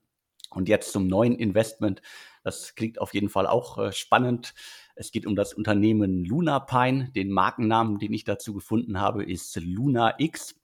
Und 0.49 0.69
jetzt 0.69 0.93
zum 0.93 1.07
neuen 1.07 1.35
Investment. 1.35 2.01
Das 2.43 2.73
klingt 2.75 3.01
auf 3.01 3.13
jeden 3.13 3.29
Fall 3.29 3.47
auch 3.47 3.77
äh, 3.77 3.91
spannend. 3.91 4.53
Es 4.95 5.11
geht 5.11 5.25
um 5.25 5.35
das 5.35 5.53
Unternehmen 5.53 6.23
Luna 6.23 6.61
Pine. 6.61 7.11
Den 7.11 7.31
Markennamen, 7.31 7.99
den 7.99 8.13
ich 8.13 8.23
dazu 8.23 8.53
gefunden 8.53 8.99
habe, 8.99 9.25
ist 9.25 9.57
Luna 9.57 10.15
X. 10.17 10.55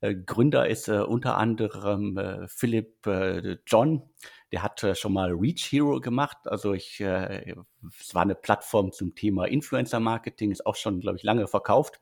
Äh, 0.00 0.14
Gründer 0.14 0.68
ist 0.68 0.88
äh, 0.88 1.00
unter 1.00 1.36
anderem 1.36 2.16
äh, 2.16 2.48
Philipp 2.48 3.06
John. 3.66 4.02
Der 4.52 4.62
hat 4.62 4.84
schon 4.96 5.12
mal 5.12 5.32
Reach 5.32 5.70
Hero 5.70 6.00
gemacht. 6.00 6.38
Also 6.44 6.72
ich, 6.72 7.00
es 7.00 8.14
war 8.14 8.22
eine 8.22 8.34
Plattform 8.34 8.92
zum 8.92 9.14
Thema 9.14 9.46
Influencer 9.46 10.00
Marketing, 10.00 10.52
ist 10.52 10.64
auch 10.64 10.76
schon, 10.76 11.00
glaube 11.00 11.18
ich, 11.18 11.24
lange 11.24 11.46
verkauft. 11.48 12.00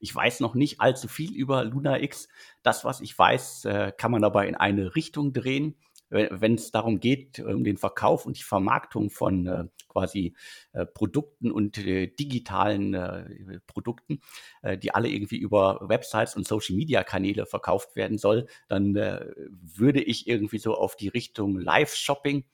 Ich 0.00 0.14
weiß 0.14 0.40
noch 0.40 0.54
nicht 0.54 0.80
allzu 0.80 1.06
viel 1.06 1.34
über 1.34 1.64
Luna 1.64 2.00
X. 2.00 2.28
Das, 2.62 2.84
was 2.84 3.00
ich 3.02 3.16
weiß, 3.16 3.68
kann 3.98 4.10
man 4.10 4.24
aber 4.24 4.46
in 4.46 4.54
eine 4.54 4.94
Richtung 4.96 5.32
drehen 5.32 5.76
wenn 6.14 6.54
es 6.54 6.70
darum 6.70 7.00
geht, 7.00 7.40
um 7.40 7.64
den 7.64 7.76
Verkauf 7.76 8.24
und 8.24 8.38
die 8.38 8.44
Vermarktung 8.44 9.10
von 9.10 9.46
äh, 9.46 9.64
quasi 9.88 10.34
äh, 10.72 10.86
Produkten 10.86 11.50
und 11.50 11.76
äh, 11.78 12.06
digitalen 12.06 12.94
äh, 12.94 13.60
Produkten, 13.66 14.20
äh, 14.62 14.78
die 14.78 14.94
alle 14.94 15.08
irgendwie 15.08 15.38
über 15.38 15.80
Websites 15.82 16.36
und 16.36 16.46
Social-Media-Kanäle 16.46 17.46
verkauft 17.46 17.96
werden 17.96 18.18
soll, 18.18 18.46
dann 18.68 18.94
äh, 18.94 19.26
würde 19.50 20.02
ich 20.02 20.28
irgendwie 20.28 20.58
so 20.58 20.74
auf 20.74 20.96
die 20.96 21.08
Richtung 21.08 21.58
Live-Shopping 21.58 22.44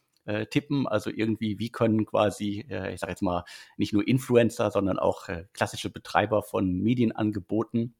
tippen. 0.50 0.86
Also 0.86 1.10
irgendwie, 1.10 1.58
wie 1.58 1.70
können 1.70 2.04
quasi, 2.04 2.60
ich 2.60 3.00
sage 3.00 3.10
jetzt 3.10 3.22
mal, 3.22 3.42
nicht 3.78 3.94
nur 3.94 4.06
Influencer, 4.06 4.70
sondern 4.70 4.98
auch 4.98 5.28
klassische 5.54 5.88
Betreiber 5.88 6.42
von 6.42 6.78
Medienangeboten 6.82 7.96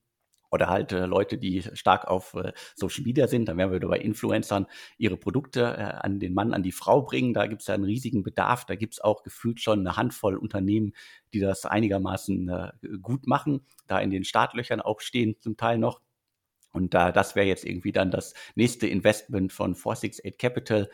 oder 0.51 0.69
halt 0.69 0.93
äh, 0.93 1.07
Leute, 1.07 1.39
die 1.39 1.63
stark 1.75 2.07
auf 2.09 2.35
äh, 2.35 2.53
Social 2.75 3.05
Media 3.05 3.29
sind, 3.29 3.47
dann 3.47 3.57
werden 3.57 3.73
wir 3.73 3.81
bei 3.81 3.99
Influencern 3.99 4.67
ihre 4.99 5.17
Produkte 5.17 5.61
äh, 5.61 5.83
an 5.83 6.19
den 6.19 6.35
Mann, 6.35 6.53
an 6.53 6.63
die 6.63 6.73
Frau 6.73 7.03
bringen. 7.03 7.35
Da 7.35 7.47
gibt 7.47 7.63
es 7.63 7.69
ja 7.69 7.75
einen 7.75 7.85
riesigen 7.85 8.23
Bedarf. 8.23 8.65
Da 8.65 8.75
gibt 8.75 8.95
es 8.95 9.01
auch 9.01 9.23
gefühlt 9.23 9.61
schon 9.61 9.81
eine 9.81 9.97
Handvoll 9.97 10.37
Unternehmen, 10.37 10.93
die 11.33 11.41
das 11.41 11.67
einigermaßen 11.67 12.49
äh, 12.49 12.73
gut 13.01 13.27
machen, 13.27 13.67
da 13.87 13.99
in 14.01 14.11
den 14.11 14.25
Startlöchern 14.25 14.81
auch 14.81 15.01
stehen 15.01 15.37
zum 15.41 15.57
Teil 15.57 15.79
noch. 15.79 16.01
Und 16.73 16.95
da, 16.95 17.11
das 17.11 17.35
wäre 17.35 17.47
jetzt 17.47 17.65
irgendwie 17.65 17.93
dann 17.93 18.11
das 18.11 18.35
nächste 18.55 18.87
Investment 18.87 19.53
von 19.53 19.75
468 19.75 20.39
Capital 20.39 20.89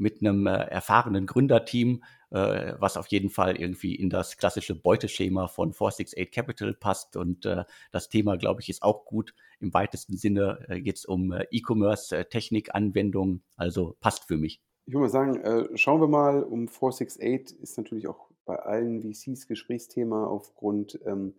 mit 0.00 0.20
einem 0.20 0.46
äh, 0.46 0.50
erfahrenen 0.50 1.26
Gründerteam, 1.26 2.02
äh, 2.30 2.74
was 2.78 2.96
auf 2.96 3.06
jeden 3.08 3.30
Fall 3.30 3.56
irgendwie 3.56 3.94
in 3.94 4.10
das 4.10 4.36
klassische 4.36 4.74
Beuteschema 4.74 5.46
von 5.46 5.72
468 5.72 6.30
Capital 6.32 6.74
passt. 6.74 7.16
Und 7.16 7.44
äh, 7.46 7.64
das 7.92 8.08
Thema, 8.08 8.36
glaube 8.36 8.62
ich, 8.62 8.68
ist 8.68 8.82
auch 8.82 9.04
gut. 9.04 9.34
Im 9.60 9.74
weitesten 9.74 10.16
Sinne 10.16 10.64
äh, 10.68 10.80
geht 10.80 10.96
es 10.96 11.04
um 11.04 11.32
äh, 11.32 11.46
E-Commerce, 11.50 12.16
äh. 12.16 13.42
Also 13.56 13.96
passt 14.00 14.24
für 14.24 14.36
mich. 14.36 14.62
Ich 14.86 14.94
würde 14.94 15.02
mal 15.02 15.08
sagen, 15.08 15.36
äh, 15.36 15.76
schauen 15.76 16.00
wir 16.00 16.08
mal 16.08 16.42
um 16.42 16.66
468 16.66 17.60
ist 17.60 17.76
natürlich 17.76 18.08
auch 18.08 18.30
bei 18.44 18.56
allen 18.56 19.02
VCs 19.02 19.46
Gesprächsthema 19.46 20.26
aufgrund, 20.26 20.98
ähm, 21.04 21.34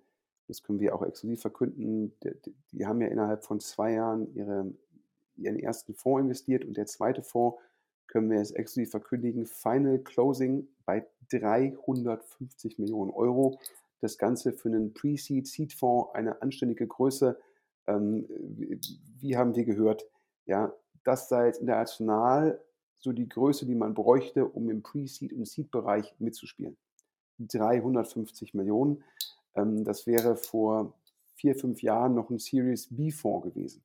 das 0.47 0.63
können 0.63 0.79
wir 0.79 0.95
auch 0.95 1.03
exklusiv 1.03 1.41
verkünden, 1.41 2.13
die, 2.23 2.53
die, 2.71 2.85
haben 2.85 3.01
ja 3.01 3.07
innerhalb 3.07 3.43
von 3.43 3.59
zwei 3.59 3.93
Jahren 3.93 4.33
ihre, 4.33 4.71
ihren 5.35 5.59
ersten 5.59 5.93
Fonds 5.93 6.21
investiert 6.21 6.63
und 6.63 6.77
der 6.77 6.85
zweite 6.85 7.23
Fonds 7.23 7.57
können 8.11 8.29
wir 8.29 8.41
es 8.41 8.51
exklusiv 8.51 8.91
verkündigen. 8.91 9.45
Final 9.45 9.99
Closing 9.99 10.67
bei 10.85 11.07
350 11.29 12.77
Millionen 12.77 13.09
Euro. 13.09 13.57
Das 14.01 14.17
Ganze 14.17 14.51
für 14.51 14.67
einen 14.67 14.93
Pre-Seed, 14.93 15.47
Seed-Fonds, 15.47 16.13
eine 16.13 16.41
anständige 16.41 16.85
Größe. 16.87 17.39
Ähm, 17.87 18.27
wie, 19.19 19.37
haben 19.37 19.55
wir 19.55 19.63
gehört? 19.63 20.05
Ja, 20.45 20.73
das 21.03 21.29
sei 21.29 21.47
jetzt 21.47 21.61
international 21.61 22.61
so 22.99 23.13
die 23.13 23.29
Größe, 23.29 23.65
die 23.65 23.75
man 23.75 23.93
bräuchte, 23.93 24.45
um 24.45 24.69
im 24.69 24.83
Pre-Seed- 24.83 25.33
und 25.33 25.47
Seed-Bereich 25.47 26.13
mitzuspielen. 26.19 26.77
350 27.39 28.53
Millionen. 28.53 29.03
Ähm, 29.55 29.85
das 29.85 30.05
wäre 30.05 30.35
vor 30.35 30.93
vier, 31.35 31.55
fünf 31.55 31.81
Jahren 31.81 32.13
noch 32.13 32.29
ein 32.29 32.39
Series 32.39 32.87
B-Fonds 32.91 33.47
gewesen. 33.47 33.83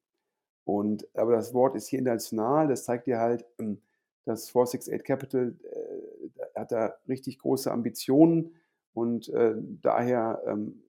Und, 0.64 1.06
aber 1.16 1.32
das 1.36 1.54
Wort 1.54 1.76
ist 1.76 1.86
hier 1.86 2.00
international, 2.00 2.66
das 2.66 2.84
zeigt 2.84 3.06
dir 3.06 3.20
halt, 3.20 3.44
dass 4.26 4.50
468 4.50 5.04
Capital 5.04 5.54
äh, 5.62 6.58
hat 6.58 6.72
da 6.72 6.94
richtig 7.08 7.38
große 7.38 7.70
Ambitionen 7.70 8.56
und 8.92 9.28
äh, 9.30 9.54
daher 9.82 10.42
ähm, 10.46 10.82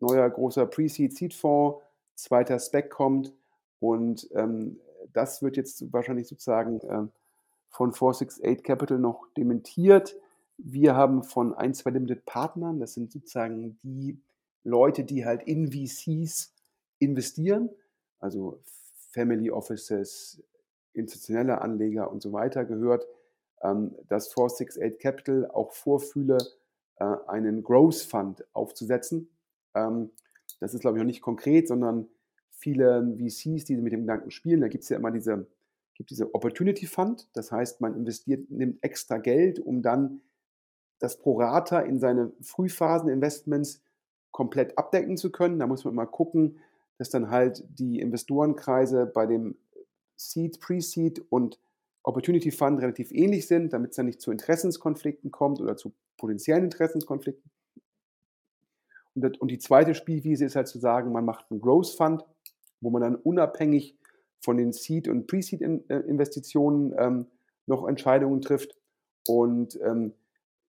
neuer 0.00 0.28
großer 0.28 0.66
Pre-Seed-Seed-Fonds, 0.66 1.82
zweiter 2.16 2.58
Spec 2.58 2.90
kommt 2.90 3.32
und 3.78 4.28
ähm, 4.34 4.78
das 5.12 5.42
wird 5.42 5.56
jetzt 5.56 5.92
wahrscheinlich 5.92 6.28
sozusagen 6.28 6.80
äh, 6.80 7.06
von 7.70 7.92
468 7.92 8.64
Capital 8.64 8.98
noch 8.98 9.28
dementiert. 9.36 10.16
Wir 10.58 10.96
haben 10.96 11.22
von 11.22 11.54
ein, 11.54 11.74
zwei 11.74 11.90
Limited 11.90 12.24
Partnern, 12.24 12.80
das 12.80 12.94
sind 12.94 13.12
sozusagen 13.12 13.78
die 13.82 14.18
Leute, 14.64 15.04
die 15.04 15.24
halt 15.24 15.42
in 15.44 15.70
VCs 15.70 16.52
investieren, 16.98 17.70
also 18.18 18.60
Family 19.12 19.50
Offices, 19.50 20.42
institutionelle 20.96 21.60
Anleger 21.60 22.10
und 22.10 22.22
so 22.22 22.32
weiter 22.32 22.64
gehört, 22.64 23.06
ähm, 23.62 23.94
dass 24.08 24.32
468 24.32 24.98
Capital 24.98 25.50
auch 25.50 25.72
vorfühle, 25.72 26.38
äh, 26.96 27.04
einen 27.26 27.62
Growth 27.62 28.02
Fund 28.02 28.44
aufzusetzen. 28.52 29.28
Ähm, 29.74 30.10
das 30.60 30.74
ist, 30.74 30.80
glaube 30.80 30.96
ich, 30.96 31.00
noch 31.02 31.06
nicht 31.06 31.22
konkret, 31.22 31.68
sondern 31.68 32.08
viele 32.50 33.14
VCs, 33.18 33.64
die 33.64 33.76
mit 33.76 33.92
dem 33.92 34.02
Gedanken 34.02 34.30
spielen, 34.30 34.60
da 34.60 34.68
gibt 34.68 34.84
es 34.84 34.90
ja 34.90 34.96
immer 34.96 35.10
diese, 35.10 35.46
gibt 35.94 36.10
diese 36.10 36.34
Opportunity 36.34 36.86
Fund, 36.86 37.28
das 37.34 37.52
heißt, 37.52 37.80
man 37.80 37.94
investiert, 37.94 38.50
nimmt 38.50 38.82
extra 38.82 39.18
Geld, 39.18 39.58
um 39.58 39.82
dann 39.82 40.22
das 40.98 41.18
Prorata 41.18 41.80
in 41.80 41.98
seine 41.98 42.32
Frühphasen-Investments 42.40 43.82
komplett 44.30 44.76
abdecken 44.78 45.16
zu 45.16 45.30
können. 45.30 45.58
Da 45.58 45.66
muss 45.66 45.84
man 45.84 45.94
mal 45.94 46.06
gucken, 46.06 46.58
dass 46.98 47.10
dann 47.10 47.30
halt 47.30 47.64
die 47.68 48.00
Investorenkreise 48.00 49.06
bei 49.06 49.26
dem 49.26 49.56
Seed, 50.16 50.60
Pre-Seed 50.60 51.24
und 51.30 51.58
Opportunity 52.02 52.50
Fund 52.50 52.80
relativ 52.80 53.10
ähnlich 53.12 53.46
sind, 53.46 53.72
damit 53.72 53.90
es 53.90 53.96
dann 53.96 54.06
nicht 54.06 54.20
zu 54.20 54.30
Interessenskonflikten 54.30 55.30
kommt 55.30 55.60
oder 55.60 55.76
zu 55.76 55.92
potenziellen 56.16 56.64
Interessenskonflikten. 56.64 57.50
Und, 59.14 59.22
das, 59.22 59.32
und 59.38 59.50
die 59.50 59.58
zweite 59.58 59.94
Spielwiese 59.94 60.44
ist 60.44 60.56
halt 60.56 60.68
zu 60.68 60.78
sagen, 60.78 61.10
man 61.10 61.24
macht 61.24 61.50
einen 61.50 61.60
Growth 61.60 61.90
Fund, 61.90 62.24
wo 62.80 62.90
man 62.90 63.02
dann 63.02 63.16
unabhängig 63.16 63.98
von 64.40 64.56
den 64.56 64.72
Seed- 64.72 65.08
und 65.08 65.26
Pre-Seed-Investitionen 65.26 66.94
ähm, 66.98 67.26
noch 67.66 67.88
Entscheidungen 67.88 68.40
trifft. 68.40 68.76
Und 69.26 69.80
ähm, 69.82 70.12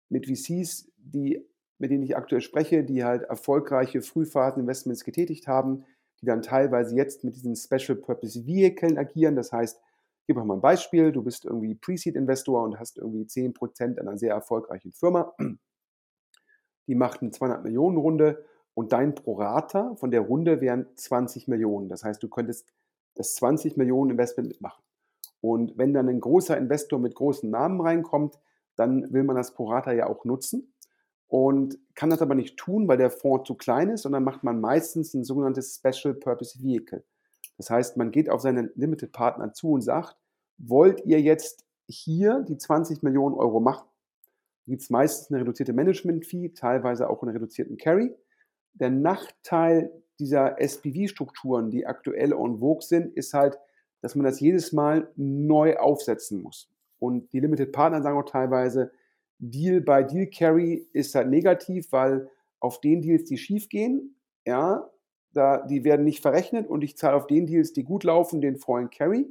mit 0.09 0.27
VCs, 0.27 0.93
die, 0.99 1.45
mit 1.79 1.91
denen 1.91 2.05
ich 2.05 2.17
aktuell 2.17 2.43
spreche, 2.43 2.85
die 2.85 3.03
halt 3.03 3.23
erfolgreiche 3.23 4.03
Frühphasen-Investments 4.03 5.05
getätigt 5.05 5.49
haben, 5.49 5.85
die 6.25 6.29
dann 6.29 6.41
teilweise 6.41 6.97
jetzt 6.97 7.23
mit 7.23 7.37
diesen 7.37 7.55
Special 7.55 7.97
Purpose 7.97 8.47
Vehicles 8.47 8.97
agieren. 8.97 9.37
Das 9.37 9.53
heißt, 9.53 9.79
ich 10.21 10.27
gebe 10.27 10.43
mal 10.43 10.55
ein 10.55 10.63
Beispiel, 10.63 11.13
du 11.13 11.23
bist 11.23 11.45
irgendwie 11.45 11.75
Pre-Seed-Investor 11.75 12.63
und 12.63 12.81
hast 12.81 12.97
irgendwie 12.97 13.25
10% 13.25 14.01
an 14.01 14.09
einer 14.09 14.17
sehr 14.17 14.33
erfolgreichen 14.33 14.93
Firma. 14.93 15.35
Die 16.87 16.95
macht 16.95 17.21
eine 17.21 17.31
200 17.31 17.63
Millionen 17.63 17.99
Runde 17.99 18.43
und 18.73 18.93
dein 18.93 19.15
Prorata 19.15 19.95
von 19.97 20.11
der 20.11 20.23
Runde 20.23 20.63
wären 20.63 20.87
20 20.95 21.47
Millionen. 21.47 21.91
Das 21.91 22.05
heißt, 22.05 22.23
du 22.23 22.29
könntest 22.29 22.67
das 23.15 23.35
20 23.35 23.77
Millionen 23.77 24.13
Investment 24.13 24.49
mitmachen. 24.49 24.83
Und 25.43 25.77
wenn 25.77 25.93
dann 25.93 26.09
ein 26.09 26.21
großer 26.21 26.57
Investor 26.57 26.99
mit 26.99 27.15
großen 27.15 27.51
Namen 27.51 27.83
reinkommt, 27.83 28.41
dann 28.77 29.13
will 29.13 29.25
man 29.25 29.37
das 29.37 29.53
Prorata 29.53 29.93
ja 29.93 30.07
auch 30.07 30.25
nutzen 30.25 30.74
und 31.29 31.79
kann 31.95 32.11
das 32.11 32.23
aber 32.23 32.35
nicht 32.35 32.57
tun, 32.57 32.87
weil 32.89 32.99
der 32.99 33.11
Fonds 33.11 33.47
zu 33.47 33.55
klein 33.55 33.91
ist, 33.91 34.03
sondern 34.03 34.25
macht 34.25 34.45
man 34.45 34.61
meistens 34.61 35.15
ein 35.15 35.25
sogenanntes 35.25 35.77
Special 35.77 36.15
Purpose 36.15 36.63
Vehicle. 36.63 37.05
Das 37.57 37.71
heißt, 37.71 37.97
man 37.97 38.11
geht 38.11 38.29
auf 38.31 38.41
seine 38.41 38.71
Limited 38.75 39.13
Partner 39.13 39.53
zu 39.53 39.73
und 39.73 39.83
sagt, 39.83 40.17
wollt 40.59 41.05
ihr 41.05 41.21
jetzt 41.21 41.65
hier 41.89 42.45
die 42.49 42.57
20 42.57 43.03
Millionen 43.03 43.35
Euro 43.35 43.61
machen? 43.61 43.87
Gibt 44.67 44.83
es 44.83 44.91
meistens 44.91 45.31
eine 45.31 45.41
reduzierte 45.41 45.73
Management-Fee, 45.73 46.51
teilweise 46.51 47.09
auch 47.09 47.23
einen 47.23 47.33
reduzierten 47.33 47.77
Carry. 47.77 48.15
Der 48.73 48.91
Nachteil 48.91 49.93
dieser 50.19 50.61
SPV-Strukturen, 50.61 51.71
die 51.71 51.87
aktuell 51.87 52.33
en 52.33 52.59
vogue 52.59 52.83
sind, 52.83 53.15
ist 53.15 53.35
halt, 53.35 53.59
dass 54.01 54.15
man 54.15 54.25
das 54.25 54.41
jedes 54.41 54.73
Mal 54.73 55.11
neu 55.17 55.77
aufsetzen 55.77 56.43
muss. 56.43 56.71
Und 56.99 57.33
die 57.33 57.41
Limited 57.41 57.73
Partner 57.73 58.03
sagen 58.03 58.19
auch 58.19 58.29
teilweise, 58.29 58.91
Deal 59.39 59.81
by 59.81 60.05
Deal 60.05 60.27
Carry 60.27 60.89
ist 60.93 61.15
halt 61.15 61.29
negativ, 61.29 61.93
weil 61.93 62.31
auf 62.61 62.81
den 62.81 63.03
Deals, 63.03 63.25
die 63.25 63.37
schief 63.37 63.69
gehen, 63.69 64.17
ja, 64.47 64.91
da, 65.33 65.67
die 65.67 65.85
werden 65.85 66.05
nicht 66.05 66.23
verrechnet 66.23 66.69
und 66.69 66.83
ich 66.83 66.97
zahle 66.97 67.17
auf 67.17 67.27
den 67.27 67.47
Deals, 67.47 67.73
die 67.73 67.85
gut 67.85 68.05
laufen, 68.05 68.41
den 68.41 68.57
vollen 68.57 68.91
Carry. 68.91 69.27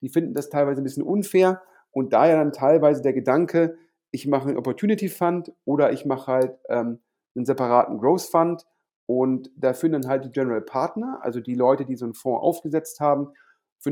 Die 0.00 0.08
finden 0.08 0.34
das 0.34 0.48
teilweise 0.48 0.80
ein 0.80 0.84
bisschen 0.84 1.02
unfair 1.02 1.62
und 1.90 2.12
daher 2.12 2.36
dann 2.36 2.52
teilweise 2.52 3.02
der 3.02 3.12
Gedanke, 3.12 3.76
ich 4.10 4.26
mache 4.26 4.48
einen 4.48 4.58
Opportunity 4.58 5.08
Fund 5.08 5.52
oder 5.64 5.92
ich 5.92 6.04
mache 6.04 6.32
halt 6.32 6.58
ähm, 6.68 7.00
einen 7.34 7.44
separaten 7.44 7.98
Growth 7.98 8.22
Fund 8.22 8.66
und 9.06 9.50
da 9.56 9.72
dann 9.72 10.08
halt 10.08 10.24
die 10.24 10.32
General 10.32 10.62
Partner, 10.62 11.18
also 11.22 11.40
die 11.40 11.54
Leute, 11.54 11.84
die 11.84 11.96
so 11.96 12.04
einen 12.04 12.14
Fonds 12.14 12.42
aufgesetzt 12.42 13.00
haben, 13.00 13.28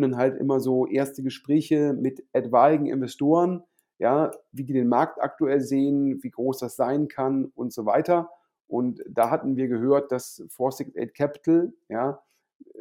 dann 0.03 0.17
halt 0.17 0.39
immer 0.39 0.59
so 0.59 0.87
erste 0.87 1.23
Gespräche 1.23 1.93
mit 1.93 2.25
etwaigen 2.33 2.87
Investoren, 2.87 3.63
ja, 4.03 4.33
wie 4.51 4.65
die 4.65 4.73
den 4.73 4.89
Markt 4.89 5.23
aktuell 5.23 5.61
sehen, 5.61 6.19
wie 6.25 6.31
groß 6.31 6.59
das 6.59 6.75
sein 6.75 7.07
kann 7.07 7.53
und 7.55 7.73
so 7.73 7.87
weiter. 7.87 8.31
Und 8.67 9.01
da 9.09 9.31
hatten 9.31 9.55
wir 9.55 9.69
gehört, 9.69 10.11
dass 10.11 10.43
468 10.49 11.15
Capital 11.15 11.73
ja, 11.89 12.21
äh, 12.65 12.79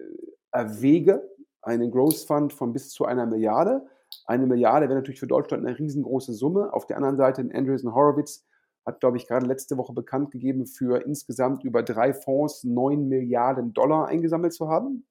erwäge 0.52 1.30
einen 1.62 1.92
Growth 1.92 2.26
Fund 2.26 2.54
von 2.54 2.74
bis 2.74 2.90
zu 2.90 3.06
einer 3.06 3.28
Milliarde. 3.28 3.86
Eine 4.26 4.48
Milliarde 4.48 4.88
wäre 4.88 4.98
natürlich 4.98 5.20
für 5.20 5.28
Deutschland 5.28 5.64
eine 5.64 5.78
riesengroße 5.78 6.34
Summe. 6.34 6.74
Auf 6.74 6.88
der 6.88 6.98
anderen 6.98 7.18
Seite, 7.18 7.48
Andreessen 7.54 7.94
Horowitz 7.94 8.44
hat, 8.84 9.00
glaube 9.00 9.18
ich, 9.18 9.28
gerade 9.28 9.46
letzte 9.46 9.78
Woche 9.78 9.94
bekannt 9.94 10.32
gegeben, 10.32 10.66
für 10.66 11.06
insgesamt 11.06 11.64
über 11.64 11.84
drei 11.84 12.16
Fonds 12.16 12.64
9 12.64 13.08
Milliarden 13.08 13.74
Dollar 13.74 14.08
eingesammelt 14.08 14.54
zu 14.54 14.70
haben. 14.70 15.06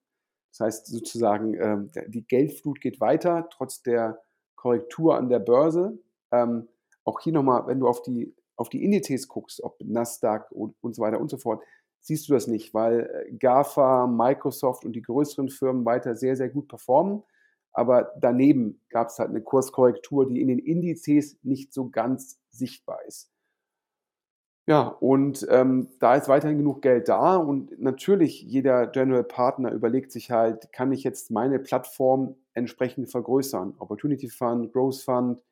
Das 0.51 0.67
heißt 0.67 0.87
sozusagen, 0.89 1.55
ähm, 1.55 1.91
die 2.09 2.27
Geldflut 2.27 2.81
geht 2.81 3.01
weiter, 3.01 3.49
trotz 3.53 3.83
der 3.83 4.21
Korrektur 4.61 5.17
an 5.17 5.31
der 5.31 5.39
Börse. 5.39 5.99
Ähm, 6.33 6.69
auch 7.05 7.21
hier 7.21 7.33
nochmal, 7.33 7.67
wenn 7.67 7.81
du 7.81 7.89
auf 7.89 8.03
die, 8.03 8.35
auf 8.57 8.69
die 8.69 8.85
Indizes 8.85 9.27
guckst, 9.27 9.63
ob 9.63 9.81
Nasdaq 9.83 10.53
und, 10.53 10.75
und 10.83 10.95
so 10.95 11.03
weiter 11.03 11.19
und 11.19 11.31
so 11.31 11.39
fort, 11.39 11.63
siehst 12.01 12.29
du 12.29 12.35
das 12.35 12.47
nicht, 12.47 12.75
weil 12.75 13.27
äh, 13.29 13.33
GAFA, 13.33 14.07
Microsoft 14.07 14.85
und 14.85 14.93
die 14.93 15.03
größeren 15.03 15.49
Firmen 15.49 15.87
weiter 15.87 16.15
sehr, 16.15 16.37
sehr 16.37 16.51
gut 16.51 16.69
performen. 16.69 17.23
Aber 17.73 18.13
daneben 18.21 18.83
gab 18.91 19.09
es 19.09 19.19
halt 19.19 19.31
eine 19.31 19.41
Kurskorrektur, 19.41 20.29
die 20.29 20.43
in 20.43 20.49
den 20.49 20.59
Indizes 20.59 21.39
nicht 21.43 21.73
so 21.73 21.89
ganz 21.89 22.39
sichtbar 22.51 22.99
ist. 23.07 23.31
Ja, 24.71 24.83
und 24.87 25.45
ähm, 25.51 25.89
da 25.99 26.15
ist 26.15 26.29
weiterhin 26.29 26.59
genug 26.59 26.81
Geld 26.81 27.09
da 27.09 27.35
und 27.35 27.81
natürlich 27.81 28.41
jeder 28.43 28.87
General 28.87 29.25
Partner 29.25 29.73
überlegt 29.73 30.13
sich 30.13 30.31
halt, 30.31 30.73
kann 30.73 30.93
ich 30.93 31.03
jetzt 31.03 31.33
meine 31.33 31.59
Plattform 31.59 32.37
entsprechend 32.55 33.11
vergrößern? 33.11 33.75
Opportunity 33.81 34.29
Fund, 34.29 34.73
Growth 34.73 35.01
Fund 35.01 35.43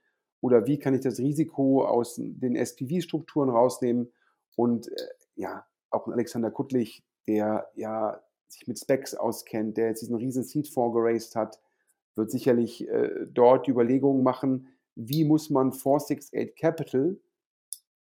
oder 0.41 0.69
wie 0.69 0.79
kann 0.79 0.95
ich 0.95 1.01
das 1.01 1.19
Risiko 1.19 1.85
aus 1.85 2.15
den 2.17 2.55
SPV-Strukturen 2.55 3.51
rausnehmen? 3.51 4.13
Und 4.55 4.87
äh, 4.87 4.95
ja, 5.35 5.67
auch 5.91 6.07
Alexander 6.07 6.53
Kuttlich, 6.53 7.03
der 7.27 7.67
ja 7.75 8.23
sich 8.47 8.69
mit 8.69 8.79
Specs 8.79 9.17
auskennt, 9.17 9.79
der 9.79 9.89
jetzt 9.89 10.03
diesen 10.03 10.15
riesen 10.15 10.45
Seed-Fonds 10.45 10.95
geraced 10.95 11.35
hat, 11.35 11.59
wird 12.15 12.31
sicherlich 12.31 12.87
äh, 12.87 13.27
dort 13.27 13.67
die 13.67 13.73
Überlegungen 13.73 14.23
machen, 14.23 14.69
wie 14.95 15.25
muss 15.25 15.51
man 15.51 15.73
468 15.73 16.55
Capital 16.55 17.17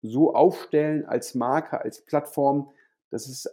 so 0.02 0.34
aufstellen 0.34 1.06
als 1.06 1.36
Marke, 1.36 1.82
als 1.82 2.06
Plattform, 2.06 2.72
dass 3.10 3.28
es 3.28 3.48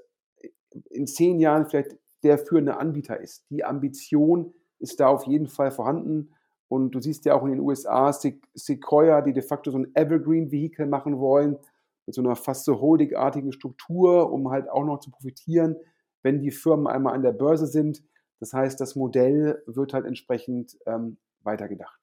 in 0.90 1.06
zehn 1.06 1.40
Jahren 1.40 1.66
vielleicht 1.66 1.96
der 2.22 2.38
führende 2.38 2.76
Anbieter 2.78 3.20
ist. 3.20 3.44
Die 3.50 3.64
Ambition 3.64 4.52
ist 4.78 5.00
da 5.00 5.08
auf 5.08 5.26
jeden 5.26 5.48
Fall 5.48 5.70
vorhanden. 5.70 6.30
Und 6.68 6.90
du 6.92 7.00
siehst 7.00 7.24
ja 7.24 7.34
auch 7.34 7.44
in 7.44 7.50
den 7.50 7.60
USA 7.60 8.12
Sequoia, 8.12 9.20
die 9.22 9.32
de 9.32 9.42
facto 9.42 9.70
so 9.70 9.78
ein 9.78 9.94
Evergreen-Vehikel 9.94 10.86
machen 10.86 11.18
wollen, 11.18 11.58
mit 12.06 12.14
so 12.14 12.22
einer 12.22 12.36
fast 12.36 12.64
so 12.64 12.80
holdingartigen 12.80 13.52
Struktur, 13.52 14.32
um 14.32 14.50
halt 14.50 14.68
auch 14.68 14.84
noch 14.84 15.00
zu 15.00 15.10
profitieren, 15.10 15.76
wenn 16.22 16.40
die 16.40 16.50
Firmen 16.50 16.86
einmal 16.86 17.14
an 17.14 17.22
der 17.22 17.32
Börse 17.32 17.66
sind. 17.66 18.02
Das 18.40 18.52
heißt, 18.52 18.80
das 18.80 18.96
Modell 18.96 19.62
wird 19.66 19.94
halt 19.94 20.06
entsprechend 20.06 20.76
ähm, 20.86 21.18
weitergedacht. 21.42 22.00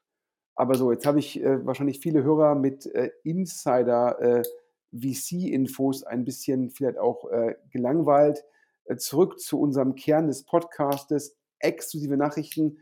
Aber 0.56 0.76
so, 0.76 0.92
jetzt 0.92 1.06
habe 1.06 1.20
ich 1.20 1.42
äh, 1.42 1.66
wahrscheinlich 1.66 2.00
viele 2.00 2.24
Hörer 2.24 2.56
mit 2.56 2.86
äh, 2.88 3.12
Insider-VC-Infos 3.24 6.02
äh, 6.04 6.08
ein 6.08 6.26
bisschen 6.26 6.70
vielleicht 6.70 7.00
auch 7.00 7.32
äh, 7.32 7.56
gelangweilt. 7.72 8.44
Äh, 8.86 8.98
zurück 8.98 9.40
zu 9.40 9.60
unserem 9.60 9.96
Kern 9.96 10.28
des 10.28 10.44
Podcastes, 10.44 11.36
exklusive 11.60 12.18
Nachrichten. 12.18 12.78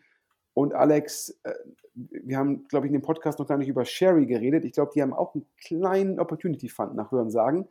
Und 0.54 0.74
Alex, 0.74 1.40
wir 1.94 2.38
haben, 2.38 2.68
glaube 2.68 2.86
ich, 2.86 2.90
in 2.90 3.00
dem 3.00 3.06
Podcast 3.06 3.40
noch 3.40 3.48
gar 3.48 3.58
nicht 3.58 3.70
über 3.70 3.86
Sherry 3.86 4.26
geredet. 4.26 4.66
Ich 4.66 4.74
glaube, 4.74 4.92
die 4.94 5.02
haben 5.02 5.14
auch 5.14 5.34
einen 5.34 5.46
kleinen 5.58 6.20
Opportunity 6.20 6.68
Fund 6.68 6.96
nach 6.96 7.12
Hören 7.12 7.32
sagen. 7.32 7.70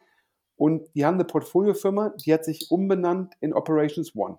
Und 0.57 0.89
die 0.95 1.05
haben 1.05 1.15
eine 1.15 1.25
Portfoliofirma, 1.25 2.11
die 2.11 2.33
hat 2.33 2.45
sich 2.45 2.71
umbenannt 2.71 3.35
in 3.41 3.53
Operations 3.53 4.15
One. 4.15 4.39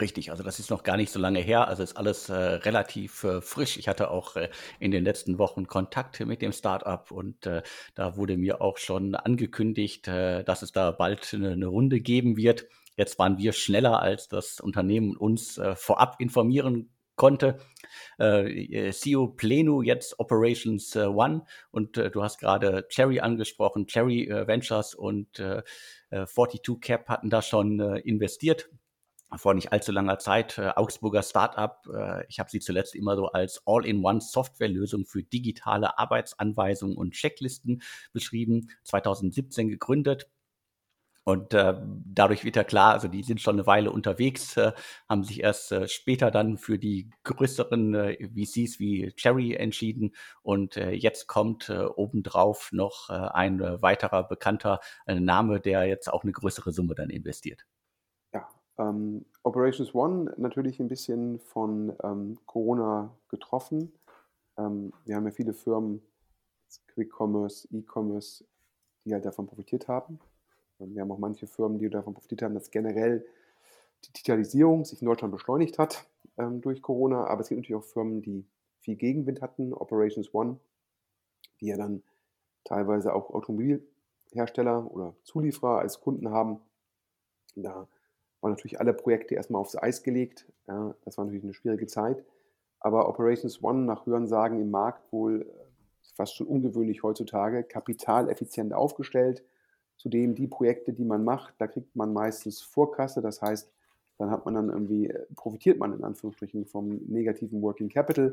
Richtig, 0.00 0.30
also 0.30 0.42
das 0.42 0.58
ist 0.58 0.70
noch 0.70 0.82
gar 0.82 0.98
nicht 0.98 1.10
so 1.10 1.18
lange 1.18 1.40
her, 1.40 1.68
also 1.68 1.82
ist 1.82 1.96
alles 1.96 2.28
äh, 2.28 2.34
relativ 2.34 3.24
äh, 3.24 3.40
frisch. 3.40 3.78
Ich 3.78 3.88
hatte 3.88 4.10
auch 4.10 4.36
äh, 4.36 4.50
in 4.78 4.90
den 4.90 5.04
letzten 5.04 5.38
Wochen 5.38 5.66
Kontakt 5.66 6.20
mit 6.20 6.42
dem 6.42 6.52
Startup 6.52 7.10
und 7.10 7.46
äh, 7.46 7.62
da 7.94 8.16
wurde 8.16 8.36
mir 8.36 8.60
auch 8.60 8.76
schon 8.76 9.14
angekündigt, 9.14 10.06
äh, 10.06 10.44
dass 10.44 10.60
es 10.60 10.72
da 10.72 10.90
bald 10.90 11.32
eine, 11.32 11.52
eine, 11.52 11.66
Runde 11.68 12.00
geben 12.00 12.36
wird. 12.36 12.66
Jetzt 12.98 13.18
waren 13.18 13.38
wir 13.38 13.54
schneller, 13.54 14.02
als 14.02 14.28
das 14.28 14.60
Unternehmen 14.60 15.16
uns 15.16 15.56
äh, 15.56 15.74
vorab 15.76 16.16
informieren 16.18 16.90
konnte. 17.16 17.58
CEO 18.18 19.28
Pleno, 19.28 19.80
jetzt 19.80 20.20
Operations 20.20 20.94
One 20.96 21.46
und 21.70 21.96
du 21.96 22.22
hast 22.22 22.38
gerade 22.38 22.86
Cherry 22.90 23.20
angesprochen. 23.20 23.86
Cherry 23.86 24.28
Ventures 24.28 24.94
und 24.94 25.42
42 26.10 26.78
Cap 26.82 27.08
hatten 27.08 27.30
da 27.30 27.40
schon 27.40 27.80
investiert 27.80 28.68
vor 29.34 29.54
nicht 29.54 29.72
allzu 29.72 29.92
langer 29.92 30.18
Zeit, 30.18 30.58
äh, 30.58 30.68
Augsburger 30.76 31.22
Startup. 31.22 31.78
Äh, 31.92 32.24
ich 32.28 32.38
habe 32.38 32.50
sie 32.50 32.60
zuletzt 32.60 32.94
immer 32.94 33.16
so 33.16 33.26
als 33.26 33.62
All-in-One-Softwarelösung 33.66 35.04
für 35.04 35.22
digitale 35.22 35.98
Arbeitsanweisungen 35.98 36.96
und 36.96 37.12
Checklisten 37.12 37.82
beschrieben. 38.12 38.68
2017 38.84 39.68
gegründet. 39.68 40.28
Und 41.28 41.54
äh, 41.54 41.74
dadurch 42.04 42.44
wird 42.44 42.54
ja 42.54 42.62
klar, 42.62 42.92
also 42.92 43.08
die 43.08 43.24
sind 43.24 43.40
schon 43.40 43.56
eine 43.56 43.66
Weile 43.66 43.90
unterwegs, 43.90 44.56
äh, 44.56 44.70
haben 45.08 45.24
sich 45.24 45.42
erst 45.42 45.72
äh, 45.72 45.88
später 45.88 46.30
dann 46.30 46.56
für 46.56 46.78
die 46.78 47.10
größeren 47.24 47.94
äh, 47.96 48.28
VCs 48.28 48.78
wie 48.78 49.12
Cherry 49.16 49.54
entschieden. 49.54 50.14
Und 50.42 50.76
äh, 50.76 50.92
jetzt 50.92 51.26
kommt 51.26 51.68
äh, 51.68 51.80
obendrauf 51.82 52.70
noch 52.70 53.10
äh, 53.10 53.14
ein 53.14 53.60
äh, 53.60 53.82
weiterer 53.82 54.28
bekannter 54.28 54.78
äh, 55.06 55.18
Name, 55.18 55.60
der 55.60 55.84
jetzt 55.86 56.12
auch 56.12 56.22
eine 56.22 56.30
größere 56.30 56.70
Summe 56.70 56.94
dann 56.94 57.10
investiert. 57.10 57.66
Ähm, 58.78 59.24
Operations 59.42 59.94
One 59.94 60.34
natürlich 60.36 60.80
ein 60.80 60.88
bisschen 60.88 61.38
von 61.38 61.94
ähm, 62.02 62.38
Corona 62.46 63.14
getroffen. 63.28 63.92
Ähm, 64.58 64.92
wir 65.04 65.16
haben 65.16 65.24
ja 65.24 65.30
viele 65.30 65.52
Firmen, 65.52 66.02
Quick 66.88 67.12
Commerce, 67.18 67.68
E-Commerce, 67.72 68.44
die 69.04 69.14
halt 69.14 69.24
davon 69.24 69.46
profitiert 69.46 69.88
haben. 69.88 70.18
Und 70.78 70.94
wir 70.94 71.02
haben 71.02 71.12
auch 71.12 71.18
manche 71.18 71.46
Firmen, 71.46 71.78
die 71.78 71.88
davon 71.88 72.14
profitiert 72.14 72.42
haben, 72.42 72.54
dass 72.54 72.70
generell 72.70 73.24
die 74.04 74.12
Digitalisierung 74.12 74.84
sich 74.84 75.00
in 75.00 75.06
Deutschland 75.06 75.32
beschleunigt 75.32 75.78
hat 75.78 76.06
ähm, 76.36 76.60
durch 76.60 76.82
Corona. 76.82 77.26
Aber 77.26 77.40
es 77.40 77.48
gibt 77.48 77.60
natürlich 77.60 77.82
auch 77.82 77.88
Firmen, 77.88 78.22
die 78.22 78.44
viel 78.80 78.96
Gegenwind 78.96 79.40
hatten. 79.40 79.72
Operations 79.72 80.32
One, 80.34 80.58
die 81.60 81.66
ja 81.66 81.76
dann 81.76 82.02
teilweise 82.64 83.14
auch 83.14 83.30
Automobilhersteller 83.30 84.90
oder 84.90 85.14
Zulieferer 85.22 85.78
als 85.78 86.00
Kunden 86.00 86.30
haben. 86.30 86.60
Da 87.54 87.88
waren 88.40 88.52
natürlich 88.52 88.80
alle 88.80 88.94
Projekte 88.94 89.34
erstmal 89.34 89.60
aufs 89.60 89.76
Eis 89.76 90.02
gelegt. 90.02 90.46
Ja, 90.66 90.94
das 91.04 91.16
war 91.18 91.24
natürlich 91.24 91.44
eine 91.44 91.54
schwierige 91.54 91.86
Zeit. 91.86 92.24
Aber 92.80 93.08
Operations 93.08 93.62
One 93.62 93.80
nach 93.80 94.06
Hörensagen 94.06 94.60
im 94.60 94.70
Markt 94.70 95.12
wohl 95.12 95.42
äh, 95.42 95.66
fast 96.14 96.36
schon 96.36 96.46
ungewöhnlich 96.46 97.02
heutzutage, 97.02 97.62
kapitaleffizient 97.64 98.72
aufgestellt. 98.72 99.42
Zudem 99.96 100.34
die 100.34 100.46
Projekte, 100.46 100.92
die 100.92 101.04
man 101.04 101.24
macht, 101.24 101.54
da 101.58 101.66
kriegt 101.66 101.96
man 101.96 102.12
meistens 102.12 102.60
Vorkasse. 102.60 103.22
Das 103.22 103.40
heißt, 103.40 103.70
dann 104.18 104.30
hat 104.30 104.44
man 104.44 104.54
dann 104.54 104.68
irgendwie, 104.68 105.08
äh, 105.08 105.26
profitiert 105.34 105.78
man 105.78 105.92
in 105.92 106.04
Anführungsstrichen 106.04 106.66
vom 106.66 107.00
negativen 107.06 107.62
Working 107.62 107.88
Capital. 107.88 108.32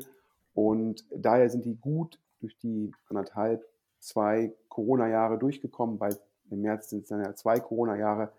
Und 0.54 1.04
daher 1.14 1.50
sind 1.50 1.64
die 1.64 1.76
gut 1.76 2.18
durch 2.40 2.56
die 2.58 2.92
anderthalb, 3.08 3.66
zwei 3.98 4.52
Corona-Jahre 4.68 5.38
durchgekommen. 5.38 5.98
Bei 5.98 6.10
im 6.50 6.60
März 6.60 6.90
sind 6.90 7.04
es 7.04 7.08
dann 7.08 7.24
ja 7.24 7.34
zwei 7.34 7.58
Corona-Jahre 7.58 8.30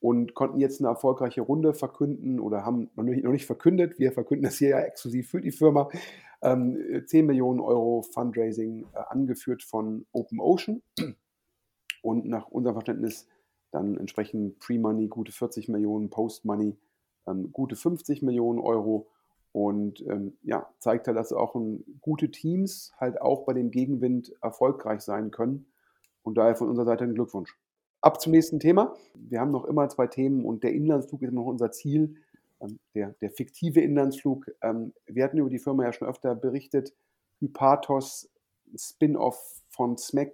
und 0.00 0.34
konnten 0.34 0.60
jetzt 0.60 0.80
eine 0.80 0.88
erfolgreiche 0.88 1.40
Runde 1.40 1.74
verkünden 1.74 2.38
oder 2.40 2.64
haben 2.64 2.90
noch 2.96 3.04
nicht, 3.04 3.24
noch 3.24 3.32
nicht 3.32 3.46
verkündet. 3.46 3.98
Wir 3.98 4.12
verkünden 4.12 4.44
das 4.44 4.56
hier 4.56 4.70
ja 4.70 4.80
exklusiv 4.80 5.28
für 5.30 5.40
die 5.40 5.52
Firma. 5.52 5.88
Ähm, 6.42 7.02
10 7.06 7.26
Millionen 7.26 7.60
Euro 7.60 8.02
Fundraising 8.02 8.86
äh, 8.92 8.98
angeführt 9.08 9.62
von 9.62 10.06
Open 10.12 10.38
Ocean 10.38 10.82
und 12.02 12.26
nach 12.26 12.48
unserem 12.48 12.74
Verständnis 12.74 13.26
dann 13.70 13.96
entsprechend 13.96 14.58
Pre-Money 14.58 15.08
gute 15.08 15.32
40 15.32 15.68
Millionen, 15.68 16.10
Post-Money 16.10 16.76
ähm, 17.26 17.52
gute 17.52 17.76
50 17.76 18.22
Millionen 18.22 18.58
Euro 18.58 19.08
und 19.52 20.02
ähm, 20.02 20.36
ja, 20.42 20.68
zeigt 20.78 21.06
halt, 21.06 21.16
dass 21.16 21.32
auch 21.32 21.54
ein, 21.54 21.82
gute 22.00 22.30
Teams 22.30 22.92
halt 22.98 23.20
auch 23.20 23.44
bei 23.44 23.54
dem 23.54 23.70
Gegenwind 23.70 24.32
erfolgreich 24.42 25.00
sein 25.00 25.30
können 25.30 25.66
und 26.22 26.36
daher 26.36 26.56
von 26.56 26.68
unserer 26.68 26.86
Seite 26.86 27.04
ein 27.04 27.14
Glückwunsch. 27.14 27.56
Ab 28.06 28.20
zum 28.20 28.30
nächsten 28.30 28.60
Thema. 28.60 28.94
Wir 29.14 29.40
haben 29.40 29.50
noch 29.50 29.64
immer 29.64 29.88
zwei 29.88 30.06
Themen 30.06 30.44
und 30.44 30.62
der 30.62 30.72
Inlandsflug 30.72 31.22
ist 31.22 31.32
noch 31.32 31.46
unser 31.46 31.72
Ziel. 31.72 32.14
Ähm, 32.60 32.78
der, 32.94 33.16
der 33.20 33.32
fiktive 33.32 33.80
Inlandsflug. 33.80 34.46
Ähm, 34.62 34.92
wir 35.06 35.24
hatten 35.24 35.38
über 35.38 35.50
die 35.50 35.58
Firma 35.58 35.82
ja 35.82 35.92
schon 35.92 36.06
öfter 36.06 36.36
berichtet. 36.36 36.94
Hypatos, 37.40 38.30
Spin-off 38.76 39.60
von 39.70 39.98
SMAC. 39.98 40.32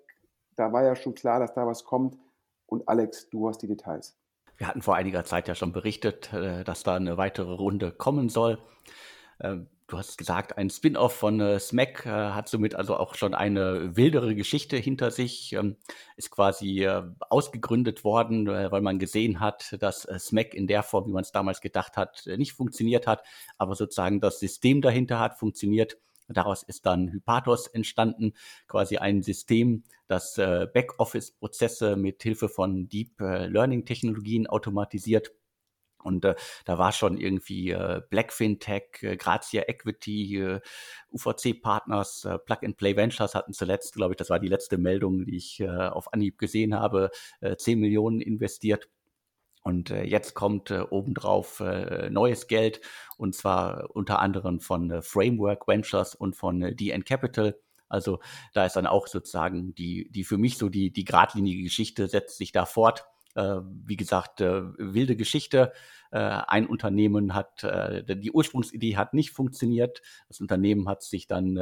Da 0.54 0.74
war 0.74 0.84
ja 0.84 0.94
schon 0.94 1.14
klar, 1.14 1.40
dass 1.40 1.54
da 1.54 1.66
was 1.66 1.84
kommt. 1.84 2.18
Und 2.66 2.86
Alex, 2.90 3.30
du 3.30 3.48
hast 3.48 3.62
die 3.62 3.68
Details. 3.68 4.18
Wir 4.58 4.68
hatten 4.68 4.82
vor 4.82 4.96
einiger 4.96 5.24
Zeit 5.24 5.48
ja 5.48 5.54
schon 5.54 5.72
berichtet, 5.72 6.30
äh, 6.34 6.64
dass 6.64 6.82
da 6.82 6.96
eine 6.96 7.16
weitere 7.16 7.54
Runde 7.54 7.90
kommen 7.90 8.28
soll. 8.28 8.58
Ähm, 9.42 9.66
du 9.88 9.98
hast 9.98 10.16
gesagt, 10.16 10.56
ein 10.56 10.70
Spin-off 10.70 11.14
von 11.14 11.40
äh, 11.40 11.58
Smack 11.58 12.06
äh, 12.06 12.10
hat 12.10 12.48
somit 12.48 12.74
also 12.74 12.96
auch 12.96 13.14
schon 13.14 13.34
eine 13.34 13.96
wildere 13.96 14.34
Geschichte 14.34 14.76
hinter 14.76 15.10
sich, 15.10 15.52
ähm, 15.52 15.76
ist 16.16 16.30
quasi 16.30 16.84
äh, 16.84 17.02
ausgegründet 17.28 18.04
worden, 18.04 18.46
äh, 18.46 18.70
weil 18.72 18.80
man 18.80 18.98
gesehen 18.98 19.40
hat, 19.40 19.76
dass 19.80 20.04
äh, 20.06 20.18
Smack 20.18 20.54
in 20.54 20.66
der 20.66 20.82
Form, 20.82 21.08
wie 21.08 21.12
man 21.12 21.22
es 21.24 21.32
damals 21.32 21.60
gedacht 21.60 21.96
hat, 21.96 22.26
äh, 22.26 22.38
nicht 22.38 22.52
funktioniert 22.54 23.06
hat, 23.06 23.22
aber 23.58 23.74
sozusagen 23.74 24.20
das 24.20 24.40
System 24.40 24.80
dahinter 24.80 25.18
hat 25.18 25.38
funktioniert. 25.38 25.98
Daraus 26.28 26.62
ist 26.62 26.86
dann 26.86 27.12
Hypatos 27.12 27.66
entstanden, 27.66 28.32
quasi 28.66 28.96
ein 28.96 29.22
System, 29.22 29.82
das 30.06 30.36
Backoffice-Prozesse 30.36 31.96
mit 31.96 32.22
Hilfe 32.22 32.48
von 32.48 32.88
Deep 32.88 33.18
Learning-Technologien 33.18 34.46
automatisiert 34.46 35.32
und 36.02 36.24
äh, 36.24 36.34
da 36.64 36.78
war 36.78 36.92
schon 36.92 37.18
irgendwie 37.18 37.70
äh, 37.70 38.00
Black 38.10 38.32
Fintech, 38.32 39.02
äh, 39.02 39.16
Grazia 39.16 39.62
Equity, 39.66 40.36
äh, 40.38 40.60
UVC-Partners, 41.12 42.24
äh, 42.24 42.38
Plug-and-Play 42.38 42.96
Ventures 42.96 43.34
hatten 43.34 43.52
zuletzt, 43.52 43.94
glaube 43.94 44.14
ich, 44.14 44.16
das 44.16 44.30
war 44.30 44.38
die 44.38 44.48
letzte 44.48 44.78
Meldung, 44.78 45.24
die 45.24 45.36
ich 45.36 45.60
äh, 45.60 45.68
auf 45.68 46.12
Anhieb 46.12 46.38
gesehen 46.38 46.74
habe, 46.74 47.10
äh, 47.40 47.56
10 47.56 47.78
Millionen 47.80 48.20
investiert. 48.20 48.88
Und 49.62 49.90
äh, 49.90 50.02
jetzt 50.02 50.34
kommt 50.34 50.70
äh, 50.70 50.80
obendrauf 50.80 51.60
äh, 51.60 52.10
neues 52.10 52.48
Geld 52.48 52.80
und 53.16 53.34
zwar 53.34 53.94
unter 53.94 54.18
anderem 54.18 54.60
von 54.60 54.90
äh, 54.90 55.02
Framework 55.02 55.68
Ventures 55.68 56.14
und 56.14 56.34
von 56.34 56.62
äh, 56.62 56.74
DN 56.74 57.04
Capital. 57.04 57.56
Also 57.88 58.20
da 58.54 58.66
ist 58.66 58.74
dann 58.74 58.86
auch 58.86 59.06
sozusagen 59.06 59.74
die, 59.74 60.10
die 60.10 60.24
für 60.24 60.38
mich 60.38 60.58
so 60.58 60.68
die, 60.68 60.92
die 60.92 61.04
geradlinige 61.04 61.62
Geschichte 61.62 62.08
setzt 62.08 62.38
sich 62.38 62.50
da 62.50 62.66
fort 62.66 63.06
wie 63.34 63.96
gesagt, 63.96 64.40
äh, 64.40 64.62
wilde 64.76 65.16
Geschichte. 65.16 65.72
Äh, 66.10 66.18
ein 66.18 66.66
Unternehmen 66.66 67.34
hat, 67.34 67.62
die 67.62 68.32
Ursprungsidee 68.32 68.96
hat 68.96 69.14
nicht 69.14 69.30
funktioniert. 69.30 70.02
Das 70.28 70.40
Unternehmen 70.40 70.88
hat 70.88 71.02
sich 71.02 71.26
dann 71.26 71.56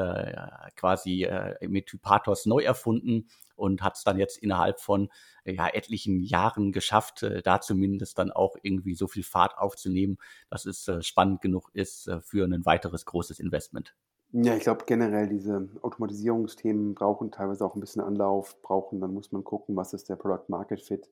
quasi 0.76 1.28
mit 1.62 1.92
Hypatos 1.92 2.46
neu 2.46 2.62
erfunden 2.62 3.28
und 3.54 3.82
hat 3.82 3.96
es 3.96 4.04
dann 4.04 4.18
jetzt 4.18 4.38
innerhalb 4.38 4.80
von 4.80 5.08
ja, 5.44 5.68
etlichen 5.68 6.20
Jahren 6.20 6.72
geschafft, 6.72 7.24
da 7.44 7.60
zumindest 7.60 8.18
dann 8.18 8.30
auch 8.30 8.56
irgendwie 8.62 8.94
so 8.94 9.06
viel 9.06 9.22
Fahrt 9.22 9.56
aufzunehmen, 9.58 10.18
dass 10.48 10.66
es 10.66 10.90
spannend 11.00 11.40
genug 11.42 11.70
ist 11.72 12.10
für 12.22 12.44
ein 12.44 12.66
weiteres 12.66 13.04
großes 13.04 13.38
Investment. 13.38 13.94
Ja, 14.32 14.54
ich 14.56 14.62
glaube 14.62 14.84
generell 14.86 15.28
diese 15.28 15.68
Automatisierungsthemen 15.82 16.94
brauchen 16.94 17.32
teilweise 17.32 17.64
auch 17.64 17.74
ein 17.74 17.80
bisschen 17.80 18.02
Anlauf, 18.02 18.60
brauchen, 18.62 19.00
dann 19.00 19.12
muss 19.12 19.32
man 19.32 19.42
gucken, 19.42 19.74
was 19.74 19.92
ist 19.92 20.08
der 20.08 20.16
Product 20.16 20.48
Market 20.48 20.80
Fit 20.80 21.08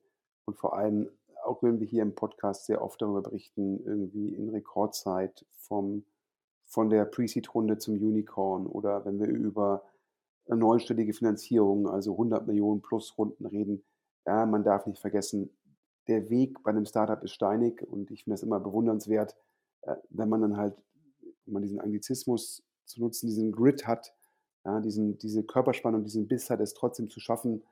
und 0.49 0.57
vor 0.57 0.79
allem, 0.79 1.11
auch 1.45 1.63
wenn 1.63 1.79
wir 1.79 1.87
hier 1.87 2.01
im 2.01 2.15
Podcast 2.15 2.65
sehr 2.65 2.81
oft 2.81 3.03
darüber 3.03 3.21
berichten, 3.21 3.85
irgendwie 3.85 4.35
in 4.35 4.49
Rekordzeit 4.49 5.45
vom, 5.59 6.07
von 6.65 6.89
der 6.89 7.05
Pre-Seed-Runde 7.05 7.77
zum 7.77 7.97
Unicorn 7.97 8.67
oder 8.67 9.05
wenn 9.05 9.21
wir 9.21 9.29
über 9.29 9.85
neunstellige 10.47 11.13
Finanzierung, 11.13 11.87
also 11.87 12.13
100 12.13 12.47
Millionen 12.47 12.81
plus 12.81 13.19
Runden 13.19 13.45
reden, 13.45 13.85
ja, 14.25 14.47
man 14.47 14.65
darf 14.65 14.87
nicht 14.87 15.03
vergessen, 15.03 15.51
der 16.07 16.31
Weg 16.31 16.63
bei 16.63 16.71
einem 16.71 16.87
Startup 16.87 17.23
ist 17.23 17.33
steinig 17.33 17.87
und 17.87 18.11
ich 18.11 18.25
finde 18.25 18.37
das 18.37 18.43
immer 18.43 18.59
bewundernswert, 18.59 19.37
äh, 19.83 19.97
wenn 20.09 20.31
man 20.31 20.41
dann 20.41 20.57
halt, 20.57 20.75
wenn 21.45 21.53
man 21.53 21.63
diesen 21.63 21.79
Anglizismus 21.79 22.65
zu 22.87 23.03
nutzen, 23.03 23.27
diesen 23.27 23.53
Grit 23.53 23.87
hat, 23.87 24.15
ja, 24.65 24.81
diesen, 24.81 25.19
diese 25.19 25.45
Körperspannung, 25.45 26.05
diesen 26.05 26.27
Biss 26.27 26.49
hat, 26.49 26.61
es 26.61 26.73
trotzdem 26.73 27.11
zu 27.11 27.21
schaffen, 27.21 27.63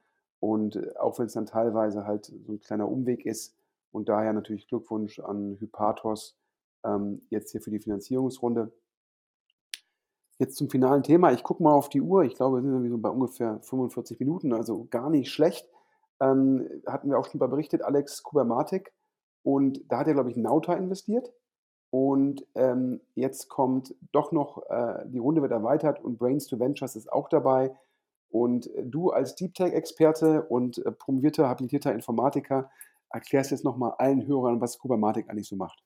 und 0.47 0.77
äh, 0.77 0.93
auch 0.99 1.19
wenn 1.19 1.27
es 1.27 1.33
dann 1.33 1.47
teilweise 1.47 2.07
halt 2.07 2.27
so 2.27 2.53
ein 2.53 2.61
kleiner 2.61 2.89
Umweg 2.89 3.27
ist 3.27 3.57
und 3.91 4.09
daher 4.09 4.33
natürlich 4.33 4.69
Glückwunsch 4.69 5.19
an 5.19 5.57
Hypatos 5.59 6.39
ähm, 6.85 7.23
jetzt 7.31 7.51
hier 7.51 7.61
für 7.61 7.71
die 7.71 7.81
Finanzierungsrunde. 7.81 8.73
Jetzt 10.39 10.57
zum 10.57 10.69
finalen 10.71 11.03
Thema. 11.03 11.33
Ich 11.33 11.43
gucke 11.43 11.63
mal 11.63 11.73
auf 11.73 11.89
die 11.89 12.03
Uhr. 12.03 12.25
Ich 12.25 12.35
glaube, 12.35 12.59
wir 12.59 12.63
sind 12.63 12.73
sowieso 12.73 12.99
bei 12.99 13.09
ungefähr 13.09 13.59
45 13.63 14.21
Minuten, 14.21 14.53
also 14.53 14.87
gar 14.91 15.11
nicht 15.11 15.31
schlecht. 15.31 15.69
Ähm, 16.21 16.69
hatten 16.87 17.11
wir 17.11 17.19
auch 17.19 17.27
schon 17.27 17.41
mal 17.41 17.49
berichtet, 17.49 17.83
Alex 17.83 18.23
Kubermatik. 18.23 18.93
Und 19.43 19.81
da 19.91 19.99
hat 19.99 20.07
er, 20.07 20.15
glaube 20.15 20.31
ich, 20.31 20.37
Nauta 20.37 20.75
investiert. 20.75 21.33
Und 21.91 22.47
ähm, 22.55 23.01
jetzt 23.15 23.49
kommt 23.49 23.95
doch 24.13 24.31
noch, 24.31 24.63
äh, 24.69 25.07
die 25.07 25.19
Runde 25.19 25.41
wird 25.41 25.53
erweitert 25.53 26.05
und 26.05 26.19
Brains 26.19 26.47
to 26.47 26.59
Ventures 26.59 26.95
ist 26.95 27.11
auch 27.11 27.29
dabei. 27.29 27.75
Und 28.37 28.67
äh, 28.75 28.83
du 28.85 29.11
als 29.11 29.35
Deep 29.35 29.55
Tech-Experte 29.55 30.43
und 30.43 30.85
äh, 30.85 30.93
promovierter, 30.93 31.49
habilitierter 31.49 31.95
Informatiker 31.95 32.71
erklärst 33.11 33.51
jetzt 33.51 33.65
nochmal 33.65 33.95
allen 33.97 34.27
Hörern, 34.27 34.61
was 34.61 34.79
Kubermatik 34.79 35.31
eigentlich 35.31 35.49
so 35.49 35.57
macht. 35.57 35.83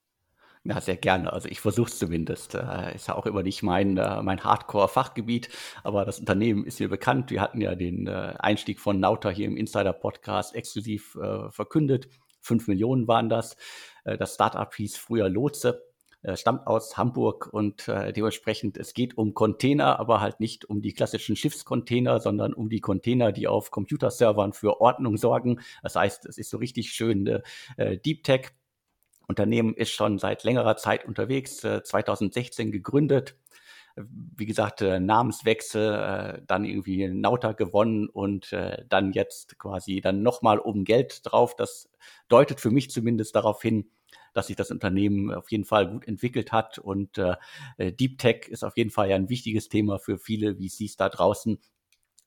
Ja, 0.63 0.79
sehr 0.81 0.97
gerne. 0.97 1.31
Also 1.31 1.47
ich 1.47 1.61
versuche 1.61 1.89
es 1.89 1.97
zumindest. 1.97 2.55
Äh, 2.55 2.93
ist 2.93 3.07
ja 3.07 3.15
auch 3.15 3.25
immer 3.25 3.41
nicht 3.41 3.63
mein, 3.63 3.93
mein 3.93 4.43
Hardcore-Fachgebiet, 4.43 5.49
aber 5.83 6.03
das 6.03 6.19
Unternehmen 6.19 6.65
ist 6.65 6.79
mir 6.79 6.89
bekannt. 6.89 7.31
Wir 7.31 7.41
hatten 7.41 7.61
ja 7.61 7.73
den 7.73 8.07
Einstieg 8.07 8.79
von 8.79 8.99
Nauta 8.99 9.29
hier 9.29 9.47
im 9.47 9.57
Insider-Podcast 9.57 10.53
exklusiv 10.53 11.17
verkündet. 11.49 12.09
Fünf 12.41 12.67
Millionen 12.67 13.07
waren 13.07 13.29
das. 13.29 13.55
Das 14.03 14.35
Startup 14.35 14.71
hieß 14.71 14.97
früher 14.97 15.29
Lotse, 15.29 15.81
äh, 16.23 16.35
stammt 16.37 16.67
aus 16.67 16.97
Hamburg 16.97 17.49
und 17.51 17.87
äh, 17.87 18.13
dementsprechend, 18.13 18.77
es 18.77 18.93
geht 18.93 19.17
um 19.17 19.33
Container, 19.33 19.99
aber 19.99 20.21
halt 20.21 20.39
nicht 20.39 20.65
um 20.65 20.81
die 20.81 20.93
klassischen 20.93 21.35
Schiffscontainer, 21.35 22.19
sondern 22.19 22.53
um 22.53 22.69
die 22.69 22.79
Container, 22.79 23.31
die 23.31 23.47
auf 23.47 23.71
Computerservern 23.71 24.53
für 24.53 24.81
Ordnung 24.81 25.17
sorgen. 25.17 25.61
Das 25.83 25.95
heißt, 25.95 26.25
es 26.25 26.37
ist 26.37 26.49
so 26.49 26.57
richtig 26.57 26.91
schön 26.91 27.41
äh, 27.77 27.97
Deep 27.97 28.23
Tech 28.23 28.51
Unternehmen 29.27 29.73
ist 29.75 29.91
schon 29.91 30.19
seit 30.19 30.43
längerer 30.43 30.75
Zeit 30.75 31.05
unterwegs, 31.05 31.57
2016 31.61 32.67
äh, 32.67 32.71
gegründet. 32.71 33.37
Wie 33.95 34.45
gesagt, 34.45 34.81
äh, 34.81 34.99
Namenswechsel, 34.99 35.93
äh, 35.93 36.41
dann 36.47 36.65
irgendwie 36.65 37.07
Nauta 37.07 37.51
gewonnen 37.53 38.07
und 38.09 38.51
dann 38.51 39.11
jetzt 39.13 39.59
quasi 39.59 40.01
dann 40.01 40.23
nochmal 40.23 40.59
um 40.59 40.83
Geld 40.83 41.21
drauf. 41.23 41.55
Das 41.55 41.89
deutet 42.27 42.59
für 42.59 42.71
mich 42.71 42.89
zumindest 42.89 43.35
darauf 43.35 43.61
hin, 43.61 43.89
dass 44.33 44.47
sich 44.47 44.55
das 44.55 44.71
Unternehmen 44.71 45.33
auf 45.33 45.51
jeden 45.51 45.65
Fall 45.65 45.89
gut 45.89 46.07
entwickelt 46.07 46.51
hat. 46.51 46.79
Und 46.79 47.21
Deep 47.79 48.17
Tech 48.17 48.47
ist 48.47 48.63
auf 48.63 48.77
jeden 48.77 48.89
Fall 48.89 49.09
ja 49.09 49.15
ein 49.15 49.29
wichtiges 49.29 49.69
Thema 49.69 49.99
für 49.99 50.17
viele 50.17 50.55
VCs 50.55 50.97
da 50.97 51.09
draußen. 51.09 51.59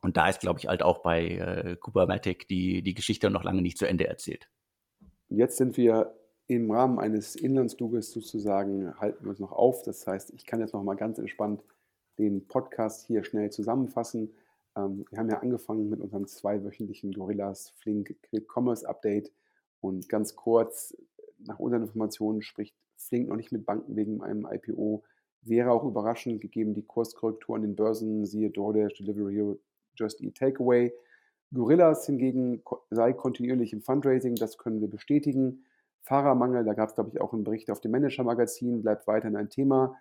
Und 0.04 0.18
da 0.18 0.28
ist, 0.28 0.40
glaube 0.40 0.58
ich, 0.58 0.68
halt 0.68 0.82
auch 0.82 0.98
bei 0.98 1.26
äh, 1.26 1.76
Kubernetes 1.80 2.46
die, 2.50 2.82
die 2.82 2.92
Geschichte 2.92 3.30
noch 3.30 3.42
lange 3.42 3.62
nicht 3.62 3.78
zu 3.78 3.88
Ende 3.88 4.06
erzählt. 4.06 4.50
Jetzt 5.30 5.56
sind 5.56 5.78
wir 5.78 6.14
im 6.46 6.70
Rahmen 6.70 6.98
eines 6.98 7.36
Inlandsfluges 7.36 8.10
sozusagen 8.12 8.98
halten 9.00 9.24
wir 9.24 9.30
uns 9.30 9.40
noch 9.40 9.52
auf. 9.52 9.82
Das 9.82 10.06
heißt, 10.06 10.32
ich 10.34 10.44
kann 10.44 10.60
jetzt 10.60 10.74
noch 10.74 10.82
mal 10.82 10.94
ganz 10.94 11.18
entspannt 11.18 11.64
den 12.18 12.46
Podcast 12.46 13.06
hier 13.06 13.24
schnell 13.24 13.50
zusammenfassen. 13.50 14.34
Ähm, 14.76 15.04
wir 15.10 15.18
haben 15.18 15.30
ja 15.30 15.38
angefangen 15.38 15.88
mit 15.88 16.00
unserem 16.00 16.26
zweiwöchentlichen 16.26 17.12
Gorillas 17.12 17.70
Flink 17.78 18.14
Quick 18.22 18.46
Commerce 18.52 18.86
Update 18.88 19.32
und 19.80 20.08
ganz 20.08 20.36
kurz, 20.36 20.96
nach 21.38 21.58
unseren 21.58 21.82
Informationen 21.82 22.42
spricht 22.42 22.74
Flink 22.96 23.28
noch 23.28 23.36
nicht 23.36 23.52
mit 23.52 23.66
Banken 23.66 23.96
wegen 23.96 24.22
einem 24.22 24.46
IPO. 24.50 25.02
Wäre 25.42 25.72
auch 25.72 25.84
überraschend, 25.84 26.40
gegeben 26.40 26.74
die 26.74 26.86
Kurskorrektur 26.86 27.56
an 27.56 27.62
den 27.62 27.76
Börsen, 27.76 28.24
siehe 28.24 28.50
DoorDash, 28.50 28.94
Delivery 28.94 29.34
Hero, 29.34 29.58
Just 29.94 30.22
Eat 30.22 30.36
Takeaway. 30.36 30.92
Gorillas 31.52 32.06
hingegen 32.06 32.62
sei 32.90 33.12
kontinuierlich 33.12 33.72
im 33.72 33.82
Fundraising, 33.82 34.36
das 34.36 34.58
können 34.58 34.80
wir 34.80 34.88
bestätigen. 34.88 35.64
Fahrermangel, 36.04 36.64
da 36.64 36.74
gab 36.74 36.90
es, 36.90 36.94
glaube 36.94 37.10
ich, 37.12 37.20
auch 37.20 37.32
einen 37.32 37.44
Bericht 37.44 37.70
auf 37.70 37.80
dem 37.80 37.90
Manager-Magazin, 37.90 38.82
bleibt 38.82 39.06
weiterhin 39.06 39.36
ein 39.36 39.50
Thema. 39.50 39.96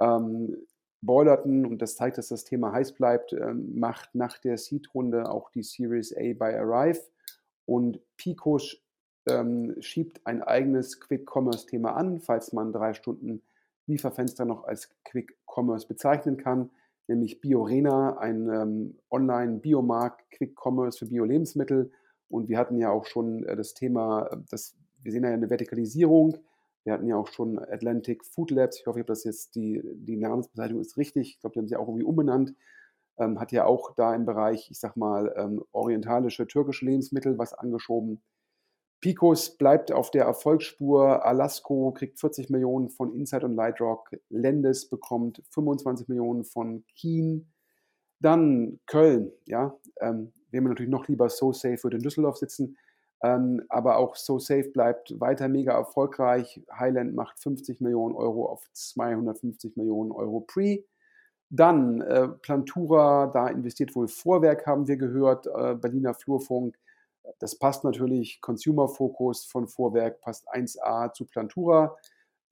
Ähm, 0.00 0.56
Boilerton, 1.02 1.66
und 1.66 1.82
das 1.82 1.96
zeigt, 1.96 2.18
dass 2.18 2.28
das 2.28 2.44
Thema 2.44 2.72
heiß 2.72 2.92
bleibt, 2.92 3.32
ähm, 3.32 3.78
macht 3.78 4.14
nach 4.14 4.38
der 4.38 4.58
Seed-Runde 4.58 5.30
auch 5.30 5.50
die 5.50 5.62
Series 5.62 6.14
A 6.16 6.34
bei 6.38 6.58
Arrive 6.58 7.00
und 7.66 8.00
Pico 8.16 8.58
ähm, 9.28 9.76
schiebt 9.80 10.26
ein 10.26 10.42
eigenes 10.42 11.00
Quick-Commerce-Thema 11.00 11.94
an, 11.94 12.20
falls 12.20 12.52
man 12.52 12.72
drei 12.72 12.94
Stunden 12.94 13.42
Lieferfenster 13.86 14.44
noch 14.44 14.64
als 14.64 14.90
Quick-Commerce 15.04 15.86
bezeichnen 15.86 16.36
kann, 16.36 16.70
nämlich 17.08 17.40
Biorena, 17.40 18.18
ein 18.18 18.48
ähm, 18.48 18.98
Online-Biomarkt, 19.10 20.30
Quick-Commerce 20.30 20.98
für 20.98 21.06
Bio-Lebensmittel. 21.06 21.90
Und 22.28 22.48
wir 22.48 22.58
hatten 22.58 22.78
ja 22.78 22.90
auch 22.90 23.06
schon 23.06 23.44
äh, 23.44 23.56
das 23.56 23.74
Thema, 23.74 24.28
äh, 24.30 24.36
das 24.48 24.76
wir 25.02 25.12
sehen 25.12 25.24
ja 25.24 25.30
eine 25.30 25.50
Vertikalisierung. 25.50 26.36
Wir 26.84 26.94
hatten 26.94 27.06
ja 27.06 27.16
auch 27.16 27.28
schon 27.28 27.58
Atlantic 27.58 28.24
Food 28.24 28.50
Labs. 28.50 28.80
Ich 28.80 28.86
hoffe, 28.86 28.98
ich 28.98 29.02
habe 29.02 29.12
das 29.12 29.24
jetzt, 29.24 29.54
die, 29.54 29.82
die 29.94 30.16
Namensbezeichnung 30.16 30.80
ist 30.80 30.96
richtig. 30.96 31.34
Ich 31.34 31.40
glaube, 31.40 31.54
die 31.54 31.58
haben 31.60 31.68
sie 31.68 31.76
auch 31.76 31.88
irgendwie 31.88 32.04
umbenannt. 32.04 32.54
Ähm, 33.18 33.38
hat 33.38 33.52
ja 33.52 33.66
auch 33.66 33.94
da 33.96 34.14
im 34.14 34.24
Bereich, 34.24 34.70
ich 34.70 34.80
sag 34.80 34.96
mal, 34.96 35.34
ähm, 35.36 35.62
orientalische, 35.72 36.46
türkische 36.46 36.86
Lebensmittel 36.86 37.38
was 37.38 37.52
angeschoben. 37.52 38.22
Picos 39.00 39.56
bleibt 39.56 39.92
auf 39.92 40.10
der 40.10 40.24
Erfolgsspur. 40.24 41.24
Alasco 41.24 41.92
kriegt 41.92 42.20
40 42.20 42.50
Millionen 42.50 42.90
von 42.90 43.12
Inside 43.12 43.46
und 43.46 43.56
Lightrock. 43.56 44.10
Lendes 44.28 44.88
bekommt 44.88 45.42
25 45.50 46.08
Millionen 46.08 46.44
von 46.44 46.84
Keen. 46.96 47.52
Dann 48.20 48.78
Köln, 48.86 49.32
ja. 49.46 49.74
Ähm, 50.00 50.32
wir 50.50 50.58
haben 50.58 50.68
natürlich 50.68 50.90
noch 50.90 51.08
lieber 51.08 51.30
So 51.30 51.52
Safe 51.52 51.82
würde 51.82 51.96
in 51.96 52.02
Düsseldorf 52.02 52.36
sitzen. 52.36 52.76
Ähm, 53.22 53.62
aber 53.68 53.98
auch 53.98 54.16
So 54.16 54.38
Safe 54.38 54.70
bleibt 54.70 55.18
weiter 55.20 55.48
mega 55.48 55.72
erfolgreich. 55.72 56.62
Highland 56.72 57.14
macht 57.14 57.38
50 57.40 57.80
Millionen 57.80 58.14
Euro 58.14 58.46
auf 58.46 58.64
250 58.72 59.76
Millionen 59.76 60.10
Euro 60.10 60.40
Pre. 60.40 60.84
Dann 61.50 62.00
äh, 62.00 62.28
Plantura, 62.28 63.26
da 63.26 63.48
investiert 63.48 63.94
wohl 63.94 64.08
Vorwerk, 64.08 64.66
haben 64.66 64.86
wir 64.86 64.96
gehört, 64.96 65.46
äh, 65.46 65.74
Berliner 65.74 66.14
Flurfunk. 66.14 66.78
Das 67.40 67.58
passt 67.58 67.84
natürlich, 67.84 68.40
Consumer 68.40 68.88
Focus 68.88 69.44
von 69.44 69.68
Vorwerk 69.68 70.20
passt 70.20 70.48
1a 70.48 71.12
zu 71.12 71.26
Plantura. 71.26 71.96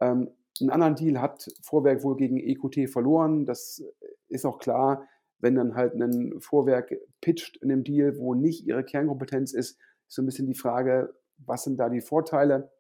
Ähm, 0.01 0.31
einen 0.61 0.71
anderen 0.71 0.97
Deal 0.97 1.21
hat 1.21 1.49
Vorwerk 1.63 2.03
wohl 2.03 2.17
gegen 2.17 2.39
EQT 2.39 2.91
verloren. 2.91 3.47
Das 3.47 3.83
ist 4.29 4.45
auch 4.45 4.59
klar, 4.59 5.07
wenn 5.39 5.55
dann 5.55 5.75
halt 5.77 5.95
ein 5.95 6.41
Vorwerk 6.41 6.95
pitcht 7.21 7.57
in 7.59 7.71
einem 7.71 7.85
Deal, 7.85 8.19
wo 8.19 8.35
nicht 8.35 8.67
ihre 8.67 8.85
Kernkompetenz 8.85 9.53
ist, 9.53 9.79
so 10.09 10.23
ein 10.23 10.27
bisschen 10.27 10.47
die 10.47 10.55
Frage, 10.55 11.15
was 11.39 11.65
sind 11.65 11.79
da 11.79 11.89
die 11.89 12.01
Vorteile? 12.01 12.71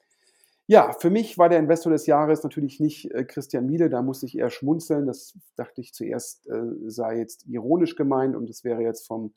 Ja, 0.66 0.92
für 0.92 1.08
mich 1.08 1.38
war 1.38 1.48
der 1.48 1.60
Investor 1.60 1.92
des 1.92 2.06
Jahres 2.06 2.42
natürlich 2.42 2.78
nicht 2.78 3.10
äh, 3.12 3.24
Christian 3.24 3.66
Miele, 3.66 3.88
da 3.88 4.02
musste 4.02 4.26
ich 4.26 4.36
eher 4.36 4.50
schmunzeln. 4.50 5.06
Das 5.06 5.38
dachte 5.56 5.80
ich 5.80 5.94
zuerst 5.94 6.46
äh, 6.48 6.62
sei 6.86 7.18
jetzt 7.18 7.46
ironisch 7.46 7.96
gemeint 7.96 8.36
und 8.36 8.50
es 8.50 8.64
wäre 8.64 8.82
jetzt 8.82 9.06
vom 9.06 9.32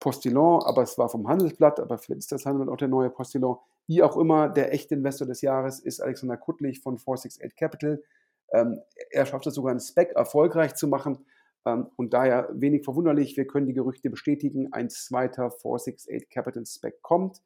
Postillon, 0.00 0.62
aber 0.64 0.82
es 0.82 0.96
war 0.96 1.10
vom 1.10 1.28
Handelsblatt, 1.28 1.78
aber 1.78 1.98
vielleicht 1.98 2.20
ist 2.20 2.32
das 2.32 2.46
Handelsblatt 2.46 2.72
auch 2.72 2.78
der 2.78 2.88
neue 2.88 3.10
Postillon. 3.10 3.58
Wie 3.86 4.02
auch 4.02 4.16
immer, 4.16 4.48
der 4.48 4.72
echte 4.72 4.94
Investor 4.94 5.26
des 5.26 5.42
Jahres 5.42 5.78
ist 5.78 6.00
Alexander 6.00 6.38
Kuttlich 6.38 6.80
von 6.80 6.96
468 6.96 7.54
Capital. 7.54 8.02
Ähm, 8.52 8.80
er 9.10 9.26
schafft 9.26 9.46
es 9.46 9.54
sogar, 9.54 9.72
einen 9.72 9.80
Spec 9.80 10.12
erfolgreich 10.12 10.74
zu 10.74 10.88
machen. 10.88 11.18
Ähm, 11.66 11.88
und 11.96 12.12
daher 12.12 12.48
wenig 12.52 12.84
verwunderlich, 12.84 13.36
wir 13.36 13.46
können 13.46 13.66
die 13.66 13.74
Gerüchte 13.74 14.10
bestätigen, 14.10 14.72
ein 14.72 14.90
zweiter 14.90 15.50
468 15.50 16.28
Capital 16.30 16.66
Spec 16.66 17.02
kommt. 17.02 17.42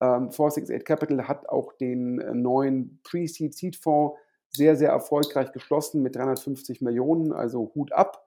468 0.00 0.74
ähm, 0.74 0.84
Capital 0.84 1.28
hat 1.28 1.48
auch 1.48 1.72
den 1.72 2.20
äh, 2.20 2.34
neuen 2.34 3.00
Pre-Seed 3.04 3.54
Seed 3.54 3.76
Fonds 3.76 4.18
sehr, 4.50 4.76
sehr 4.76 4.90
erfolgreich 4.90 5.52
geschlossen 5.52 6.02
mit 6.02 6.16
350 6.16 6.80
Millionen, 6.80 7.32
also 7.32 7.72
Hut 7.74 7.92
ab 7.92 8.26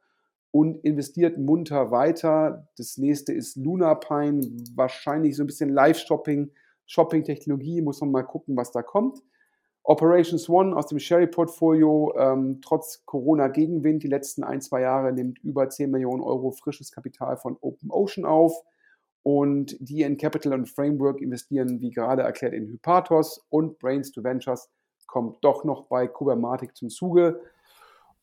und 0.51 0.83
investiert 0.83 1.37
munter 1.37 1.91
weiter. 1.91 2.67
Das 2.77 2.97
nächste 2.97 3.33
ist 3.33 3.55
Lunapine, 3.55 4.41
wahrscheinlich 4.75 5.35
so 5.35 5.43
ein 5.43 5.47
bisschen 5.47 5.69
Live-Shopping, 5.69 6.51
Shopping-Technologie, 6.85 7.81
muss 7.81 8.01
man 8.01 8.11
mal 8.11 8.23
gucken, 8.23 8.57
was 8.57 8.71
da 8.71 8.81
kommt. 8.81 9.21
Operations 9.89 10.49
One 10.49 10.75
aus 10.75 10.87
dem 10.87 10.99
Sherry-Portfolio, 10.99 12.13
ähm, 12.17 12.59
trotz 12.61 13.05
Corona-Gegenwind, 13.05 14.03
die 14.03 14.09
letzten 14.09 14.43
ein, 14.43 14.59
zwei 14.59 14.81
Jahre 14.81 15.13
nimmt 15.13 15.39
über 15.39 15.69
10 15.69 15.89
Millionen 15.89 16.21
Euro 16.21 16.51
frisches 16.51 16.91
Kapital 16.91 17.37
von 17.37 17.55
Open 17.61 17.89
Ocean 17.89 18.25
auf. 18.25 18.53
Und 19.23 19.77
die 19.79 20.01
in 20.01 20.17
Capital 20.17 20.53
und 20.53 20.67
Framework 20.67 21.21
investieren, 21.21 21.79
wie 21.79 21.91
gerade 21.91 22.23
erklärt, 22.23 22.53
in 22.53 22.67
Hypatos 22.67 23.45
und 23.49 23.79
Brains 23.79 24.11
to 24.11 24.23
Ventures 24.23 24.69
kommt 25.07 25.37
doch 25.41 25.63
noch 25.63 25.85
bei 25.85 26.05
Kubermatic 26.07 26.75
zum 26.75 26.89
Zuge. 26.89 27.39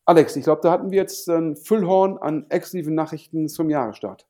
Alex, 0.05 0.37
ich 0.37 0.45
glaube, 0.45 0.61
da 0.63 0.71
hatten 0.71 0.91
wir 0.91 0.99
jetzt 0.99 1.29
ein 1.31 1.57
Füllhorn 1.57 2.19
an 2.19 2.45
exklusiven 2.51 2.95
Nachrichten 2.95 3.49
zum 3.49 3.71
Jahresstart. 3.71 4.27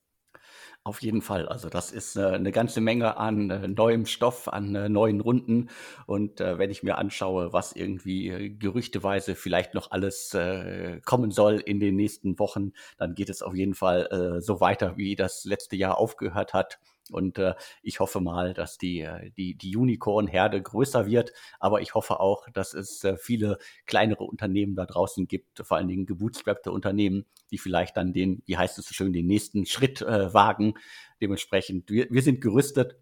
Auf 0.87 1.01
jeden 1.01 1.23
Fall. 1.23 1.49
Also 1.49 1.71
das 1.71 1.93
ist 1.93 2.15
äh, 2.17 2.27
eine 2.27 2.53
ganze 2.53 2.83
Menge 2.83 3.17
an 3.17 3.49
äh, 3.49 3.69
neuem 3.69 4.05
Stoff, 4.05 4.49
an 4.49 4.75
äh, 4.75 4.91
neuen 4.91 5.23
Runden. 5.23 5.71
Und 6.07 6.43
äh, 6.43 6.59
wenn 6.59 6.71
ich 6.71 6.83
mir 6.83 6.99
anschaue, 6.99 7.55
was 7.55 7.73
irgendwie 7.73 8.29
äh, 8.29 8.51
gerüchteweise 8.51 9.35
vielleicht 9.35 9.73
noch 9.73 9.93
alles 9.93 10.35
äh, 10.35 11.01
kommen 11.07 11.31
soll 11.31 11.55
in 11.55 11.81
den 11.81 11.97
nächsten 11.97 12.39
Wochen, 12.39 12.73
dann 12.99 13.15
geht 13.15 13.31
es 13.31 13.41
auf 13.41 13.55
jeden 13.55 13.75
Fall 13.75 14.41
so 14.41 14.61
weiter, 14.61 14.97
wie 14.97 15.17
das 15.17 15.45
letzte 15.45 15.77
Jahr 15.77 15.99
aufgehört 15.99 16.53
hat. 16.53 16.79
Und 17.11 17.39
äh, 17.39 17.55
ich 17.83 18.01
hoffe 18.01 18.21
mal, 18.21 18.55
dass 18.55 18.79
die, 18.79 19.01
äh, 19.01 19.31
die, 19.37 19.57
die 19.57 19.77
Unicorn-Herde 19.77 20.63
größer 20.63 21.07
wird. 21.07 21.33
Aber 21.61 21.81
ich 21.81 21.95
hoffe 21.95 22.21
auch, 22.21 22.49
dass 22.51 22.75
es 22.75 23.05
äh, 23.05 23.17
viele 23.17 23.59
kleinere 23.87 24.25
Unternehmen 24.25 24.75
da 24.75 24.87
draußen 24.87 25.27
gibt, 25.27 25.61
vor 25.67 25.77
allen 25.77 25.89
Dingen 25.89 26.07
gebootstrappte 26.07 26.73
Unternehmen, 26.73 27.27
die 27.51 27.59
vielleicht 27.59 27.97
dann 27.97 28.13
den, 28.13 28.43
wie 28.47 28.57
heißt 28.57 28.79
es 28.79 28.87
so 28.87 28.95
schön, 28.95 29.13
den 29.13 29.27
nächsten 29.27 29.67
Schritt 29.67 30.03
äh, 30.03 30.33
wagen. 30.33 30.75
Dementsprechend, 31.21 31.91
wir, 31.91 32.07
wir 32.11 32.23
sind 32.23 32.41
gerüstet 32.41 32.97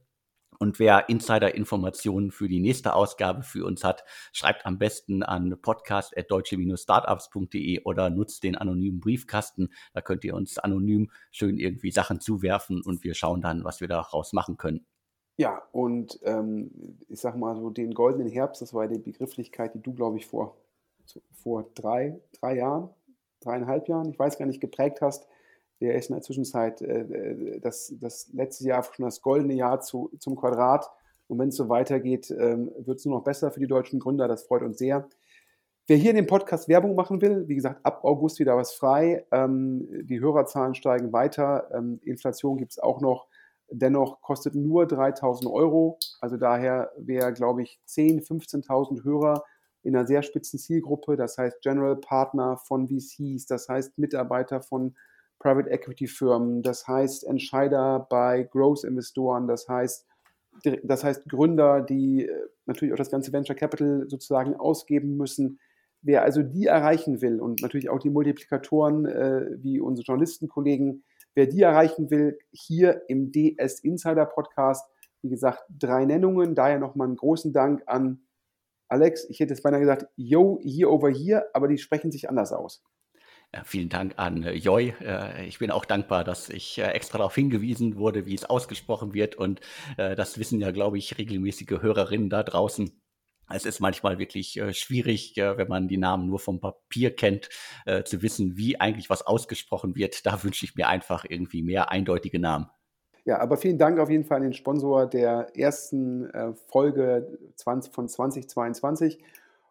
und 0.62 0.78
wer 0.78 1.08
Insider-Informationen 1.08 2.30
für 2.30 2.46
die 2.46 2.60
nächste 2.60 2.94
Ausgabe 2.94 3.42
für 3.42 3.66
uns 3.66 3.82
hat, 3.82 4.04
schreibt 4.32 4.64
am 4.64 4.78
besten 4.78 5.24
an 5.24 5.60
podcast.deutsche-startups.de 5.60 7.82
oder 7.82 8.10
nutzt 8.10 8.44
den 8.44 8.54
anonymen 8.54 9.00
Briefkasten. 9.00 9.70
Da 9.92 10.02
könnt 10.02 10.22
ihr 10.22 10.36
uns 10.36 10.58
anonym 10.58 11.10
schön 11.32 11.58
irgendwie 11.58 11.90
Sachen 11.90 12.20
zuwerfen 12.20 12.80
und 12.80 13.02
wir 13.02 13.14
schauen 13.14 13.40
dann, 13.40 13.64
was 13.64 13.80
wir 13.80 13.88
daraus 13.88 14.32
machen 14.32 14.56
können. 14.56 14.86
Ja, 15.36 15.60
und 15.72 16.20
ähm, 16.22 16.70
ich 17.08 17.18
sag 17.18 17.36
mal 17.36 17.56
so, 17.56 17.70
den 17.70 17.92
goldenen 17.92 18.28
Herbst, 18.28 18.62
das 18.62 18.72
war 18.72 18.86
die 18.86 19.00
Begrifflichkeit, 19.00 19.74
die 19.74 19.82
du, 19.82 19.94
glaube 19.94 20.18
ich, 20.18 20.26
vor, 20.26 20.58
vor 21.32 21.72
drei, 21.74 22.20
drei 22.40 22.58
Jahren, 22.58 22.88
dreieinhalb 23.40 23.88
Jahren, 23.88 24.10
ich 24.10 24.18
weiß 24.20 24.38
gar 24.38 24.46
nicht, 24.46 24.60
geprägt 24.60 25.00
hast 25.00 25.26
der 25.82 25.96
ist 25.96 26.10
in 26.10 26.14
der 26.14 26.22
Zwischenzeit 26.22 26.80
äh, 26.80 27.00
äh, 27.00 27.60
das, 27.60 27.94
das 28.00 28.28
letzte 28.32 28.64
Jahr 28.64 28.84
schon 28.84 29.04
das 29.04 29.20
goldene 29.20 29.54
Jahr 29.54 29.80
zu, 29.80 30.10
zum 30.18 30.36
Quadrat. 30.36 30.88
Und 31.26 31.38
wenn 31.38 31.48
es 31.48 31.56
so 31.56 31.68
weitergeht, 31.68 32.30
ähm, 32.30 32.70
wird 32.78 32.98
es 32.98 33.04
nur 33.04 33.16
noch 33.16 33.24
besser 33.24 33.50
für 33.50 33.60
die 33.60 33.66
deutschen 33.66 33.98
Gründer. 33.98 34.28
Das 34.28 34.44
freut 34.44 34.62
uns 34.62 34.78
sehr. 34.78 35.08
Wer 35.88 35.96
hier 35.96 36.10
in 36.10 36.16
dem 36.16 36.26
Podcast 36.26 36.68
Werbung 36.68 36.94
machen 36.94 37.20
will, 37.20 37.48
wie 37.48 37.56
gesagt, 37.56 37.84
ab 37.84 38.04
August 38.04 38.38
wieder 38.38 38.56
was 38.56 38.72
frei. 38.72 39.26
Ähm, 39.32 39.88
die 40.06 40.20
Hörerzahlen 40.20 40.74
steigen 40.74 41.12
weiter. 41.12 41.68
Ähm, 41.74 41.98
Inflation 42.02 42.58
gibt 42.58 42.72
es 42.72 42.78
auch 42.78 43.00
noch. 43.00 43.26
Dennoch 43.68 44.20
kostet 44.20 44.54
nur 44.54 44.86
3000 44.86 45.50
Euro. 45.50 45.98
Also 46.20 46.36
daher 46.36 46.92
wäre, 46.96 47.32
glaube 47.32 47.62
ich, 47.62 47.80
10.000, 47.88 48.66
15.000 48.66 49.02
Hörer 49.02 49.42
in 49.82 49.96
einer 49.96 50.06
sehr 50.06 50.22
spitzen 50.22 50.58
Zielgruppe. 50.58 51.16
Das 51.16 51.38
heißt 51.38 51.60
General 51.62 51.96
Partner 51.96 52.58
von 52.58 52.86
VCs, 52.88 53.46
das 53.46 53.68
heißt 53.68 53.98
Mitarbeiter 53.98 54.60
von 54.60 54.94
Private 55.42 55.70
Equity 55.70 56.06
Firmen, 56.06 56.62
das 56.62 56.86
heißt 56.86 57.24
Entscheider 57.24 58.06
bei 58.08 58.44
Growth 58.44 58.84
Investoren, 58.84 59.48
das 59.48 59.68
heißt, 59.68 60.06
das 60.84 61.02
heißt 61.02 61.28
Gründer, 61.28 61.80
die 61.80 62.26
äh, 62.26 62.46
natürlich 62.66 62.94
auch 62.94 62.98
das 62.98 63.10
ganze 63.10 63.32
Venture 63.32 63.56
Capital 63.56 64.04
sozusagen 64.08 64.54
ausgeben 64.54 65.16
müssen. 65.16 65.58
Wer 66.00 66.22
also 66.22 66.42
die 66.42 66.66
erreichen 66.66 67.20
will 67.22 67.40
und 67.40 67.60
natürlich 67.60 67.90
auch 67.90 67.98
die 67.98 68.10
Multiplikatoren 68.10 69.06
äh, 69.06 69.46
wie 69.56 69.80
unsere 69.80 70.04
Journalistenkollegen, 70.04 71.02
wer 71.34 71.46
die 71.46 71.62
erreichen 71.62 72.10
will, 72.10 72.38
hier 72.52 73.02
im 73.08 73.32
DS 73.32 73.80
Insider 73.80 74.26
Podcast, 74.26 74.86
wie 75.22 75.30
gesagt, 75.30 75.64
drei 75.68 76.04
Nennungen. 76.04 76.54
Daher 76.54 76.78
nochmal 76.78 77.08
einen 77.08 77.16
großen 77.16 77.52
Dank 77.52 77.82
an 77.86 78.22
Alex. 78.88 79.28
Ich 79.28 79.40
hätte 79.40 79.54
jetzt 79.54 79.62
beinahe 79.62 79.80
gesagt, 79.80 80.06
yo, 80.16 80.58
hier 80.62 80.90
over 80.90 81.10
hier, 81.10 81.46
aber 81.52 81.66
die 81.66 81.78
sprechen 81.78 82.12
sich 82.12 82.28
anders 82.28 82.52
aus. 82.52 82.82
Vielen 83.64 83.90
Dank 83.90 84.14
an 84.16 84.44
äh, 84.44 84.54
Joy. 84.54 84.94
Äh, 85.00 85.44
ich 85.46 85.58
bin 85.58 85.70
auch 85.70 85.84
dankbar, 85.84 86.24
dass 86.24 86.48
ich 86.48 86.78
äh, 86.78 86.92
extra 86.92 87.18
darauf 87.18 87.34
hingewiesen 87.34 87.96
wurde, 87.96 88.24
wie 88.24 88.34
es 88.34 88.46
ausgesprochen 88.46 89.12
wird. 89.12 89.34
Und 89.34 89.60
das 89.96 90.38
wissen 90.38 90.60
ja, 90.60 90.70
glaube 90.70 90.98
ich, 90.98 91.18
regelmäßige 91.18 91.82
Hörerinnen 91.82 92.30
da 92.30 92.42
draußen. 92.42 92.90
Es 93.50 93.66
ist 93.66 93.80
manchmal 93.80 94.18
wirklich 94.18 94.60
schwierig, 94.72 95.34
wenn 95.36 95.68
man 95.68 95.88
die 95.88 95.98
Namen 95.98 96.26
nur 96.26 96.38
vom 96.38 96.60
Papier 96.60 97.14
kennt, 97.14 97.48
zu 98.04 98.22
wissen, 98.22 98.56
wie 98.56 98.80
eigentlich 98.80 99.10
was 99.10 99.26
ausgesprochen 99.26 99.94
wird. 99.94 100.24
Da 100.24 100.42
wünsche 100.42 100.64
ich 100.64 100.74
mir 100.74 100.88
einfach 100.88 101.24
irgendwie 101.28 101.62
mehr 101.62 101.90
eindeutige 101.90 102.38
Namen. 102.38 102.68
Ja, 103.24 103.40
aber 103.40 103.56
vielen 103.56 103.78
Dank 103.78 103.98
auf 103.98 104.10
jeden 104.10 104.24
Fall 104.24 104.38
an 104.38 104.44
den 104.44 104.52
Sponsor 104.54 105.06
der 105.06 105.48
ersten 105.54 106.30
Folge 106.68 107.38
20, 107.56 107.92
von 107.92 108.08
2022. 108.08 109.18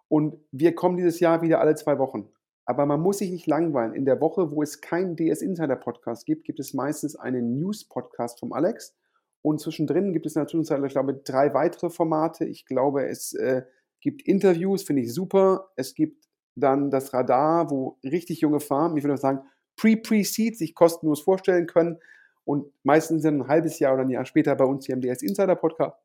Und 0.08 0.36
wir 0.52 0.76
kommen 0.76 0.98
dieses 0.98 1.20
Jahr 1.20 1.42
wieder 1.42 1.62
alle 1.62 1.76
zwei 1.76 1.98
Wochen. 1.98 2.30
Aber 2.72 2.86
man 2.86 3.02
muss 3.02 3.18
sich 3.18 3.32
nicht 3.32 3.48
langweilen. 3.48 3.94
In 3.94 4.06
der 4.06 4.22
Woche, 4.22 4.50
wo 4.50 4.64
es 4.64 4.80
keinen 4.80 5.18
DS 5.18 5.42
Insider 5.42 5.76
Podcast 5.76 6.26
gibt, 6.26 6.46
gibt 6.46 6.58
es 6.62 6.74
meistens 6.74 7.18
einen 7.18 7.60
News 7.60 7.84
Podcast 7.84 8.40
vom 8.40 8.54
Alex. 8.54 8.96
Und 9.42 9.60
zwischendrin 9.60 10.14
gibt 10.14 10.26
es 10.26 10.36
natürlich, 10.36 10.72
ich 10.72 10.94
glaube, 10.94 11.16
drei 11.16 11.54
weitere 11.54 11.90
Formate. 11.90 12.46
Ich 12.46 12.66
glaube, 12.66 13.06
es 13.06 13.34
äh, 13.34 13.64
gibt 14.00 14.22
Interviews, 14.22 14.84
finde 14.84 15.02
ich 15.02 15.14
super. 15.14 15.70
Es 15.76 15.96
gibt 15.96 16.30
dann 16.56 16.90
das 16.90 17.14
Radar, 17.14 17.70
wo 17.70 18.00
richtig 18.06 18.40
junge 18.40 18.62
Farmen, 18.62 18.96
ich 18.96 19.04
würde 19.04 19.18
sagen, 19.18 19.42
Pre-Pre-Seed 19.76 20.58
sich 20.58 20.74
kostenlos 20.74 21.20
vorstellen 21.20 21.68
können. 21.68 22.00
Und 22.46 22.72
meistens 22.84 23.24
sind 23.24 23.42
ein 23.42 23.48
halbes 23.50 23.80
Jahr 23.80 23.96
oder 23.96 24.04
ein 24.04 24.10
Jahr 24.10 24.24
später 24.24 24.56
bei 24.56 24.64
uns 24.64 24.86
hier 24.86 24.96
im 24.96 25.02
DS 25.02 25.24
Insider 25.24 25.58
Podcast. 25.58 25.98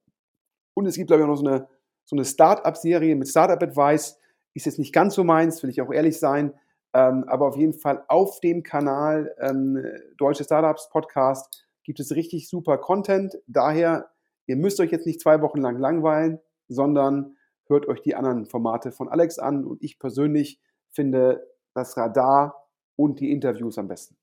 Und 0.75 0.87
es 0.87 0.97
gibt, 0.97 1.07
glaube 1.07 1.23
ich, 1.23 1.27
auch 1.27 1.31
noch 1.31 1.37
so 1.37 1.47
eine, 1.47 1.69
so 2.05 2.17
eine 2.17 2.25
Startup-Serie 2.25 3.15
mit 3.15 3.29
Startup 3.29 3.63
Advice 3.63 4.19
ist 4.57 4.67
jetzt 4.67 4.79
nicht 4.79 4.95
ganz 4.95 5.15
so 5.15 5.23
meins, 5.23 5.63
will 5.63 5.71
ich 5.71 5.81
auch 5.83 5.93
ehrlich 5.93 6.19
sein. 6.19 6.55
Ähm, 6.95 7.25
aber 7.29 7.47
auf 7.47 7.57
jeden 7.57 7.75
Fall 7.75 8.05
auf 8.09 8.41
dem 8.41 8.63
Kanal 8.63 9.35
ähm, 9.39 9.85
Deutsche 10.17 10.45
Startups 10.45 10.89
Podcast 10.89 11.67
gibt 11.85 12.01
es 12.01 12.17
richtig 12.17 12.49
super 12.49 12.79
Content. 12.79 13.37
Daher, 13.47 14.11
ihr 14.47 14.57
müsst 14.57 14.81
euch 14.81 14.91
jetzt 14.91 15.07
nicht 15.07 15.21
zwei 15.21 15.43
Wochen 15.43 15.61
lang 15.61 15.79
langweilen, 15.79 16.41
sondern 16.69 17.37
hört 17.67 17.87
euch 17.87 18.01
die 18.01 18.15
anderen 18.15 18.47
Formate 18.47 18.93
von 18.93 19.09
Alex 19.09 19.39
an. 19.39 19.65
Und 19.65 19.83
ich 19.83 19.99
persönlich 19.99 20.61
finde 20.91 21.47
das 21.75 21.97
Radar 21.97 22.67
und 22.97 23.21
die 23.21 23.31
Interviews 23.31 23.77
am 23.77 23.89
besten. 23.89 24.17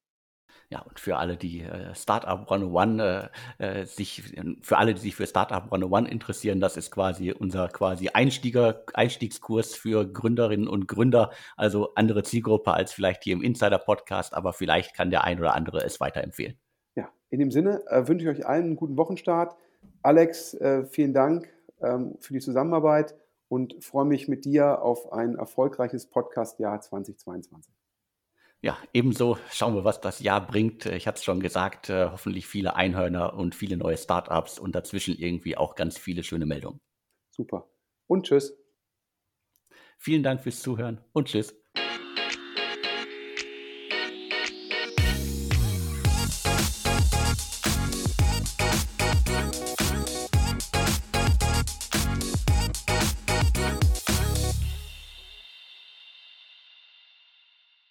Ja, 0.73 0.81
und 0.81 0.99
für 0.99 1.17
alle, 1.17 1.37
die 1.37 1.61
äh, 1.61 1.93
Startup 1.93 2.51
101 2.51 2.99
äh, 3.59 3.81
äh, 3.81 3.85
sich, 3.85 4.33
für 4.63 4.79
alle, 4.79 4.95
die 4.95 5.01
sich 5.01 5.15
für 5.15 5.27
Startup 5.27 5.65
101 5.65 6.09
interessieren, 6.09 6.59
das 6.59 6.77
ist 6.77 6.89
quasi 6.89 7.31
unser 7.31 7.67
quasi 7.67 8.09
Einstieger, 8.09 8.81
Einstiegskurs 8.95 9.75
für 9.75 10.11
Gründerinnen 10.11 10.67
und 10.67 10.87
Gründer, 10.87 11.29
also 11.57 11.93
andere 11.93 12.23
Zielgruppe 12.23 12.73
als 12.73 12.91
vielleicht 12.91 13.23
hier 13.23 13.33
im 13.33 13.43
Insider-Podcast, 13.43 14.33
aber 14.33 14.51
vielleicht 14.51 14.95
kann 14.95 15.11
der 15.11 15.23
ein 15.25 15.37
oder 15.37 15.53
andere 15.53 15.83
es 15.83 15.99
weiterempfehlen. 15.99 16.57
Ja, 16.95 17.07
in 17.29 17.37
dem 17.37 17.51
Sinne 17.51 17.83
äh, 17.85 18.07
wünsche 18.07 18.25
ich 18.25 18.39
euch 18.39 18.47
allen 18.47 18.63
einen 18.63 18.75
guten 18.75 18.97
Wochenstart. 18.97 19.55
Alex, 20.01 20.55
äh, 20.55 20.85
vielen 20.87 21.13
Dank 21.13 21.53
ähm, 21.83 22.15
für 22.19 22.33
die 22.33 22.39
Zusammenarbeit 22.39 23.13
und 23.47 23.75
freue 23.83 24.05
mich 24.05 24.27
mit 24.27 24.43
dir 24.43 24.81
auf 24.81 25.13
ein 25.13 25.35
erfolgreiches 25.35 26.07
Podcast-Jahr 26.07 26.81
2022 26.81 27.71
ja, 28.63 28.77
ebenso 28.93 29.37
schauen 29.51 29.75
wir, 29.75 29.83
was 29.83 29.99
das 29.99 30.21
Jahr 30.21 30.45
bringt. 30.45 30.85
Ich 30.85 31.05
hatte 31.05 31.17
es 31.17 31.25
schon 31.25 31.41
gesagt, 31.41 31.89
äh, 31.89 32.09
hoffentlich 32.09 32.47
viele 32.47 32.75
Einhörner 32.75 33.33
und 33.33 33.55
viele 33.55 33.75
neue 33.75 33.97
Startups 33.97 34.57
und 34.57 34.73
dazwischen 34.73 35.15
irgendwie 35.17 35.57
auch 35.57 35.75
ganz 35.75 35.97
viele 35.97 36.23
schöne 36.23 36.45
Meldungen. 36.45 36.79
Super. 37.31 37.69
Und 38.07 38.25
tschüss. 38.25 38.57
Vielen 39.97 40.23
Dank 40.23 40.41
fürs 40.41 40.61
Zuhören 40.61 41.03
und 41.11 41.27
tschüss. 41.27 41.62